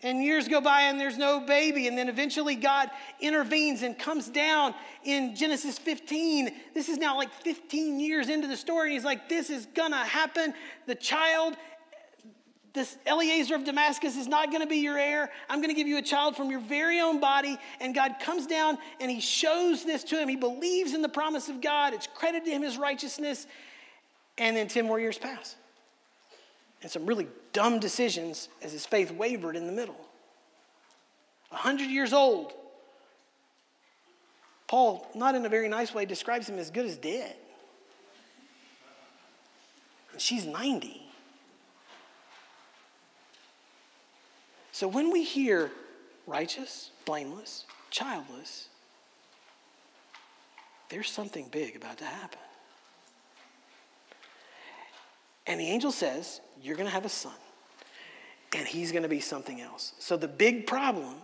And 0.00 0.22
years 0.22 0.46
go 0.46 0.60
by 0.60 0.82
and 0.82 1.00
there's 1.00 1.18
no 1.18 1.40
baby. 1.40 1.88
And 1.88 1.98
then 1.98 2.08
eventually 2.08 2.54
God 2.54 2.88
intervenes 3.20 3.82
and 3.82 3.98
comes 3.98 4.28
down 4.28 4.74
in 5.02 5.34
Genesis 5.34 5.76
15. 5.76 6.50
This 6.72 6.88
is 6.88 6.98
now 6.98 7.16
like 7.16 7.32
15 7.32 7.98
years 7.98 8.28
into 8.28 8.46
the 8.46 8.56
story. 8.56 8.92
He's 8.92 9.04
like, 9.04 9.28
This 9.28 9.50
is 9.50 9.66
going 9.66 9.90
to 9.90 9.96
happen. 9.98 10.54
The 10.86 10.94
child, 10.94 11.56
this 12.78 12.96
Eliezer 13.06 13.54
of 13.54 13.64
Damascus, 13.64 14.16
is 14.16 14.26
not 14.26 14.50
going 14.50 14.62
to 14.62 14.66
be 14.66 14.78
your 14.78 14.96
heir. 14.96 15.30
I'm 15.50 15.58
going 15.58 15.68
to 15.68 15.74
give 15.74 15.86
you 15.86 15.98
a 15.98 16.02
child 16.02 16.36
from 16.36 16.50
your 16.50 16.60
very 16.60 17.00
own 17.00 17.20
body. 17.20 17.58
And 17.80 17.94
God 17.94 18.16
comes 18.20 18.46
down 18.46 18.78
and 19.00 19.10
he 19.10 19.20
shows 19.20 19.84
this 19.84 20.04
to 20.04 20.18
him. 20.18 20.28
He 20.28 20.36
believes 20.36 20.94
in 20.94 21.02
the 21.02 21.08
promise 21.08 21.48
of 21.48 21.60
God, 21.60 21.92
it's 21.92 22.08
credited 22.14 22.46
to 22.46 22.50
him 22.50 22.62
as 22.62 22.78
righteousness. 22.78 23.46
And 24.38 24.56
then 24.56 24.68
10 24.68 24.86
more 24.86 24.98
years 24.98 25.18
pass 25.18 25.56
and 26.82 26.90
some 26.90 27.06
really 27.06 27.26
dumb 27.52 27.80
decisions 27.80 28.48
as 28.62 28.72
his 28.72 28.86
faith 28.86 29.10
wavered 29.10 29.56
in 29.56 29.66
the 29.66 29.72
middle. 29.72 29.96
A 31.50 31.56
hundred 31.56 31.90
years 31.90 32.12
old. 32.12 32.52
Paul, 34.66 35.06
not 35.14 35.34
in 35.34 35.44
a 35.46 35.48
very 35.48 35.68
nice 35.68 35.94
way, 35.94 36.04
describes 36.04 36.48
him 36.48 36.58
as 36.58 36.70
good 36.70 36.84
as 36.84 36.96
dead. 36.96 37.34
And 40.12 40.20
she's 40.20 40.44
90. 40.44 41.07
So 44.78 44.86
when 44.86 45.10
we 45.10 45.24
hear 45.24 45.72
righteous, 46.24 46.92
blameless, 47.04 47.64
childless, 47.90 48.68
there's 50.88 51.10
something 51.10 51.48
big 51.50 51.74
about 51.74 51.98
to 51.98 52.04
happen. 52.04 52.38
And 55.48 55.58
the 55.58 55.64
angel 55.64 55.90
says, 55.90 56.40
You're 56.62 56.76
going 56.76 56.86
to 56.86 56.94
have 56.94 57.04
a 57.04 57.08
son, 57.08 57.34
and 58.54 58.68
he's 58.68 58.92
going 58.92 59.02
to 59.02 59.08
be 59.08 59.18
something 59.18 59.60
else. 59.60 59.94
So 59.98 60.16
the 60.16 60.28
big 60.28 60.64
problem 60.64 61.16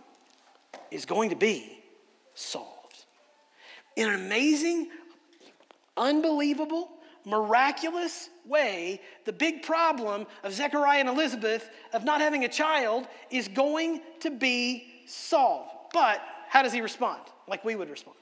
is 0.91 1.05
going 1.05 1.29
to 1.29 1.37
be 1.37 1.79
solved. 2.33 3.05
In 3.95 4.09
an 4.09 4.15
amazing, 4.15 4.89
unbelievable, 5.95 6.89
miraculous 7.25 8.29
way, 8.45 9.01
the 9.25 9.33
big 9.33 9.63
problem 9.63 10.27
of 10.43 10.53
Zechariah 10.53 10.99
and 10.99 11.09
Elizabeth 11.09 11.69
of 11.93 12.03
not 12.03 12.21
having 12.21 12.43
a 12.43 12.49
child 12.49 13.07
is 13.31 13.47
going 13.47 14.01
to 14.21 14.29
be 14.29 14.87
solved. 15.07 15.71
But 15.93 16.21
how 16.47 16.61
does 16.61 16.73
he 16.73 16.81
respond? 16.81 17.21
Like 17.47 17.65
we 17.65 17.75
would 17.75 17.89
respond. 17.89 18.17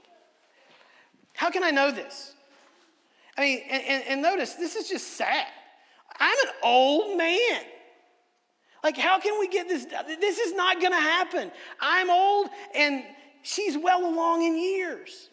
How 1.33 1.49
can 1.49 1.63
I 1.63 1.71
know 1.71 1.91
this? 1.91 2.33
I 3.37 3.41
mean, 3.41 3.61
and, 3.69 3.83
and, 3.83 4.03
and 4.07 4.21
notice, 4.21 4.53
this 4.53 4.75
is 4.75 4.87
just 4.87 5.17
sad. 5.17 5.47
I'm 6.19 6.37
an 6.47 6.53
old 6.61 7.17
man. 7.17 7.61
Like, 8.83 8.97
how 8.97 9.19
can 9.19 9.39
we 9.39 9.47
get 9.47 9.67
this? 9.67 9.85
This 10.19 10.39
is 10.39 10.53
not 10.53 10.79
going 10.79 10.91
to 10.91 10.99
happen. 10.99 11.51
I'm 11.79 12.09
old 12.09 12.49
and 12.75 13.03
she's 13.41 13.77
well 13.77 14.05
along 14.05 14.43
in 14.43 14.57
years. 14.57 15.29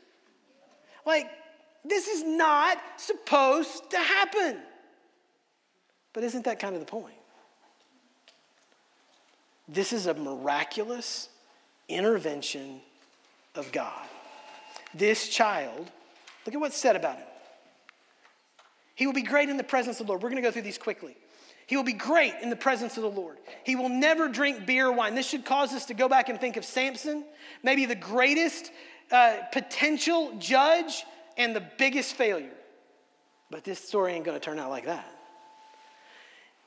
Like, 1.05 1.31
this 1.85 2.09
is 2.09 2.23
not 2.23 2.79
supposed 2.97 3.91
to 3.91 3.99
happen. 3.99 4.59
But 6.13 6.25
isn't 6.25 6.45
that 6.45 6.59
kind 6.59 6.75
of 6.75 6.81
the 6.81 6.87
point? 6.87 7.15
This 9.69 9.93
is 9.93 10.07
a 10.07 10.15
miraculous 10.15 11.29
intervention 11.89 12.81
of 13.55 13.71
God. 13.73 14.07
This 14.95 15.29
child, 15.29 15.91
look 16.45 16.55
at 16.55 16.61
what's 16.61 16.77
said 16.77 16.97
about 16.97 17.17
him. 17.17 17.27
He 18.97 19.07
will 19.07 19.15
be 19.15 19.23
great 19.23 19.49
in 19.49 19.57
the 19.57 19.65
presence 19.65 20.01
of 20.01 20.07
the 20.07 20.13
Lord. 20.13 20.23
We're 20.23 20.31
going 20.31 20.43
to 20.43 20.47
go 20.47 20.53
through 20.53 20.63
these 20.63 20.77
quickly. 20.77 21.17
He 21.67 21.77
will 21.77 21.85
be 21.85 21.93
great 21.93 22.35
in 22.43 22.51
the 22.51 22.57
presence 22.57 22.97
of 22.97 23.05
the 23.05 23.11
Lord. 23.11 23.39
He 23.65 23.77
will 23.77 23.89
never 23.89 24.29
drink 24.29 24.67
beer 24.67 24.89
or 24.89 24.93
wine. 24.93 25.15
This 25.15 25.29
should 25.29 25.45
cause 25.45 25.73
us 25.73 25.87
to 25.87 25.95
go 25.95 26.09
back 26.09 26.29
and 26.29 26.41
think 26.41 26.57
of 26.57 26.65
Samson, 26.65 27.25
maybe 27.63 27.87
the 27.87 27.95
greatest 27.95 28.73
uh, 29.13 29.37
potential 29.53 30.35
judge 30.41 31.05
and 31.37 31.55
the 31.55 31.65
biggest 31.79 32.15
failure. 32.15 32.53
But 33.51 33.65
this 33.65 33.79
story 33.81 34.13
ain't 34.13 34.25
going 34.25 34.39
to 34.39 34.45
turn 34.45 34.59
out 34.59 34.71
like 34.71 34.87
that. 34.87 35.07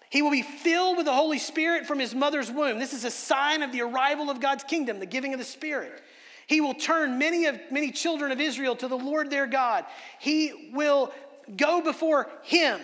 He 0.10 0.22
will 0.22 0.32
be 0.32 0.44
filled 0.44 0.98
with 0.98 1.08
the 1.08 1.14
Holy 1.14 1.40
Spirit 1.40 1.88
from 1.88 1.98
his 1.98 2.14
mother's 2.14 2.52
womb. 2.52 2.78
This 2.78 2.94
is 2.94 3.04
a 3.04 3.10
sign 3.10 3.64
of 3.64 3.72
the 3.72 3.82
arrival 3.82 4.30
of 4.30 4.40
God's 4.40 4.64
kingdom, 4.64 5.00
the 5.00 5.08
giving 5.08 5.34
of 5.34 5.40
the 5.40 5.46
Spirit. 5.46 6.04
He 6.46 6.62
will 6.62 6.76
turn 6.76 7.18
many 7.18 7.46
of 7.46 7.60
many 7.72 7.92
children 7.92 8.32
of 8.32 8.40
Israel 8.40 8.76
to 8.76 8.88
the 8.88 8.98
Lord 8.98 9.32
their 9.32 9.48
God. 9.48 9.86
He 10.20 10.72
will 10.74 11.12
go 11.58 11.82
before 11.82 12.30
Him. 12.44 12.80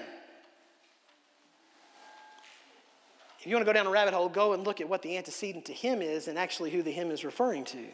If 3.40 3.48
you 3.48 3.54
want 3.54 3.62
to 3.62 3.70
go 3.70 3.74
down 3.74 3.88
a 3.88 3.92
rabbit 3.92 4.14
hole, 4.14 4.28
go 4.28 4.54
and 4.54 4.66
look 4.66 4.82
at 4.82 4.90
what 4.90 5.02
the 5.02 5.16
antecedent 5.16 5.66
to 5.66 5.74
Him 5.74 6.02
is 6.02 6.28
and 6.28 6.38
actually 6.38 6.72
who 6.72 6.82
the 6.82 6.92
him 6.92 7.12
is 7.12 7.24
referring 7.24 7.64
to. 7.66 7.86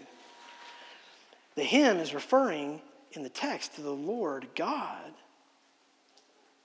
The 1.55 1.63
him 1.63 1.97
is 1.97 2.13
referring 2.13 2.81
in 3.15 3.23
the 3.23 3.29
text 3.29 3.75
to 3.75 3.81
the 3.81 3.91
Lord 3.91 4.47
God, 4.55 5.11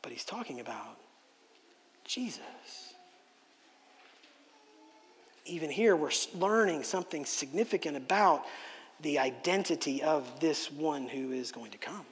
but 0.02 0.12
He's 0.12 0.24
talking 0.24 0.60
about 0.60 0.96
Jesus. 2.04 2.94
Even 5.46 5.70
here, 5.70 5.96
we're 5.96 6.10
learning 6.34 6.82
something 6.82 7.24
significant 7.24 7.96
about 7.96 8.44
the 9.00 9.18
identity 9.18 10.02
of 10.02 10.40
this 10.40 10.70
one 10.70 11.08
who 11.08 11.32
is 11.32 11.50
going 11.52 11.70
to 11.70 11.78
come. 11.78 12.04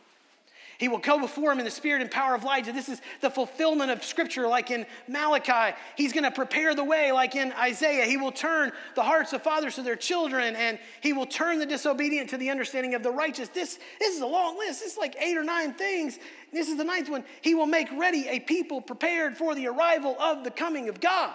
He 0.79 0.87
will 0.87 0.99
go 0.99 1.19
before 1.19 1.51
him 1.51 1.59
in 1.59 1.65
the 1.65 1.73
spirit 1.73 2.03
and 2.03 2.11
power 2.11 2.37
of 2.37 2.45
Elijah. 2.45 2.73
This 2.73 2.89
is 2.89 3.03
the 3.21 3.31
fulfillment 3.31 3.91
of 3.91 4.05
scripture, 4.05 4.47
like 4.47 4.71
in 4.71 4.87
Malachi. 5.09 5.77
He's 5.97 6.13
going 6.13 6.23
to 6.23 6.31
prepare 6.31 6.73
the 6.73 6.85
way, 6.85 7.11
like 7.11 7.35
in 7.35 7.53
Isaiah. 7.53 8.05
He 8.05 8.17
will 8.17 8.31
turn 8.31 8.71
the 8.95 9.03
hearts 9.03 9.33
of 9.33 9.43
fathers 9.43 9.75
to 9.75 9.83
their 9.83 9.97
children, 9.97 10.55
and 10.55 10.79
he 11.01 11.13
will 11.13 11.27
turn 11.27 11.59
the 11.59 11.67
disobedient 11.67 12.31
to 12.31 12.37
the 12.37 12.51
understanding 12.51 12.95
of 12.95 13.03
the 13.03 13.11
righteous. 13.11 13.49
This, 13.49 13.81
this 13.99 14.15
is 14.15 14.21
a 14.21 14.27
long 14.27 14.57
list. 14.57 14.81
This 14.81 14.93
is 14.93 14.99
like 14.99 15.17
eight 15.21 15.37
or 15.37 15.43
nine 15.43 15.75
things. 15.75 16.17
This 16.53 16.69
is 16.69 16.77
the 16.77 16.85
ninth 16.85 17.11
one. 17.11 17.25
He 17.43 17.57
will 17.57 17.67
make 17.67 17.89
ready 17.99 18.29
a 18.29 18.39
people 18.39 18.81
prepared 18.81 19.37
for 19.37 19.57
the 19.57 19.67
arrival 19.67 20.17
of 20.21 20.45
the 20.45 20.51
coming 20.53 20.89
of 20.89 21.01
God. 21.01 21.35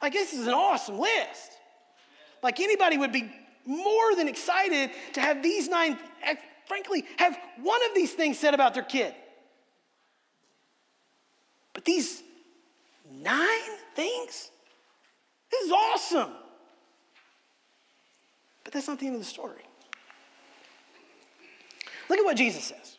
Like, 0.00 0.12
this 0.12 0.32
is 0.32 0.46
an 0.46 0.54
awesome 0.54 0.98
list. 0.98 1.52
Like, 2.44 2.60
anybody 2.60 2.96
would 2.96 3.12
be 3.12 3.28
more 3.66 4.14
than 4.14 4.28
excited 4.28 4.90
to 5.14 5.20
have 5.20 5.42
these 5.42 5.68
nine 5.68 5.98
frankly, 6.66 7.04
have 7.16 7.36
one 7.60 7.80
of 7.88 7.94
these 7.94 8.12
things 8.12 8.38
said 8.38 8.54
about 8.54 8.74
their 8.74 8.82
kid. 8.82 9.14
But 11.72 11.84
these 11.84 12.22
nine 13.10 13.76
things, 13.94 14.50
this 15.50 15.64
is 15.64 15.72
awesome. 15.72 16.30
But 18.64 18.72
that's 18.72 18.88
not 18.88 18.98
the 18.98 19.06
end 19.06 19.16
of 19.16 19.20
the 19.22 19.26
story. 19.26 19.62
Look 22.08 22.18
at 22.18 22.24
what 22.24 22.36
Jesus 22.36 22.64
says. 22.64 22.98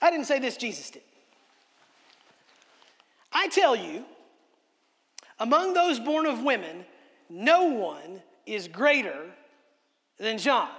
I 0.00 0.10
didn't 0.10 0.26
say 0.26 0.38
this, 0.38 0.56
Jesus 0.56 0.90
did. 0.90 1.02
I 3.32 3.48
tell 3.48 3.76
you, 3.76 4.04
among 5.38 5.74
those 5.74 6.00
born 6.00 6.26
of 6.26 6.42
women, 6.42 6.84
no 7.28 7.64
one 7.64 8.22
is 8.46 8.68
greater 8.68 9.26
than 10.18 10.38
John. 10.38 10.70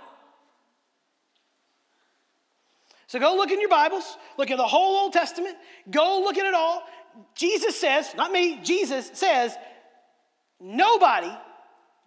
So 3.08 3.20
go 3.20 3.36
look 3.36 3.52
in 3.52 3.60
your 3.60 3.70
Bibles, 3.70 4.18
look 4.38 4.52
at 4.52 4.58
the 4.58 4.68
whole 4.68 4.98
Old 4.98 5.14
Testament, 5.14 5.56
go 5.90 6.22
look 6.24 6.38
at 6.38 6.46
it 6.46 6.54
all. 6.54 6.84
Jesus 7.36 7.80
says, 7.80 8.14
not 8.16 8.32
me, 8.32 8.60
Jesus 8.64 9.10
says, 9.14 9.56
nobody 10.60 11.32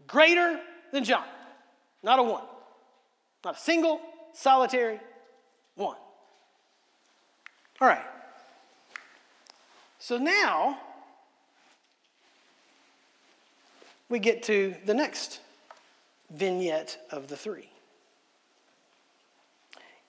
greater 0.06 0.60
than 0.92 1.04
John. 1.04 1.24
Not 2.02 2.18
a 2.18 2.22
one. 2.22 2.44
Not 3.44 3.56
a 3.56 3.58
single, 3.58 4.00
solitary 4.34 5.00
one. 5.74 5.96
All 7.80 7.88
right. 7.88 8.04
So 9.98 10.18
now 10.18 10.78
we 14.10 14.18
get 14.18 14.42
to 14.44 14.74
the 14.84 14.92
next 14.92 15.40
vignette 16.30 16.98
of 17.10 17.28
the 17.28 17.36
three. 17.36 17.69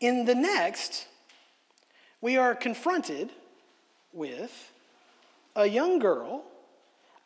In 0.02 0.26
the 0.26 0.34
next, 0.34 1.08
we 2.22 2.36
are 2.36 2.56
confronted 2.56 3.30
with 4.12 4.74
a 5.56 5.68
young 5.68 6.00
girl 6.00 6.44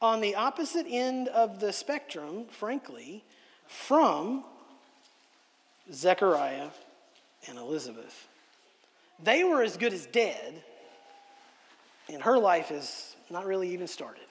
on 0.02 0.20
the 0.20 0.36
opposite 0.36 0.86
end 0.90 1.30
of 1.30 1.62
the 1.62 1.72
spectrum, 1.72 2.46
frankly, 2.52 3.24
from 3.66 4.44
Zechariah 5.92 6.68
and 7.48 7.58
Elizabeth. 7.58 8.28
They 9.24 9.46
were 9.46 9.64
as 9.64 9.78
good 9.78 9.94
as 9.94 10.06
dead, 10.08 10.62
and 12.12 12.22
her 12.24 12.38
life 12.38 12.68
has 12.68 13.16
not 13.30 13.46
really 13.46 13.72
even 13.72 13.88
started. 13.88 14.26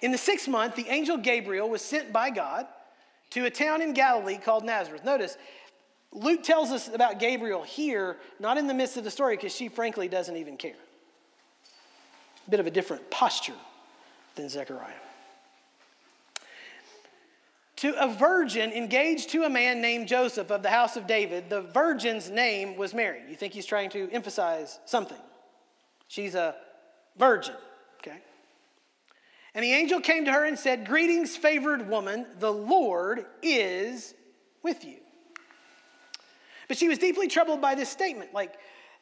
In 0.00 0.10
the 0.10 0.18
sixth 0.18 0.48
month, 0.48 0.74
the 0.74 0.88
angel 0.88 1.18
Gabriel 1.18 1.68
was 1.68 1.82
sent 1.82 2.14
by 2.14 2.30
God 2.30 2.66
to 3.30 3.44
a 3.44 3.50
town 3.50 3.82
in 3.82 3.92
Galilee 3.92 4.38
called 4.38 4.64
Nazareth. 4.64 5.04
Notice, 5.04 5.36
Luke 6.12 6.42
tells 6.42 6.70
us 6.70 6.88
about 6.92 7.18
Gabriel 7.18 7.62
here, 7.62 8.16
not 8.40 8.58
in 8.58 8.66
the 8.66 8.74
midst 8.74 8.96
of 8.96 9.04
the 9.04 9.10
story, 9.10 9.36
because 9.36 9.54
she 9.54 9.68
frankly 9.68 10.08
doesn't 10.08 10.36
even 10.36 10.56
care. 10.56 10.72
A 12.46 12.50
bit 12.50 12.60
of 12.60 12.66
a 12.66 12.70
different 12.70 13.10
posture 13.10 13.54
than 14.34 14.48
Zechariah. 14.48 14.92
To 17.76 17.94
a 18.02 18.12
virgin 18.12 18.72
engaged 18.72 19.30
to 19.30 19.44
a 19.44 19.50
man 19.50 19.80
named 19.80 20.08
Joseph 20.08 20.50
of 20.50 20.64
the 20.64 20.70
house 20.70 20.96
of 20.96 21.06
David, 21.06 21.48
the 21.48 21.60
virgin's 21.60 22.28
name 22.28 22.76
was 22.76 22.92
Mary. 22.92 23.20
You 23.28 23.36
think 23.36 23.52
he's 23.52 23.66
trying 23.66 23.90
to 23.90 24.10
emphasize 24.10 24.80
something? 24.84 25.20
She's 26.08 26.34
a 26.34 26.56
virgin, 27.16 27.54
okay? 28.00 28.18
And 29.54 29.62
the 29.62 29.72
angel 29.72 30.00
came 30.00 30.24
to 30.24 30.32
her 30.32 30.44
and 30.44 30.58
said, 30.58 30.86
Greetings, 30.86 31.36
favored 31.36 31.88
woman, 31.88 32.26
the 32.40 32.52
Lord 32.52 33.26
is 33.42 34.14
with 34.62 34.84
you. 34.84 34.96
But 36.68 36.76
she 36.76 36.88
was 36.88 36.98
deeply 36.98 37.28
troubled 37.28 37.60
by 37.60 37.74
this 37.74 37.88
statement 37.88 38.34
like, 38.34 38.54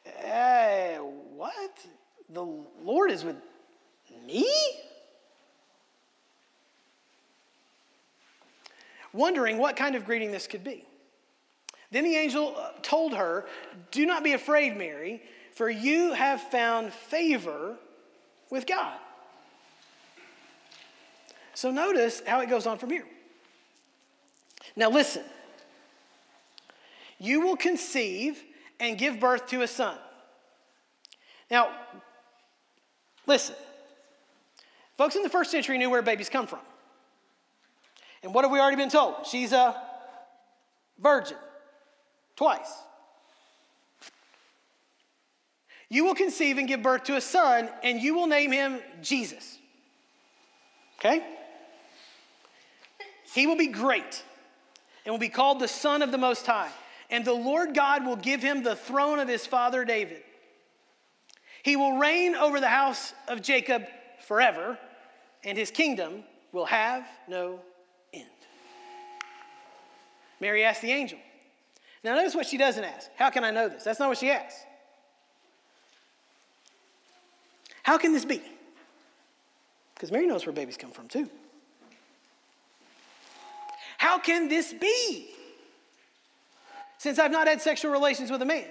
hey, 0.03 0.97
what? 1.35 1.85
The 2.29 2.43
Lord 2.81 3.11
is 3.11 3.23
with 3.23 3.35
me? 4.25 4.49
Wondering 9.13 9.57
what 9.57 9.75
kind 9.75 9.95
of 9.95 10.05
greeting 10.05 10.31
this 10.31 10.47
could 10.47 10.63
be. 10.63 10.85
Then 11.91 12.03
the 12.03 12.15
angel 12.15 12.55
uh, 12.57 12.71
told 12.81 13.13
her, 13.15 13.45
Do 13.91 14.05
not 14.05 14.23
be 14.23 14.33
afraid, 14.33 14.77
Mary, 14.77 15.21
for 15.53 15.69
you 15.69 16.13
have 16.13 16.41
found 16.41 16.93
favor 16.93 17.77
with 18.49 18.67
God. 18.67 18.97
So 21.53 21.71
notice 21.71 22.21
how 22.27 22.41
it 22.41 22.49
goes 22.49 22.67
on 22.67 22.77
from 22.77 22.91
here. 22.91 23.05
Now 24.75 24.89
listen. 24.89 25.23
You 27.19 27.41
will 27.41 27.57
conceive 27.57 28.41
and 28.79 28.97
give 28.97 29.19
birth 29.19 29.47
to 29.47 29.61
a 29.61 29.67
son. 29.67 29.97
Now, 31.49 31.69
listen. 33.25 33.55
Folks 34.97 35.15
in 35.15 35.23
the 35.23 35.29
first 35.29 35.51
century 35.51 35.77
knew 35.77 35.89
where 35.89 36.01
babies 36.01 36.29
come 36.29 36.47
from. 36.47 36.59
And 38.23 38.33
what 38.33 38.43
have 38.43 38.51
we 38.51 38.59
already 38.59 38.77
been 38.77 38.89
told? 38.89 39.25
She's 39.25 39.53
a 39.53 39.79
virgin. 40.99 41.37
Twice. 42.35 42.71
You 45.89 46.03
will 46.03 46.15
conceive 46.15 46.57
and 46.57 46.67
give 46.67 46.81
birth 46.81 47.05
to 47.05 47.15
a 47.15 47.21
son, 47.21 47.69
and 47.81 48.01
you 48.01 48.13
will 48.13 48.27
name 48.27 48.51
him 48.51 48.79
Jesus. 49.01 49.57
Okay? 50.99 51.23
He 53.33 53.47
will 53.47 53.55
be 53.55 53.67
great 53.67 54.23
and 55.05 55.13
will 55.13 55.19
be 55.19 55.29
called 55.29 55.59
the 55.59 55.67
Son 55.67 56.01
of 56.01 56.11
the 56.11 56.17
Most 56.17 56.45
High. 56.45 56.69
And 57.09 57.23
the 57.23 57.33
Lord 57.33 57.73
God 57.73 58.05
will 58.05 58.15
give 58.15 58.41
him 58.41 58.63
the 58.63 58.75
throne 58.75 59.19
of 59.19 59.27
his 59.27 59.45
father 59.45 59.85
David. 59.85 60.23
He 61.63 61.75
will 61.75 61.97
reign 61.97 62.35
over 62.35 62.59
the 62.59 62.67
house 62.67 63.13
of 63.27 63.41
Jacob 63.41 63.85
forever, 64.25 64.77
and 65.43 65.57
his 65.57 65.71
kingdom 65.71 66.23
will 66.51 66.65
have 66.65 67.05
no 67.27 67.59
end. 68.13 68.25
Mary 70.39 70.63
asked 70.63 70.81
the 70.81 70.91
angel. 70.91 71.19
Now, 72.03 72.15
notice 72.15 72.35
what 72.35 72.45
she 72.45 72.57
doesn't 72.57 72.83
ask. 72.83 73.09
How 73.15 73.29
can 73.29 73.43
I 73.43 73.51
know 73.51 73.69
this? 73.69 73.83
That's 73.83 73.99
not 73.99 74.09
what 74.09 74.17
she 74.17 74.29
asks. 74.29 74.59
How 77.83 77.97
can 77.97 78.11
this 78.11 78.25
be? 78.25 78.41
Because 79.93 80.11
Mary 80.11 80.27
knows 80.27 80.45
where 80.45 80.53
babies 80.53 80.77
come 80.77 80.91
from, 80.91 81.07
too. 81.07 81.29
How 83.97 84.19
can 84.19 84.47
this 84.47 84.73
be? 84.73 85.29
Since 86.97 87.19
I've 87.19 87.31
not 87.31 87.47
had 87.47 87.61
sexual 87.61 87.91
relations 87.91 88.31
with 88.31 88.41
a 88.41 88.45
man. 88.45 88.65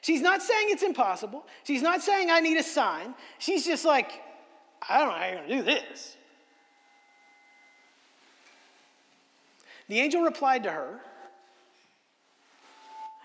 She's 0.00 0.20
not 0.20 0.42
saying 0.42 0.66
it's 0.70 0.82
impossible. 0.82 1.46
She's 1.64 1.82
not 1.82 2.02
saying 2.02 2.30
I 2.30 2.40
need 2.40 2.58
a 2.58 2.62
sign. 2.62 3.14
She's 3.38 3.64
just 3.64 3.84
like, 3.84 4.10
I 4.86 4.98
don't 4.98 5.08
know 5.08 5.14
how 5.14 5.26
you're 5.26 5.36
going 5.36 5.48
to 5.48 5.56
do 5.56 5.62
this. 5.62 6.16
The 9.88 10.00
angel 10.00 10.22
replied 10.22 10.64
to 10.64 10.70
her, 10.70 11.00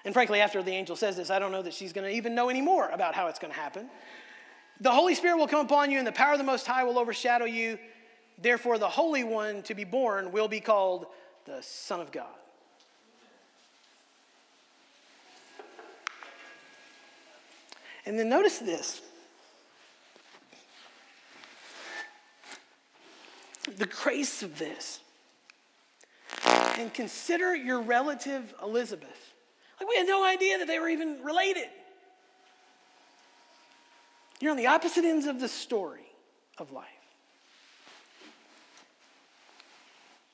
and 0.06 0.13
frankly, 0.13 0.39
after 0.39 0.63
the 0.63 0.72
angel 0.72 0.96
says 0.96 1.18
this, 1.18 1.30
I 1.30 1.39
don't 1.39 1.52
know 1.52 1.62
that 1.62 1.74
she's 1.74 1.94
going 1.94 2.10
to 2.10 2.15
even 2.15 2.34
know 2.34 2.50
any 2.50 2.62
more 2.62 2.88
about 2.89 3.15
how 3.15 3.28
it's 3.28 3.39
going 3.39 3.54
to 3.54 3.60
happen. 3.60 3.89
The 4.80 4.92
Holy 4.92 5.15
Spirit 5.15 5.38
will 5.38 5.48
come 5.48 5.65
upon 5.65 5.92
you, 5.92 5.98
and 5.98 6.08
the 6.08 6.12
power 6.12 6.34
of 6.34 6.38
the 6.38 6.46
Most 6.46 6.65
High 6.65 6.86
will 6.86 6.98
overshadow 6.98 7.46
you. 7.46 7.78
Therefore, 8.38 8.78
the 8.78 8.88
Holy 8.88 9.26
One 9.26 9.62
to 9.63 9.76
be 9.76 9.84
born 9.84 10.32
will 10.32 10.48
be 10.48 10.62
called 10.62 11.08
the 11.46 11.62
Son 11.62 12.00
of 12.00 12.12
God. 12.12 12.28
And 18.10 18.17
then 18.17 18.28
notice 18.28 18.58
this 18.58 19.04
the 23.78 23.86
grace 23.86 24.41
of 24.41 24.58
this. 24.58 25.00
And 26.43 26.91
consider 26.91 27.56
your 27.56 27.82
relative 27.82 28.56
Elizabeth. 28.63 29.36
Like, 29.80 29.88
we 29.88 29.95
had 29.95 30.08
no 30.08 30.26
idea 30.26 30.58
that 30.58 30.65
they 30.65 30.80
were 30.80 30.89
even 30.89 31.22
related. 31.24 31.67
You're 34.39 34.52
on 34.52 34.58
the 34.58 34.65
opposite 34.65 35.06
ends 35.06 35.28
of 35.28 35.39
the 35.39 35.48
story 35.48 36.12
of 36.58 36.72
life. 36.72 36.88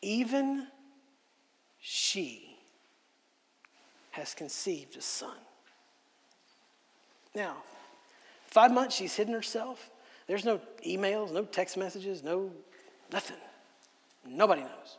Even 0.02 0.68
she 1.82 2.58
has 4.12 4.34
conceived 4.34 4.96
a 4.96 5.02
son. 5.02 5.36
Now, 7.36 7.58
five 8.48 8.72
months 8.72 8.96
she's 8.96 9.16
hidden 9.16 9.34
herself. 9.34 9.90
There's 10.28 10.46
no 10.46 10.60
emails, 10.86 11.32
no 11.32 11.44
text 11.44 11.78
messages, 11.78 12.24
no 12.24 12.52
nothing. 13.12 13.38
Nobody 14.28 14.62
knows. 14.62 14.98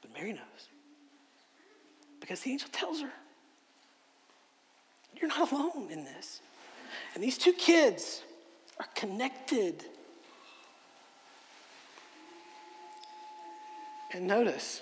But 0.00 0.12
Mary 0.14 0.32
knows. 0.32 0.40
Because 2.20 2.40
the 2.40 2.50
angel 2.50 2.68
tells 2.72 3.00
her, 3.00 3.12
You're 5.16 5.28
not 5.28 5.52
alone 5.52 5.88
in 5.90 6.04
this. 6.04 6.40
And 7.14 7.22
these 7.22 7.38
two 7.38 7.52
kids 7.52 8.22
are 8.80 8.86
connected. 8.94 9.84
And 14.12 14.26
notice, 14.26 14.80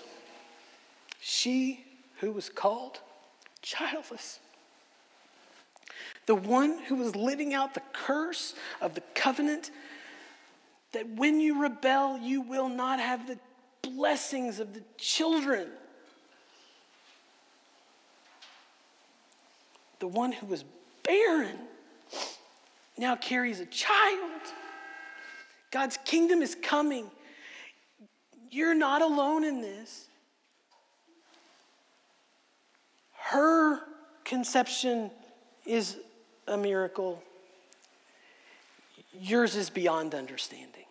she 1.19 1.83
who 2.19 2.31
was 2.31 2.49
called 2.49 2.99
childless. 3.61 4.39
The 6.25 6.35
one 6.35 6.77
who 6.87 6.95
was 6.95 7.15
living 7.15 7.53
out 7.53 7.73
the 7.73 7.81
curse 7.91 8.53
of 8.81 8.95
the 8.95 9.01
covenant 9.13 9.71
that 10.93 11.09
when 11.09 11.39
you 11.39 11.61
rebel, 11.61 12.17
you 12.17 12.41
will 12.41 12.69
not 12.69 12.99
have 12.99 13.27
the 13.27 13.37
blessings 13.81 14.59
of 14.59 14.73
the 14.73 14.81
children. 14.97 15.67
The 19.99 20.07
one 20.07 20.31
who 20.31 20.45
was 20.45 20.63
barren 21.03 21.57
now 22.97 23.15
carries 23.15 23.59
a 23.59 23.65
child. 23.65 24.41
God's 25.71 25.97
kingdom 26.05 26.41
is 26.41 26.55
coming. 26.61 27.09
You're 28.51 28.75
not 28.75 29.01
alone 29.01 29.43
in 29.43 29.61
this. 29.61 30.07
Her 33.13 33.79
conception 34.23 35.09
is 35.65 35.97
a 36.47 36.57
miracle. 36.57 37.21
Yours 39.19 39.55
is 39.55 39.69
beyond 39.69 40.15
understanding. 40.15 40.85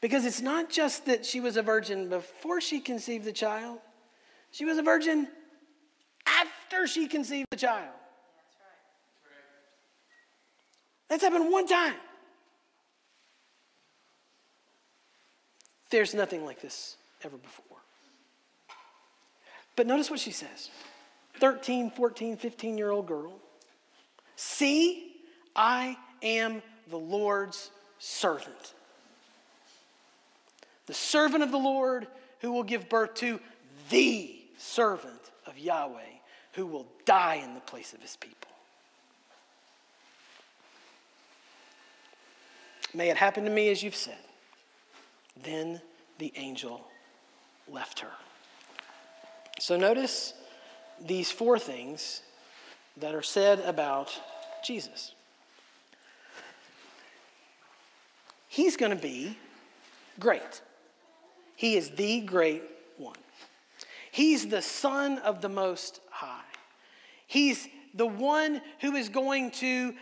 Because 0.00 0.24
it's 0.24 0.40
not 0.40 0.70
just 0.70 1.06
that 1.06 1.26
she 1.26 1.40
was 1.40 1.56
a 1.56 1.62
virgin 1.62 2.08
before 2.08 2.60
she 2.60 2.80
conceived 2.80 3.24
the 3.24 3.32
child, 3.32 3.78
she 4.50 4.64
was 4.64 4.78
a 4.78 4.82
virgin 4.82 5.28
after 6.26 6.86
she 6.86 7.06
conceived 7.06 7.46
the 7.50 7.56
child. 7.56 7.94
That's 11.08 11.22
happened 11.22 11.50
one 11.50 11.66
time. 11.66 11.96
There's 15.90 16.14
nothing 16.14 16.44
like 16.44 16.62
this 16.62 16.96
ever 17.24 17.36
before. 17.36 17.78
But 19.76 19.86
notice 19.86 20.08
what 20.08 20.20
she 20.20 20.30
says 20.30 20.70
13, 21.40 21.90
14, 21.90 22.36
15 22.36 22.78
year 22.78 22.90
old 22.90 23.06
girl. 23.06 23.32
See, 24.36 25.16
I 25.56 25.96
am 26.22 26.62
the 26.88 26.98
Lord's 26.98 27.70
servant. 27.98 28.74
The 30.86 30.94
servant 30.94 31.42
of 31.42 31.50
the 31.50 31.58
Lord 31.58 32.06
who 32.40 32.52
will 32.52 32.62
give 32.62 32.88
birth 32.88 33.14
to 33.16 33.40
the 33.90 34.36
servant 34.56 35.20
of 35.46 35.58
Yahweh 35.58 36.00
who 36.54 36.66
will 36.66 36.86
die 37.04 37.36
in 37.36 37.54
the 37.54 37.60
place 37.60 37.92
of 37.92 38.00
his 38.00 38.16
people. 38.16 38.36
May 42.92 43.08
it 43.08 43.16
happen 43.16 43.44
to 43.44 43.50
me 43.50 43.70
as 43.70 43.82
you've 43.82 43.94
said. 43.94 44.18
Then 45.42 45.80
the 46.18 46.32
angel 46.36 46.86
left 47.68 48.00
her. 48.00 48.10
So 49.60 49.76
notice 49.76 50.34
these 51.06 51.30
four 51.30 51.58
things 51.58 52.22
that 52.96 53.14
are 53.14 53.22
said 53.22 53.60
about 53.60 54.10
Jesus. 54.64 55.14
He's 58.48 58.76
going 58.76 58.90
to 58.90 59.00
be 59.00 59.38
great. 60.18 60.60
He 61.56 61.76
is 61.76 61.90
the 61.90 62.20
great 62.20 62.62
one. 62.98 63.16
He's 64.10 64.48
the 64.48 64.62
Son 64.62 65.18
of 65.18 65.40
the 65.40 65.48
Most 65.48 66.00
High. 66.10 66.40
He's 67.26 67.68
the 67.94 68.06
one 68.06 68.60
who 68.80 68.96
is 68.96 69.08
going 69.08 69.52
to 69.52 69.94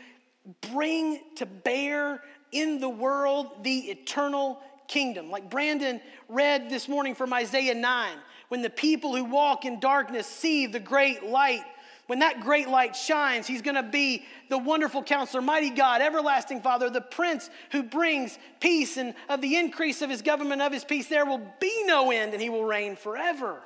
bring 0.72 1.20
to 1.36 1.46
bear 1.46 2.22
in 2.52 2.80
the 2.80 2.88
world 2.88 3.64
the 3.64 3.78
eternal 3.78 4.60
kingdom. 4.88 5.30
Like 5.30 5.48
Brandon 5.48 6.00
read 6.28 6.68
this 6.68 6.88
morning 6.88 7.14
from 7.14 7.32
Isaiah 7.32 7.74
9 7.74 8.16
when 8.48 8.62
the 8.62 8.70
people 8.70 9.14
who 9.14 9.24
walk 9.24 9.64
in 9.64 9.78
darkness 9.78 10.26
see 10.26 10.66
the 10.66 10.80
great 10.80 11.22
light. 11.22 11.62
When 12.06 12.20
that 12.20 12.40
great 12.40 12.70
light 12.70 12.96
shines, 12.96 13.46
he's 13.46 13.60
going 13.60 13.74
to 13.74 13.82
be 13.82 14.24
the 14.48 14.56
wonderful 14.56 15.02
counselor, 15.02 15.42
mighty 15.42 15.68
God, 15.68 16.00
everlasting 16.00 16.62
Father, 16.62 16.88
the 16.88 17.02
prince 17.02 17.50
who 17.70 17.82
brings 17.82 18.38
peace, 18.60 18.96
and 18.96 19.14
of 19.28 19.42
the 19.42 19.56
increase 19.56 20.00
of 20.00 20.08
his 20.08 20.22
government, 20.22 20.62
of 20.62 20.72
his 20.72 20.84
peace, 20.84 21.06
there 21.08 21.26
will 21.26 21.42
be 21.60 21.84
no 21.84 22.10
end, 22.10 22.32
and 22.32 22.40
he 22.40 22.48
will 22.48 22.64
reign 22.64 22.96
forever. 22.96 23.60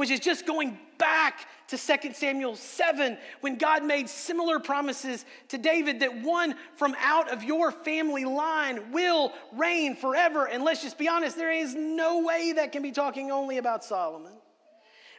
Which 0.00 0.10
is 0.10 0.20
just 0.20 0.46
going 0.46 0.78
back 0.96 1.46
to 1.68 1.76
2 1.76 2.14
Samuel 2.14 2.56
7 2.56 3.18
when 3.42 3.58
God 3.58 3.84
made 3.84 4.08
similar 4.08 4.58
promises 4.58 5.26
to 5.48 5.58
David 5.58 6.00
that 6.00 6.22
one 6.22 6.54
from 6.76 6.96
out 7.00 7.30
of 7.30 7.44
your 7.44 7.70
family 7.70 8.24
line 8.24 8.92
will 8.92 9.34
reign 9.52 9.94
forever. 9.94 10.46
And 10.46 10.64
let's 10.64 10.80
just 10.80 10.96
be 10.96 11.06
honest, 11.06 11.36
there 11.36 11.52
is 11.52 11.74
no 11.74 12.22
way 12.24 12.52
that 12.52 12.72
can 12.72 12.80
be 12.80 12.92
talking 12.92 13.30
only 13.30 13.58
about 13.58 13.84
Solomon. 13.84 14.32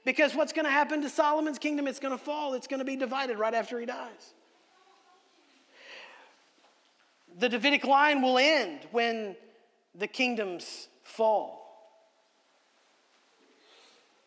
Because 0.04 0.34
what's 0.34 0.52
going 0.52 0.66
to 0.66 0.72
happen 0.72 1.04
to 1.04 1.10
Solomon's 1.10 1.60
kingdom? 1.60 1.88
It's 1.88 2.00
going 2.00 2.18
to 2.18 2.24
fall, 2.24 2.56
it's 2.56 2.66
going 2.66 2.80
to 2.80 2.84
be 2.84 2.96
divided 2.96 3.38
right 3.38 3.54
after 3.54 3.80
he 3.80 3.86
dies. 3.86 4.34
The 7.38 7.50
Davidic 7.50 7.84
line 7.84 8.24
will 8.24 8.40
end 8.40 8.80
when 8.90 9.36
the 9.94 10.08
kingdoms 10.08 10.88
fall. 11.04 11.61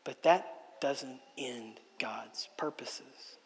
But 0.04 0.22
that 0.22 0.46
doesn't 0.80 1.20
end 1.36 1.80
God's 1.98 2.48
purposes. 2.56 3.36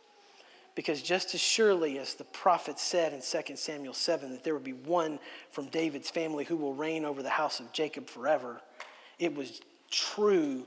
Because 0.74 1.02
just 1.02 1.34
as 1.34 1.40
surely 1.40 1.98
as 1.98 2.14
the 2.14 2.24
prophet 2.24 2.78
said 2.78 3.12
in 3.12 3.20
2 3.20 3.56
Samuel 3.56 3.94
7 3.94 4.30
that 4.30 4.44
there 4.44 4.54
would 4.54 4.64
be 4.64 4.72
one 4.72 5.18
from 5.50 5.66
David's 5.66 6.10
family 6.10 6.44
who 6.44 6.56
will 6.56 6.74
reign 6.74 7.04
over 7.04 7.22
the 7.22 7.30
house 7.30 7.58
of 7.58 7.72
Jacob 7.72 8.08
forever, 8.08 8.60
it 9.18 9.34
was 9.34 9.60
true, 9.90 10.64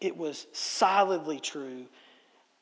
it 0.00 0.16
was 0.16 0.46
solidly 0.52 1.40
true 1.40 1.86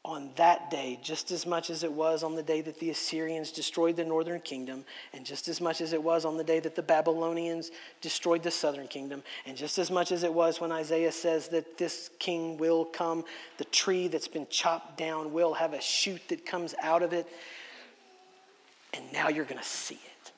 on 0.05 0.29
that 0.37 0.71
day, 0.71 0.99
just 1.03 1.31
as 1.31 1.47
much 1.47 1.71
as 1.71 1.83
it 1.83 1.91
was 1.91 2.23
on 2.23 2.35
the 2.35 2.43
day 2.43 2.61
that 2.61 2.79
the 2.79 2.91
Assyrians 2.91 3.51
destroyed 3.51 3.97
the 3.97 4.05
northern 4.05 4.41
kingdom, 4.41 4.85
and 5.15 5.25
just 5.25 5.49
as 5.49 5.63
much 5.63 5.81
as 5.81 5.95
it 5.95 6.03
was 6.03 6.27
on 6.27 6.37
the 6.37 6.45
day 6.45 6.61
that 6.61 6.75
the 6.75 6.83
Babylonians 6.83 7.71
destroyed 8.03 8.43
the 8.43 8.51
southern 8.51 8.87
kingdom, 8.87 9.23
and 9.47 9.57
just 9.57 9.79
as 9.79 9.91
much 9.91 10.13
as 10.13 10.23
it 10.23 10.33
was 10.33 10.61
when 10.61 10.71
Isaiah 10.71 11.11
says 11.11 11.49
that 11.49 11.79
this 11.79 12.11
king 12.19 12.59
will 12.59 12.85
come, 12.85 13.25
the 13.57 13.65
tree 13.65 14.09
that's 14.09 14.29
been 14.29 14.47
chopped 14.51 14.99
down 14.99 15.33
will 15.33 15.55
have 15.55 15.73
a 15.73 15.81
shoot 15.81 16.21
that 16.29 16.45
comes 16.45 16.75
out 16.83 17.03
of 17.03 17.15
it, 17.15 17.27
and 18.93 19.11
now 19.11 19.29
you're 19.29 19.47
going 19.47 19.61
to 19.61 19.67
see 19.67 19.95
it. 19.95 20.33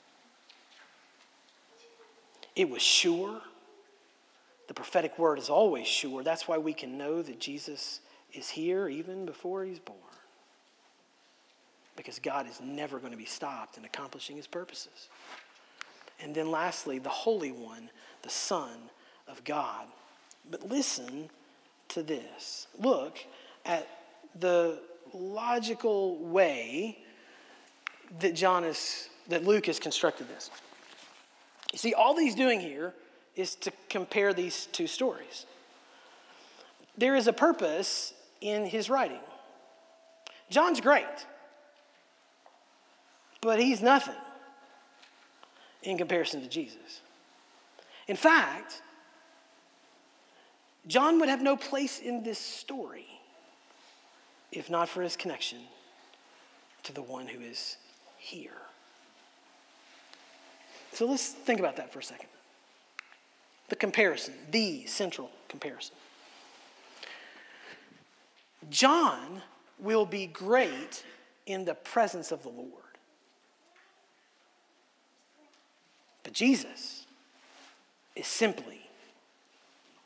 It 2.55 2.71
was 2.71 2.83
sure. 2.83 3.41
The 4.69 4.75
prophetic 4.75 5.19
word 5.19 5.39
is 5.39 5.51
always 5.51 5.87
sure. 5.87 6.23
That's 6.23 6.47
why 6.47 6.59
we 6.59 6.73
can 6.73 6.97
know 6.97 7.21
that 7.23 7.39
Jesus 7.41 8.01
is 8.37 8.49
here 8.49 8.89
even 8.89 9.27
before 9.27 9.65
he's 9.65 9.79
born. 9.79 9.99
Because 11.97 12.19
God 12.19 12.49
is 12.49 12.61
never 12.61 12.99
going 12.99 13.13
to 13.13 13.19
be 13.19 13.25
stopped 13.25 13.79
in 13.79 13.85
accomplishing 13.85 14.37
his 14.37 14.47
purposes. 14.47 15.09
And 16.21 16.35
then 16.35 16.51
lastly, 16.51 16.99
the 16.99 17.09
Holy 17.09 17.53
One, 17.53 17.91
the 18.23 18.31
Son 18.31 18.71
of 19.29 19.43
God. 19.45 19.87
But 20.51 20.69
listen 20.69 21.31
to 21.89 22.03
this. 22.03 22.67
Look 22.79 23.19
at 23.65 23.89
the 24.39 24.81
logical 25.13 26.19
way 26.19 26.99
that 28.21 28.35
John 28.35 28.65
is, 28.65 29.09
that 29.29 29.45
Luke 29.45 29.67
has 29.67 29.79
constructed 29.79 30.29
this. 30.29 30.51
You 31.73 31.79
see, 31.79 31.95
all 31.95 32.17
he's 32.17 32.35
doing 32.35 32.61
here 32.61 32.95
is 33.35 33.55
to 33.57 33.73
compare 33.89 34.33
these 34.33 34.67
two 34.67 34.87
stories. 34.87 35.47
There 36.97 37.17
is 37.17 37.27
a 37.27 37.33
purpose 37.33 38.15
in 38.41 38.67
his 38.67 38.91
writing. 38.91 39.21
John's 40.51 40.81
great, 40.81 41.27
but 43.41 43.59
he's 43.59 43.83
nothing 43.83 44.15
in 45.83 45.99
comparison 45.99 46.41
to 46.41 46.49
Jesus. 46.49 47.01
In 48.09 48.17
fact, 48.17 48.83
John 50.87 51.19
would 51.19 51.29
have 51.29 51.43
no 51.43 51.57
place 51.57 51.99
in 51.99 52.23
this 52.23 52.39
story 52.39 53.07
if 54.53 54.71
not 54.71 54.89
for 54.89 55.03
his 55.03 55.17
connection 55.17 55.59
to 56.85 56.93
the 56.93 57.03
one 57.03 57.27
who 57.27 57.41
is 57.41 57.77
here. 58.19 58.53
So 60.93 61.07
let's 61.07 61.29
think 61.29 61.61
about 61.61 61.77
that 61.77 61.93
for 61.93 61.99
a 61.99 62.03
second. 62.03 62.29
The 63.69 63.77
comparison, 63.77 64.35
the 64.51 64.87
central 64.87 65.31
comparison. 65.49 65.95
John 68.71 69.43
will 69.79 70.07
be 70.07 70.27
great 70.27 71.05
in 71.47 71.65
the 71.65 71.75
presence 71.75 72.33
of 72.33 72.43
the 72.43 72.49
Lord. 72.49 72.71
But 76.23 76.33
Jesus 76.33 77.07
is 78.17 78.27
simply 78.27 78.81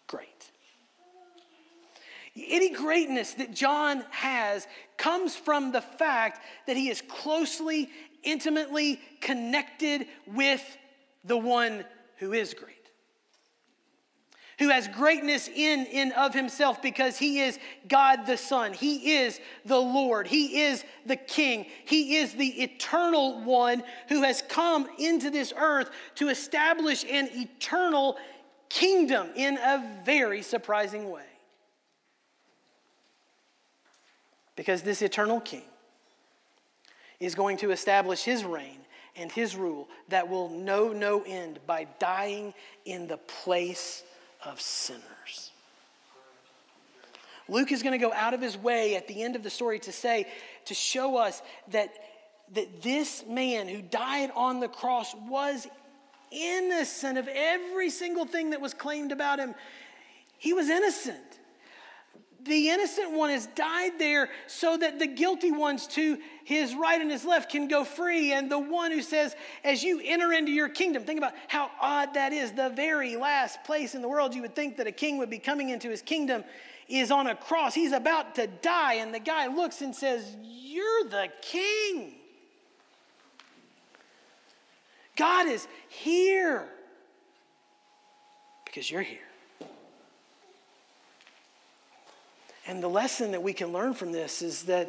great. 0.06 0.50
Any 2.36 2.70
greatness 2.70 3.34
that 3.34 3.54
John 3.54 4.04
has 4.11 4.66
comes 4.96 5.34
from 5.34 5.72
the 5.72 5.80
fact 5.80 6.40
that 6.66 6.76
he 6.76 6.90
is 6.90 7.02
closely, 7.02 7.88
intimately 8.22 9.00
connected 9.20 10.06
with 10.26 10.62
the 11.24 11.38
one 11.38 11.84
who 12.16 12.32
is 12.32 12.54
great 12.54 12.80
who 14.61 14.68
has 14.68 14.86
greatness 14.88 15.48
in 15.48 15.86
and 15.86 16.12
of 16.12 16.34
himself 16.34 16.82
because 16.82 17.16
he 17.16 17.40
is 17.40 17.58
God 17.88 18.26
the 18.26 18.36
Son. 18.36 18.74
He 18.74 19.14
is 19.14 19.40
the 19.64 19.80
Lord. 19.80 20.26
He 20.26 20.61
is 20.61 20.84
the 21.06 21.16
King. 21.16 21.64
He 21.86 22.16
is 22.16 22.34
the 22.34 22.62
eternal 22.62 23.40
one 23.40 23.82
who 24.11 24.22
has 24.22 24.42
come 24.42 24.86
into 24.98 25.30
this 25.30 25.54
earth 25.56 25.90
to 26.16 26.28
establish 26.28 27.04
an 27.11 27.30
eternal 27.32 28.18
kingdom 28.68 29.30
in 29.34 29.56
a 29.56 29.82
very 30.04 30.42
surprising 30.42 31.11
way. 31.11 31.24
Because 34.56 34.82
this 34.82 35.00
eternal 35.00 35.40
King 35.40 35.64
is 37.18 37.34
going 37.34 37.56
to 37.56 37.70
establish 37.70 38.24
his 38.24 38.44
reign 38.44 38.80
and 39.16 39.32
his 39.32 39.56
rule 39.56 39.88
that 40.11 40.28
will 40.28 40.50
know 40.50 40.92
no 40.92 41.22
end 41.22 41.61
by 41.66 41.86
dying 41.98 42.52
in 42.84 43.06
the 43.06 43.16
place 43.16 44.02
of 44.45 44.61
sinners. 44.61 45.51
Luke 47.49 47.72
is 47.72 47.82
going 47.82 47.99
to 47.99 48.05
go 48.05 48.12
out 48.12 48.32
of 48.32 48.41
his 48.41 48.57
way 48.57 48.95
at 48.97 49.09
the 49.09 49.22
end 49.22 49.34
of 49.34 49.43
the 49.43 49.51
story 49.51 49.80
to 49.80 49.93
say, 49.93 50.26
to 50.66 50.74
show 50.74 51.16
us 51.16 51.43
that, 51.68 51.93
that 52.55 52.82
this 52.82 53.24
man 53.28 53.66
who 53.66 53.82
died 53.82 54.30
on 54.36 54.61
the 54.61 54.68
cross 54.68 55.14
was 55.28 55.66
innocent 56.30 57.18
of 57.18 57.28
every 57.28 57.91
single 57.91 58.24
thing 58.24 58.51
that 58.51 58.61
was 58.61 58.72
claimed 58.72 59.11
about 59.11 59.41
him. 59.41 59.55
He 60.38 60.53
was 60.53 60.68
innocent. 60.68 61.18
The 62.45 62.70
innocent 62.70 63.12
one 63.12 63.30
has 63.30 63.47
died 63.49 63.93
there 63.99 64.28
so 64.47 64.76
that 64.76 64.99
the 64.99 65.07
guilty 65.07 65.53
ones 65.53 65.86
to 65.88 66.18
his 66.45 66.74
right 66.74 67.01
and 67.01 67.11
his 67.11 67.24
left 67.24 67.51
can 67.51 67.68
go 67.68 67.84
free. 67.84 68.32
And 68.32 68.51
the 68.51 68.59
one 68.59 68.91
who 68.91 69.03
says, 69.03 69.34
as 69.64 69.82
you 69.82 70.01
enter 70.05 70.32
into 70.32 70.53
your 70.53 70.68
kingdom, 70.68 71.05
think 71.05 71.18
about 71.18 71.34
how 71.49 71.70
odd 71.80 72.14
that 72.14 72.32
is. 72.32 72.53
The 72.53 72.70
very 72.70 73.16
last 73.16 73.62
place 73.64 73.95
in 73.95 74.03
the 74.03 74.09
world 74.09 74.34
you 74.34 74.43
would 74.43 74.55
think 74.55 74.76
that 74.78 74.86
a 74.86 74.93
king 74.93 75.18
would 75.18 75.30
be 75.30 75.38
coming 75.38 75.70
into 75.70 75.88
his 75.88 76.03
kingdom 76.03 76.45
is 76.88 77.11
on 77.11 77.26
a 77.26 77.34
cross. 77.34 77.74
He's 77.74 77.93
about 77.93 78.34
to 78.36 78.47
die. 78.47 78.95
And 78.95 79.14
the 79.14 79.20
guy 79.20 79.47
looks 79.47 79.80
and 79.80 79.95
says, 79.95 80.36
You're 80.43 81.05
the 81.05 81.28
king. 81.43 82.14
God 85.16 85.47
is 85.47 85.68
here 85.88 86.66
because 88.64 88.91
you're 88.91 89.03
here. 89.03 89.30
And 92.71 92.81
the 92.81 92.89
lesson 92.89 93.33
that 93.33 93.43
we 93.43 93.53
can 93.53 93.73
learn 93.73 93.95
from 93.95 94.12
this 94.12 94.43
is 94.43 94.62
that 94.66 94.89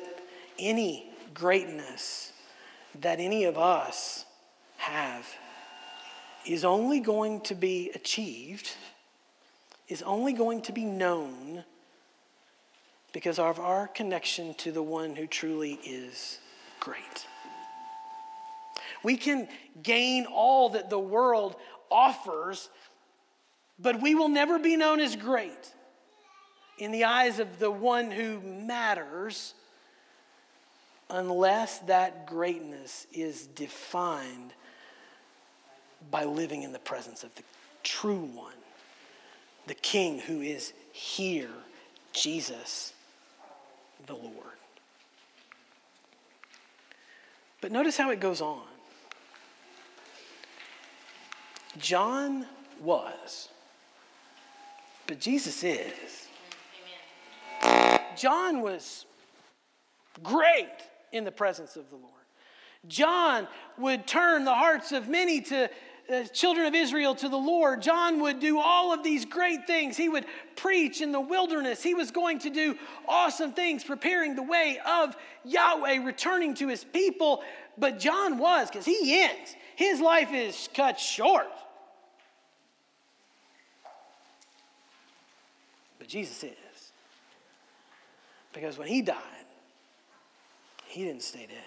any 0.60 1.10
greatness 1.34 2.32
that 3.00 3.20
any 3.20 3.46
of 3.46 3.58
us 3.58 4.24
have 4.78 5.28
is 6.46 6.64
only 6.64 7.00
going 7.00 7.42
to 7.42 7.56
be 7.56 7.90
achieved, 7.96 8.70
is 9.88 10.04
only 10.04 10.32
going 10.32 10.62
to 10.62 10.72
be 10.72 10.86
known 10.86 11.64
because 13.14 13.40
of 13.40 13.60
our 13.60 13.88
connection 13.88 14.54
to 14.60 14.72
the 14.72 14.84
one 14.84 15.16
who 15.16 15.26
truly 15.26 15.80
is 15.84 16.38
great. 16.80 17.26
We 19.02 19.18
can 19.18 19.48
gain 19.82 20.28
all 20.28 20.70
that 20.70 20.92
the 20.92 21.00
world 21.00 21.56
offers, 21.90 22.70
but 23.80 24.00
we 24.00 24.14
will 24.14 24.30
never 24.30 24.60
be 24.60 24.78
known 24.78 25.00
as 25.00 25.16
great 25.16 25.74
in 26.78 26.92
the 26.92 27.04
eyes 27.04 27.40
of 27.40 27.60
the 27.60 27.72
one 27.72 28.12
who 28.12 28.40
matters 28.42 29.54
unless 31.10 31.80
that 31.80 32.26
greatness 32.26 33.06
is 33.14 33.48
defined 33.48 34.54
by 36.10 36.24
living 36.24 36.64
in 36.64 36.72
the 36.72 36.80
presence 36.80 37.24
of 37.24 37.34
the 37.36 37.44
true 37.84 38.30
one, 38.34 38.54
the 39.68 39.74
King 39.74 40.20
who 40.20 40.42
is 40.42 40.74
here, 40.92 41.50
Jesus 42.14 42.94
the 44.08 44.14
Lord. 44.14 44.34
But 47.62 47.72
notice 47.72 47.98
how 47.98 48.10
it 48.10 48.20
goes 48.20 48.42
on. 48.42 48.64
John 51.78 52.46
was, 52.82 53.50
but 55.08 55.20
Jesus 55.20 55.64
is. 55.64 56.28
John 58.18 58.62
was 58.62 59.06
great 60.24 60.70
in 61.12 61.24
the 61.24 61.32
presence 61.32 61.76
of 61.76 61.90
the 61.90 61.96
Lord. 61.96 62.08
John 62.88 63.48
would 63.78 64.08
turn 64.08 64.44
the 64.44 64.56
hearts 64.56 64.92
of 64.92 65.08
many 65.08 65.42
to 65.42 65.70
the 66.10 66.28
children 66.34 66.66
of 66.66 66.76
Israel 66.76 67.16
to 67.16 67.30
the 67.30 67.38
Lord. 67.38 67.82
John 67.82 68.22
would 68.22 68.40
do 68.40 68.60
all 68.60 68.92
of 68.92 69.04
these 69.04 69.24
great 69.24 69.66
things. 69.66 69.96
He 69.96 70.10
would 70.10 70.26
preach 70.56 71.00
in 71.00 71.12
the 71.12 71.22
wilderness. 71.22 71.82
He 71.82 71.94
was 71.94 72.12
going 72.12 72.40
to 72.40 72.50
do 72.50 72.76
awesome 73.08 73.54
things, 73.54 73.84
preparing 73.84 74.36
the 74.36 74.44
way 74.44 74.80
of 74.86 75.16
Yahweh, 75.46 76.04
returning 76.04 76.54
to 76.56 76.68
his 76.68 76.84
people. 76.84 77.44
But 77.78 78.00
John 78.00 78.38
was, 78.40 78.70
because 78.70 78.86
he 78.86 79.22
ends. 79.22 79.56
His 79.76 80.02
life 80.02 80.34
is 80.34 80.68
cut 80.74 81.00
short. 81.00 81.48
But 85.98 86.08
Jesus 86.08 86.44
is. 86.44 86.61
Because 88.54 88.78
when 88.78 88.88
he 88.88 89.02
died, 89.02 89.18
he 90.88 91.06
didn't 91.06 91.24
stay 91.24 91.46
dead. 91.48 91.58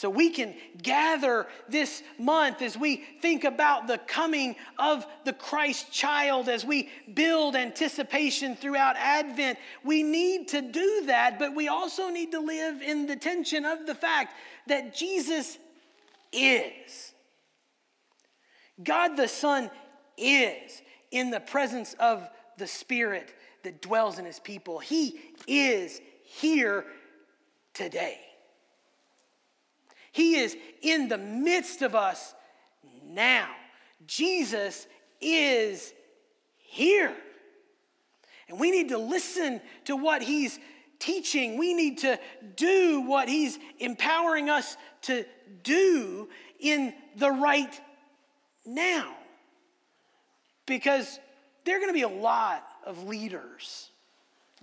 So 0.00 0.08
we 0.08 0.30
can 0.30 0.54
gather 0.82 1.46
this 1.68 2.02
month 2.18 2.62
as 2.62 2.74
we 2.74 3.04
think 3.20 3.44
about 3.44 3.86
the 3.86 3.98
coming 3.98 4.56
of 4.78 5.06
the 5.26 5.34
Christ 5.34 5.92
child, 5.92 6.48
as 6.48 6.64
we 6.64 6.88
build 7.12 7.54
anticipation 7.54 8.56
throughout 8.56 8.96
Advent. 8.96 9.58
We 9.84 10.02
need 10.02 10.48
to 10.48 10.62
do 10.62 11.02
that, 11.04 11.38
but 11.38 11.54
we 11.54 11.68
also 11.68 12.08
need 12.08 12.30
to 12.30 12.40
live 12.40 12.80
in 12.80 13.08
the 13.08 13.16
tension 13.16 13.66
of 13.66 13.86
the 13.86 13.94
fact 13.94 14.32
that 14.68 14.94
Jesus 14.94 15.58
is. 16.32 17.12
God 18.82 19.18
the 19.18 19.28
Son 19.28 19.70
is 20.16 20.80
in 21.10 21.30
the 21.30 21.40
presence 21.40 21.94
of 22.00 22.26
the 22.56 22.66
Spirit 22.66 23.34
that 23.62 23.82
dwells 23.82 24.18
in 24.18 24.24
his 24.24 24.38
people. 24.38 24.78
He 24.78 25.20
is 25.46 26.00
here 26.24 26.84
today. 27.74 28.18
He 30.12 30.36
is 30.36 30.56
in 30.82 31.08
the 31.08 31.18
midst 31.18 31.82
of 31.82 31.94
us 31.94 32.34
now. 33.04 33.48
Jesus 34.06 34.86
is 35.20 35.92
here. 36.56 37.14
And 38.48 38.58
we 38.58 38.70
need 38.70 38.88
to 38.88 38.98
listen 38.98 39.60
to 39.84 39.96
what 39.96 40.22
he's 40.22 40.58
teaching. 40.98 41.56
We 41.56 41.74
need 41.74 41.98
to 41.98 42.18
do 42.56 43.02
what 43.02 43.28
he's 43.28 43.58
empowering 43.78 44.50
us 44.50 44.76
to 45.02 45.24
do 45.62 46.28
in 46.58 46.92
the 47.16 47.30
right 47.30 47.80
now. 48.66 49.14
Because 50.66 51.18
there 51.64 51.76
are 51.76 51.80
going 51.80 51.90
to 51.90 51.94
be 51.94 52.02
a 52.02 52.08
lot 52.08 52.64
of 52.86 53.06
leaders, 53.06 53.90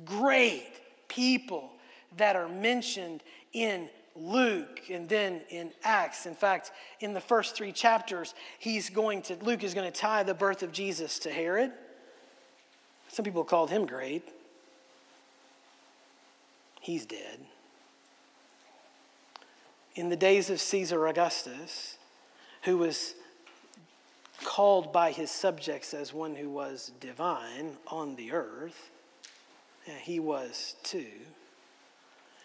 great 0.06 1.08
people 1.08 1.70
that 2.18 2.36
are 2.36 2.48
mentioned 2.48 3.22
in 3.54 3.90
Luke 4.16 4.82
and 4.90 5.08
then 5.08 5.42
in 5.50 5.72
Acts. 5.84 6.26
In 6.26 6.34
fact, 6.34 6.72
in 7.00 7.14
the 7.14 7.22
first 7.22 7.56
three 7.56 7.72
chapters, 7.72 8.34
he's 8.60 8.90
going 8.90 9.22
to, 9.24 9.36
Luke 9.42 9.64
is 9.64 9.74
going 9.74 9.92
to 9.92 9.98
tie 9.98 10.24
the 10.24 10.34
birth 10.34 10.64
of 10.64 10.72
Jesus 10.72 11.20
to 11.20 11.32
Herod. 11.32 11.72
Some 13.10 13.24
people 13.24 13.44
called 13.44 13.70
him 13.70 13.86
great. 13.86 14.24
He's 16.82 17.06
dead. 17.06 17.40
In 19.96 20.10
the 20.10 20.16
days 20.16 20.50
of 20.50 20.60
Caesar 20.60 21.08
Augustus, 21.08 21.98
who 22.64 22.78
was 22.78 23.16
called 24.44 24.94
by 24.94 25.12
his 25.12 25.32
subjects 25.32 25.94
as 25.94 26.14
one 26.14 26.36
who 26.36 26.50
was 26.50 26.92
divine 27.00 27.78
on 27.88 28.16
the 28.16 28.32
earth, 28.32 28.92
yeah, 29.88 29.96
he 30.02 30.20
was 30.20 30.76
too. 30.84 31.12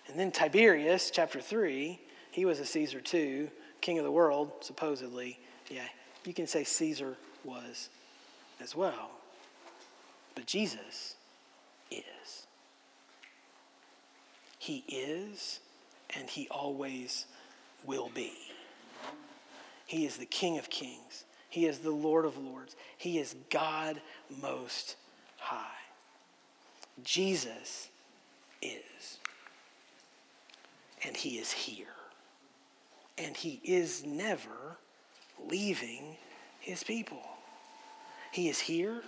And 0.08 0.18
then 0.18 0.30
Tiberius, 0.30 1.10
chapter 1.10 1.40
3, 1.40 1.98
he 2.30 2.44
was 2.44 2.60
a 2.60 2.66
Caesar 2.66 3.00
too, 3.00 3.50
king 3.80 3.98
of 3.98 4.04
the 4.04 4.10
world, 4.10 4.50
supposedly. 4.60 5.38
Yeah, 5.70 5.82
you 6.24 6.34
can 6.34 6.46
say 6.46 6.64
Caesar 6.64 7.16
was 7.44 7.88
as 8.60 8.74
well. 8.76 9.10
But 10.34 10.46
Jesus 10.46 11.16
is. 11.90 12.46
He 14.58 14.84
is, 14.88 15.60
and 16.16 16.30
he 16.30 16.48
always 16.48 17.26
will 17.84 18.10
be. 18.14 18.32
He 19.86 20.06
is 20.06 20.16
the 20.16 20.26
King 20.26 20.58
of 20.58 20.70
kings. 20.70 21.24
He 21.52 21.66
is 21.66 21.80
the 21.80 21.90
Lord 21.90 22.24
of 22.24 22.38
lords. 22.38 22.76
He 22.96 23.18
is 23.18 23.36
God 23.50 24.00
most 24.40 24.96
high. 25.36 25.66
Jesus 27.04 27.90
is 28.62 29.18
and 31.04 31.14
He 31.14 31.36
is 31.38 31.52
here. 31.52 31.86
And 33.18 33.36
He 33.36 33.60
is 33.64 34.02
never 34.02 34.78
leaving 35.46 36.16
His 36.60 36.82
people. 36.82 37.22
He 38.32 38.48
is 38.48 38.58
here, 38.58 39.02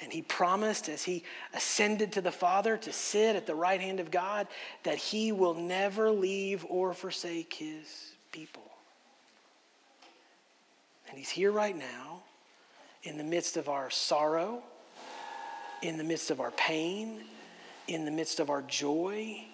and 0.00 0.10
He 0.10 0.22
promised 0.22 0.88
as 0.88 1.02
He 1.02 1.22
ascended 1.52 2.12
to 2.12 2.22
the 2.22 2.32
Father 2.32 2.78
to 2.78 2.92
sit 2.94 3.36
at 3.36 3.46
the 3.46 3.54
right 3.54 3.80
hand 3.80 4.00
of 4.00 4.10
God 4.10 4.46
that 4.84 4.96
He 4.96 5.32
will 5.32 5.54
never 5.54 6.10
leave 6.10 6.64
or 6.66 6.94
forsake 6.94 7.52
His 7.52 8.12
people. 8.32 8.71
And 11.12 11.18
He's 11.18 11.28
here 11.28 11.52
right 11.52 11.76
now 11.76 12.22
in 13.02 13.18
the 13.18 13.24
midst 13.24 13.58
of 13.58 13.68
our 13.68 13.90
sorrow, 13.90 14.62
in 15.82 15.98
the 15.98 16.04
midst 16.04 16.30
of 16.30 16.40
our 16.40 16.52
pain, 16.52 17.20
in 17.86 18.06
the 18.06 18.10
midst 18.10 18.40
of 18.40 18.48
our 18.48 18.62
joy 18.62 19.44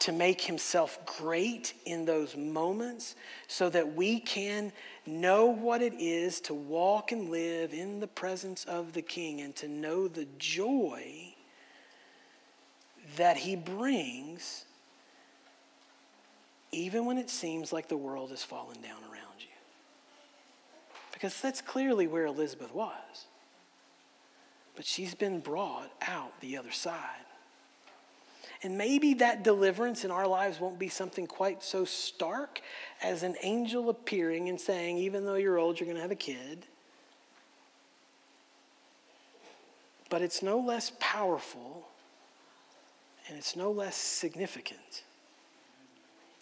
to 0.00 0.12
make 0.12 0.42
himself 0.42 0.98
great 1.06 1.72
in 1.86 2.04
those 2.04 2.36
moments 2.36 3.16
so 3.46 3.70
that 3.70 3.94
we 3.94 4.20
can 4.20 4.72
know 5.06 5.46
what 5.46 5.80
it 5.80 5.94
is 5.98 6.40
to 6.42 6.52
walk 6.54 7.12
and 7.12 7.30
live 7.30 7.72
in 7.72 7.98
the 7.98 8.06
presence 8.06 8.64
of 8.66 8.92
the 8.92 9.02
King 9.02 9.40
and 9.40 9.56
to 9.56 9.66
know 9.66 10.06
the 10.06 10.26
joy 10.38 11.34
that 13.16 13.38
he 13.38 13.56
brings 13.56 14.66
even 16.70 17.06
when 17.06 17.16
it 17.16 17.30
seems 17.30 17.72
like 17.72 17.88
the 17.88 17.96
world 17.96 18.30
is 18.30 18.42
falling 18.42 18.80
down 18.82 19.02
around. 19.10 19.17
Because 21.18 21.40
that's 21.40 21.60
clearly 21.60 22.06
where 22.06 22.26
Elizabeth 22.26 22.72
was. 22.72 23.26
but 24.76 24.86
she's 24.86 25.16
been 25.16 25.40
brought 25.40 25.90
out 26.06 26.40
the 26.40 26.56
other 26.56 26.70
side. 26.70 27.24
And 28.62 28.78
maybe 28.78 29.14
that 29.14 29.42
deliverance 29.42 30.04
in 30.04 30.12
our 30.12 30.28
lives 30.28 30.60
won't 30.60 30.78
be 30.78 30.88
something 30.88 31.26
quite 31.26 31.64
so 31.64 31.84
stark 31.84 32.60
as 33.02 33.24
an 33.24 33.34
angel 33.42 33.90
appearing 33.90 34.48
and 34.48 34.60
saying, 34.60 34.98
even 34.98 35.24
though 35.24 35.34
you're 35.34 35.58
old, 35.58 35.80
you're 35.80 35.86
going 35.86 35.96
to 35.96 36.02
have 36.02 36.12
a 36.12 36.14
kid. 36.14 36.64
But 40.08 40.22
it's 40.22 40.40
no 40.40 40.60
less 40.60 40.92
powerful 41.00 41.88
and 43.28 43.36
it's 43.36 43.56
no 43.56 43.72
less 43.72 43.96
significant 43.96 45.02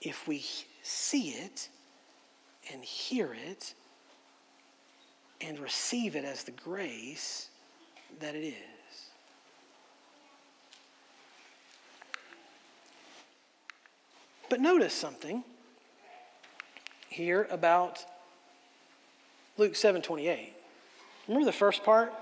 if 0.03 0.29
we 0.29 0.45
see 0.83 1.31
it 1.31 1.70
and 2.70 2.85
hear 2.85 3.33
it 3.33 3.72
and 5.41 5.59
receive 5.59 6.16
it 6.16 6.24
as 6.24 6.45
the 6.45 6.53
grace 6.53 7.49
that 8.20 8.34
it 8.34 8.45
is. 8.45 8.55
But 14.49 14.61
notice 14.61 14.95
something 14.95 15.43
here 17.09 17.47
about 17.51 18.05
Luke 19.57 19.74
7:28. 19.74 20.55
Remember 21.26 21.45
the 21.45 21.53
first 21.53 21.82
part? 21.82 22.12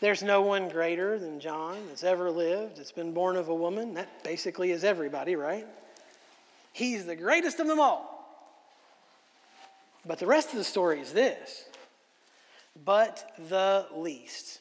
There's 0.00 0.22
no 0.22 0.42
one 0.42 0.68
greater 0.68 1.18
than 1.18 1.40
John 1.40 1.88
that's 1.88 2.04
ever 2.04 2.30
lived, 2.30 2.76
that's 2.76 2.92
been 2.92 3.12
born 3.12 3.36
of 3.36 3.48
a 3.48 3.54
woman. 3.54 3.94
That 3.94 4.22
basically 4.22 4.70
is 4.70 4.84
everybody, 4.84 5.36
right? 5.36 5.66
He's 6.72 7.06
the 7.06 7.16
greatest 7.16 7.60
of 7.60 7.66
them 7.66 7.80
all. 7.80 8.15
But 10.06 10.20
the 10.20 10.26
rest 10.26 10.50
of 10.50 10.58
the 10.58 10.64
story 10.64 11.00
is 11.00 11.12
this 11.12 11.66
but 12.84 13.32
the 13.48 13.86
least. 13.94 14.60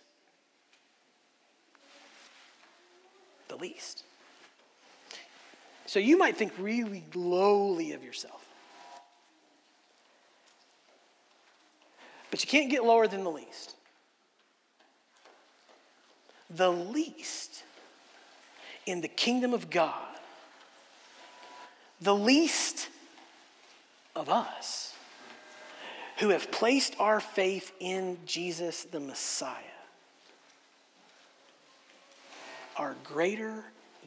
The 3.47 3.55
least. 3.57 4.03
So 5.85 5.99
you 5.99 6.17
might 6.17 6.35
think 6.35 6.53
really 6.57 7.03
lowly 7.13 7.91
of 7.91 8.03
yourself. 8.03 8.43
But 12.31 12.43
you 12.43 12.49
can't 12.49 12.71
get 12.71 12.83
lower 12.83 13.07
than 13.07 13.23
the 13.23 13.31
least. 13.31 13.75
The 16.49 16.71
least 16.71 17.63
in 18.85 19.01
the 19.01 19.07
kingdom 19.07 19.53
of 19.53 19.69
God, 19.69 20.07
the 22.01 22.15
least 22.15 22.89
of 24.15 24.29
us 24.29 24.94
who 26.17 26.29
have 26.29 26.51
placed 26.51 26.95
our 26.99 27.19
faith 27.19 27.71
in 27.79 28.17
Jesus 28.25 28.83
the 28.85 28.99
Messiah 28.99 29.53
are 32.77 32.95
greater 33.03 33.63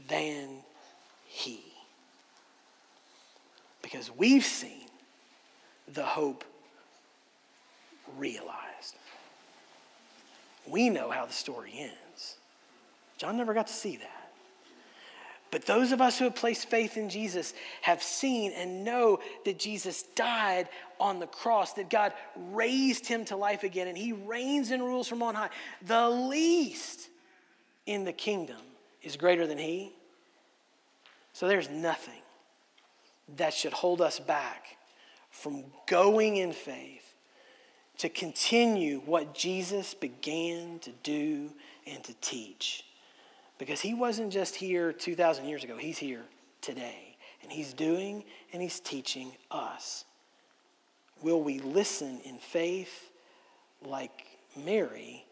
than 0.09 0.49
He. 1.27 1.61
Because 3.83 4.11
we've 4.15 4.45
seen 4.45 4.87
the 5.93 6.05
hope 6.05 6.45
realized. 8.17 8.97
We 10.67 10.91
know 10.91 11.11
how 11.11 11.27
the 11.27 11.33
story 11.33 11.73
ends. 11.77 12.37
John 13.17 13.37
never 13.37 13.55
got 13.55 13.67
to 13.69 13.73
see 13.73 13.97
that. 13.97 14.18
But 15.51 15.65
those 15.65 15.93
of 15.93 16.01
us 16.01 16.19
who 16.19 16.25
have 16.25 16.35
placed 16.35 16.69
faith 16.69 16.97
in 16.97 17.09
Jesus 17.09 17.55
have 17.83 18.03
seen 18.03 18.53
and 18.53 18.85
know 18.85 19.21
that 19.45 19.59
Jesus 19.59 20.03
died 20.15 20.69
on 21.01 21.21
the 21.21 21.27
cross, 21.27 21.73
that 21.75 21.89
God 21.89 22.13
raised 22.37 23.07
him 23.07 23.25
to 23.27 23.37
life 23.37 23.63
again, 23.63 23.89
and 23.89 23.97
he 23.97 24.13
reigns 24.13 24.71
and 24.71 24.83
rules 24.83 25.09
from 25.09 25.23
on 25.23 25.35
high. 25.35 25.51
The 25.87 26.09
least 26.09 27.09
in 27.87 28.05
the 28.05 28.13
kingdom 28.13 28.61
is 29.03 29.17
greater 29.17 29.47
than 29.47 29.59
he. 29.59 29.93
So 31.33 31.49
there's 31.49 31.71
nothing 31.71 32.21
that 33.37 33.55
should 33.55 33.73
hold 33.73 34.01
us 34.01 34.19
back 34.19 34.77
from 35.31 35.65
going 35.87 36.37
in 36.37 36.53
faith 36.53 37.15
to 37.99 38.09
continue 38.09 39.01
what 39.01 39.35
Jesus 39.35 39.95
began 39.95 40.79
to 40.81 40.91
do 41.03 41.51
and 41.87 42.03
to 42.05 42.15
teach. 42.21 42.85
Because 43.59 43.81
he 43.81 43.93
wasn't 43.93 44.33
just 44.33 44.55
here 44.55 44.93
2,000 44.93 45.45
years 45.47 45.65
ago, 45.65 45.77
he's 45.77 45.99
here 45.99 46.23
today. 46.61 47.17
And 47.43 47.53
he's 47.53 47.73
doing 47.73 48.25
and 48.53 48.63
he's 48.63 48.81
teaching 48.81 49.33
us. 49.51 50.05
Will 51.23 51.43
we 51.43 51.59
listen 51.59 52.21
in 52.25 52.39
faith 52.39 53.11
like 53.85 54.27
Mary? 54.57 55.25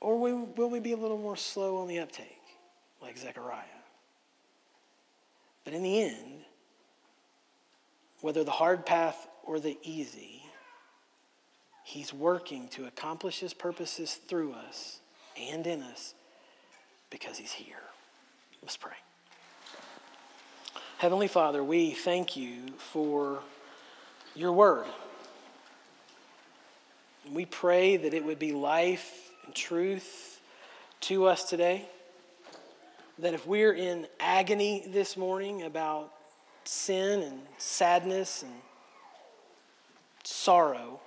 Or 0.00 0.18
will 0.18 0.70
we 0.70 0.80
be 0.80 0.92
a 0.92 0.96
little 0.96 1.18
more 1.18 1.36
slow 1.36 1.78
on 1.78 1.88
the 1.88 1.98
uptake 1.98 2.40
like 3.02 3.16
Zechariah? 3.18 3.64
But 5.64 5.74
in 5.74 5.82
the 5.82 6.02
end, 6.02 6.44
whether 8.22 8.44
the 8.44 8.50
hard 8.50 8.84
path 8.86 9.28
or 9.44 9.60
the 9.60 9.78
easy, 9.82 10.42
He's 11.90 12.14
working 12.14 12.68
to 12.68 12.84
accomplish 12.86 13.40
His 13.40 13.52
purposes 13.52 14.14
through 14.28 14.52
us 14.52 15.00
and 15.36 15.66
in 15.66 15.82
us 15.82 16.14
because 17.10 17.36
He's 17.36 17.50
here. 17.50 17.82
Let's 18.62 18.76
pray. 18.76 18.92
Heavenly 20.98 21.26
Father, 21.26 21.64
we 21.64 21.90
thank 21.90 22.36
you 22.36 22.58
for 22.78 23.40
your 24.36 24.52
word. 24.52 24.86
We 27.32 27.44
pray 27.44 27.96
that 27.96 28.14
it 28.14 28.24
would 28.24 28.38
be 28.38 28.52
life 28.52 29.32
and 29.44 29.52
truth 29.52 30.40
to 31.00 31.26
us 31.26 31.42
today. 31.42 31.88
That 33.18 33.34
if 33.34 33.48
we're 33.48 33.72
in 33.72 34.06
agony 34.20 34.86
this 34.86 35.16
morning 35.16 35.64
about 35.64 36.12
sin 36.62 37.22
and 37.24 37.40
sadness 37.58 38.44
and 38.44 38.52
sorrow, 40.22 41.00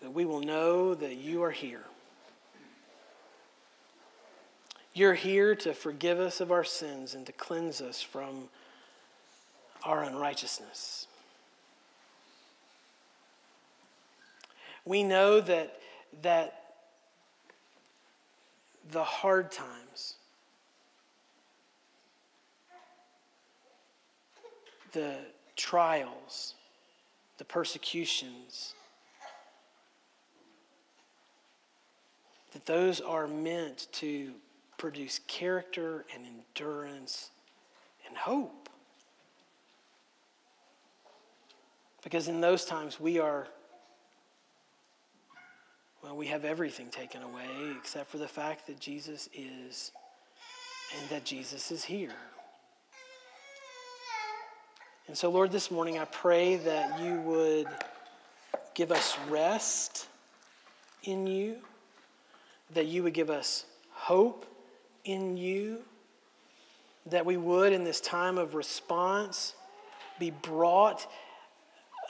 that 0.00 0.12
we 0.12 0.24
will 0.24 0.40
know 0.40 0.94
that 0.94 1.16
you 1.16 1.42
are 1.42 1.50
here. 1.50 1.84
You're 4.94 5.14
here 5.14 5.54
to 5.56 5.74
forgive 5.74 6.18
us 6.18 6.40
of 6.40 6.50
our 6.50 6.64
sins 6.64 7.14
and 7.14 7.24
to 7.26 7.32
cleanse 7.32 7.80
us 7.80 8.02
from 8.02 8.48
our 9.84 10.02
unrighteousness. 10.02 11.06
We 14.84 15.02
know 15.02 15.40
that, 15.40 15.78
that 16.22 16.68
the 18.90 19.04
hard 19.04 19.52
times, 19.52 20.14
the 24.92 25.18
trials, 25.56 26.54
the 27.36 27.44
persecutions, 27.44 28.74
that 32.58 32.66
those 32.66 33.00
are 33.00 33.28
meant 33.28 33.86
to 33.92 34.32
produce 34.78 35.20
character 35.28 36.04
and 36.12 36.24
endurance 36.26 37.30
and 38.04 38.16
hope. 38.16 38.68
Because 42.02 42.26
in 42.26 42.40
those 42.40 42.64
times 42.64 42.98
we 42.98 43.20
are, 43.20 43.46
well, 46.02 46.16
we 46.16 46.26
have 46.26 46.44
everything 46.44 46.88
taken 46.88 47.22
away 47.22 47.46
except 47.78 48.10
for 48.10 48.18
the 48.18 48.26
fact 48.26 48.66
that 48.66 48.80
Jesus 48.80 49.28
is 49.32 49.92
and 50.98 51.08
that 51.10 51.24
Jesus 51.24 51.70
is 51.70 51.84
here. 51.84 52.16
And 55.06 55.16
so, 55.16 55.30
Lord, 55.30 55.52
this 55.52 55.70
morning 55.70 55.96
I 56.00 56.06
pray 56.06 56.56
that 56.56 57.00
you 57.00 57.20
would 57.20 57.68
give 58.74 58.90
us 58.90 59.16
rest 59.28 60.08
in 61.04 61.28
you 61.28 61.58
that 62.74 62.86
you 62.86 63.02
would 63.02 63.14
give 63.14 63.30
us 63.30 63.64
hope 63.90 64.46
in 65.04 65.36
you, 65.36 65.78
that 67.06 67.24
we 67.24 67.36
would, 67.36 67.72
in 67.72 67.84
this 67.84 68.00
time 68.00 68.38
of 68.38 68.54
response, 68.54 69.54
be 70.18 70.30
brought 70.30 71.06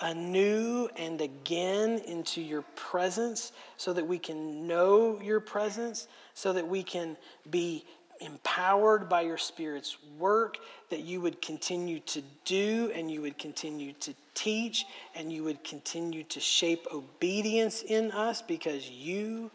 anew 0.01 0.89
and 0.97 1.21
again 1.21 1.99
into 2.07 2.41
your 2.41 2.63
presence 2.77 3.53
so 3.77 3.93
that 3.93 4.07
we 4.07 4.19
can 4.19 4.67
know 4.67 5.21
your 5.21 5.41
presence, 5.41 6.07
so 6.35 6.53
that 6.53 6.67
we 6.67 6.83
can 6.83 7.17
be 7.51 7.85
empowered 8.21 9.09
by 9.09 9.21
your 9.21 9.39
Spirit's 9.39 9.97
work, 10.19 10.59
that 10.91 11.01
you 11.01 11.21
would 11.21 11.41
continue 11.41 12.01
to 12.01 12.23
do 12.45 12.91
and 12.95 13.11
you 13.11 13.21
would 13.23 13.39
continue 13.39 13.93
to 13.95 14.15
teach 14.35 14.85
and 15.15 15.33
you 15.33 15.45
would 15.45 15.63
continue 15.65 16.25
to 16.25 16.41
shape 16.41 16.87
obedience 16.93 17.83
in 17.83 18.11
us 18.13 18.43
because 18.43 18.89
you 18.91 19.51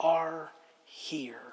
are 0.00 0.52
here. 0.84 1.52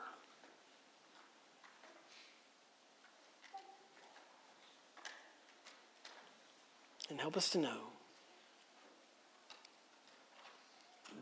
And 7.09 7.19
help 7.19 7.37
us 7.37 7.49
to 7.51 7.59
know 7.59 7.89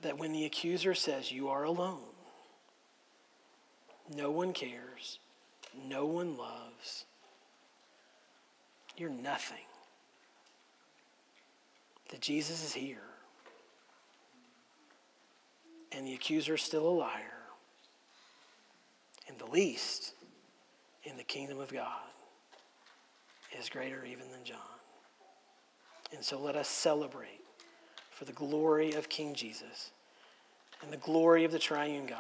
that 0.02 0.18
when 0.18 0.32
the 0.32 0.46
accuser 0.46 0.94
says, 0.94 1.32
You 1.32 1.50
are 1.50 1.64
alone, 1.64 2.00
no 4.16 4.32
one 4.32 4.54
cares, 4.54 5.20
no 5.88 6.06
one 6.06 6.38
loves, 6.38 7.06
you're 8.98 9.10
nothing, 9.10 9.66
that 12.12 12.22
Jesus 12.22 12.64
is 12.64 12.74
here 12.74 13.13
and 15.96 16.08
the 16.08 16.14
accuser 16.14 16.56
is 16.56 16.62
still 16.62 16.88
a 16.88 16.90
liar, 16.90 17.44
and 19.28 19.38
the 19.38 19.46
least 19.46 20.14
in 21.04 21.18
the 21.18 21.24
kingdom 21.24 21.60
of 21.60 21.72
God 21.72 22.02
is 23.60 23.70
greater 23.70 24.04
even 24.06 24.32
than 24.32 24.44
John. 24.44 24.58
And 26.14 26.24
so 26.24 26.40
let 26.40 26.56
us 26.56 26.68
celebrate 26.68 27.42
for 28.12 28.26
the 28.26 28.34
glory 28.34 28.94
of 28.94 29.10
King 29.10 29.34
Jesus 29.34 29.92
and 30.82 30.92
the 30.92 30.98
glory 30.98 31.44
of 31.46 31.52
the 31.52 31.60
triune 31.60 32.06
God. 32.06 32.20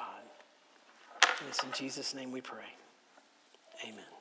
And 1.39 1.49
it's 1.49 1.63
in 1.63 1.71
Jesus' 1.73 2.15
name 2.15 2.31
we 2.31 2.41
pray. 2.41 2.75
Amen. 3.83 4.12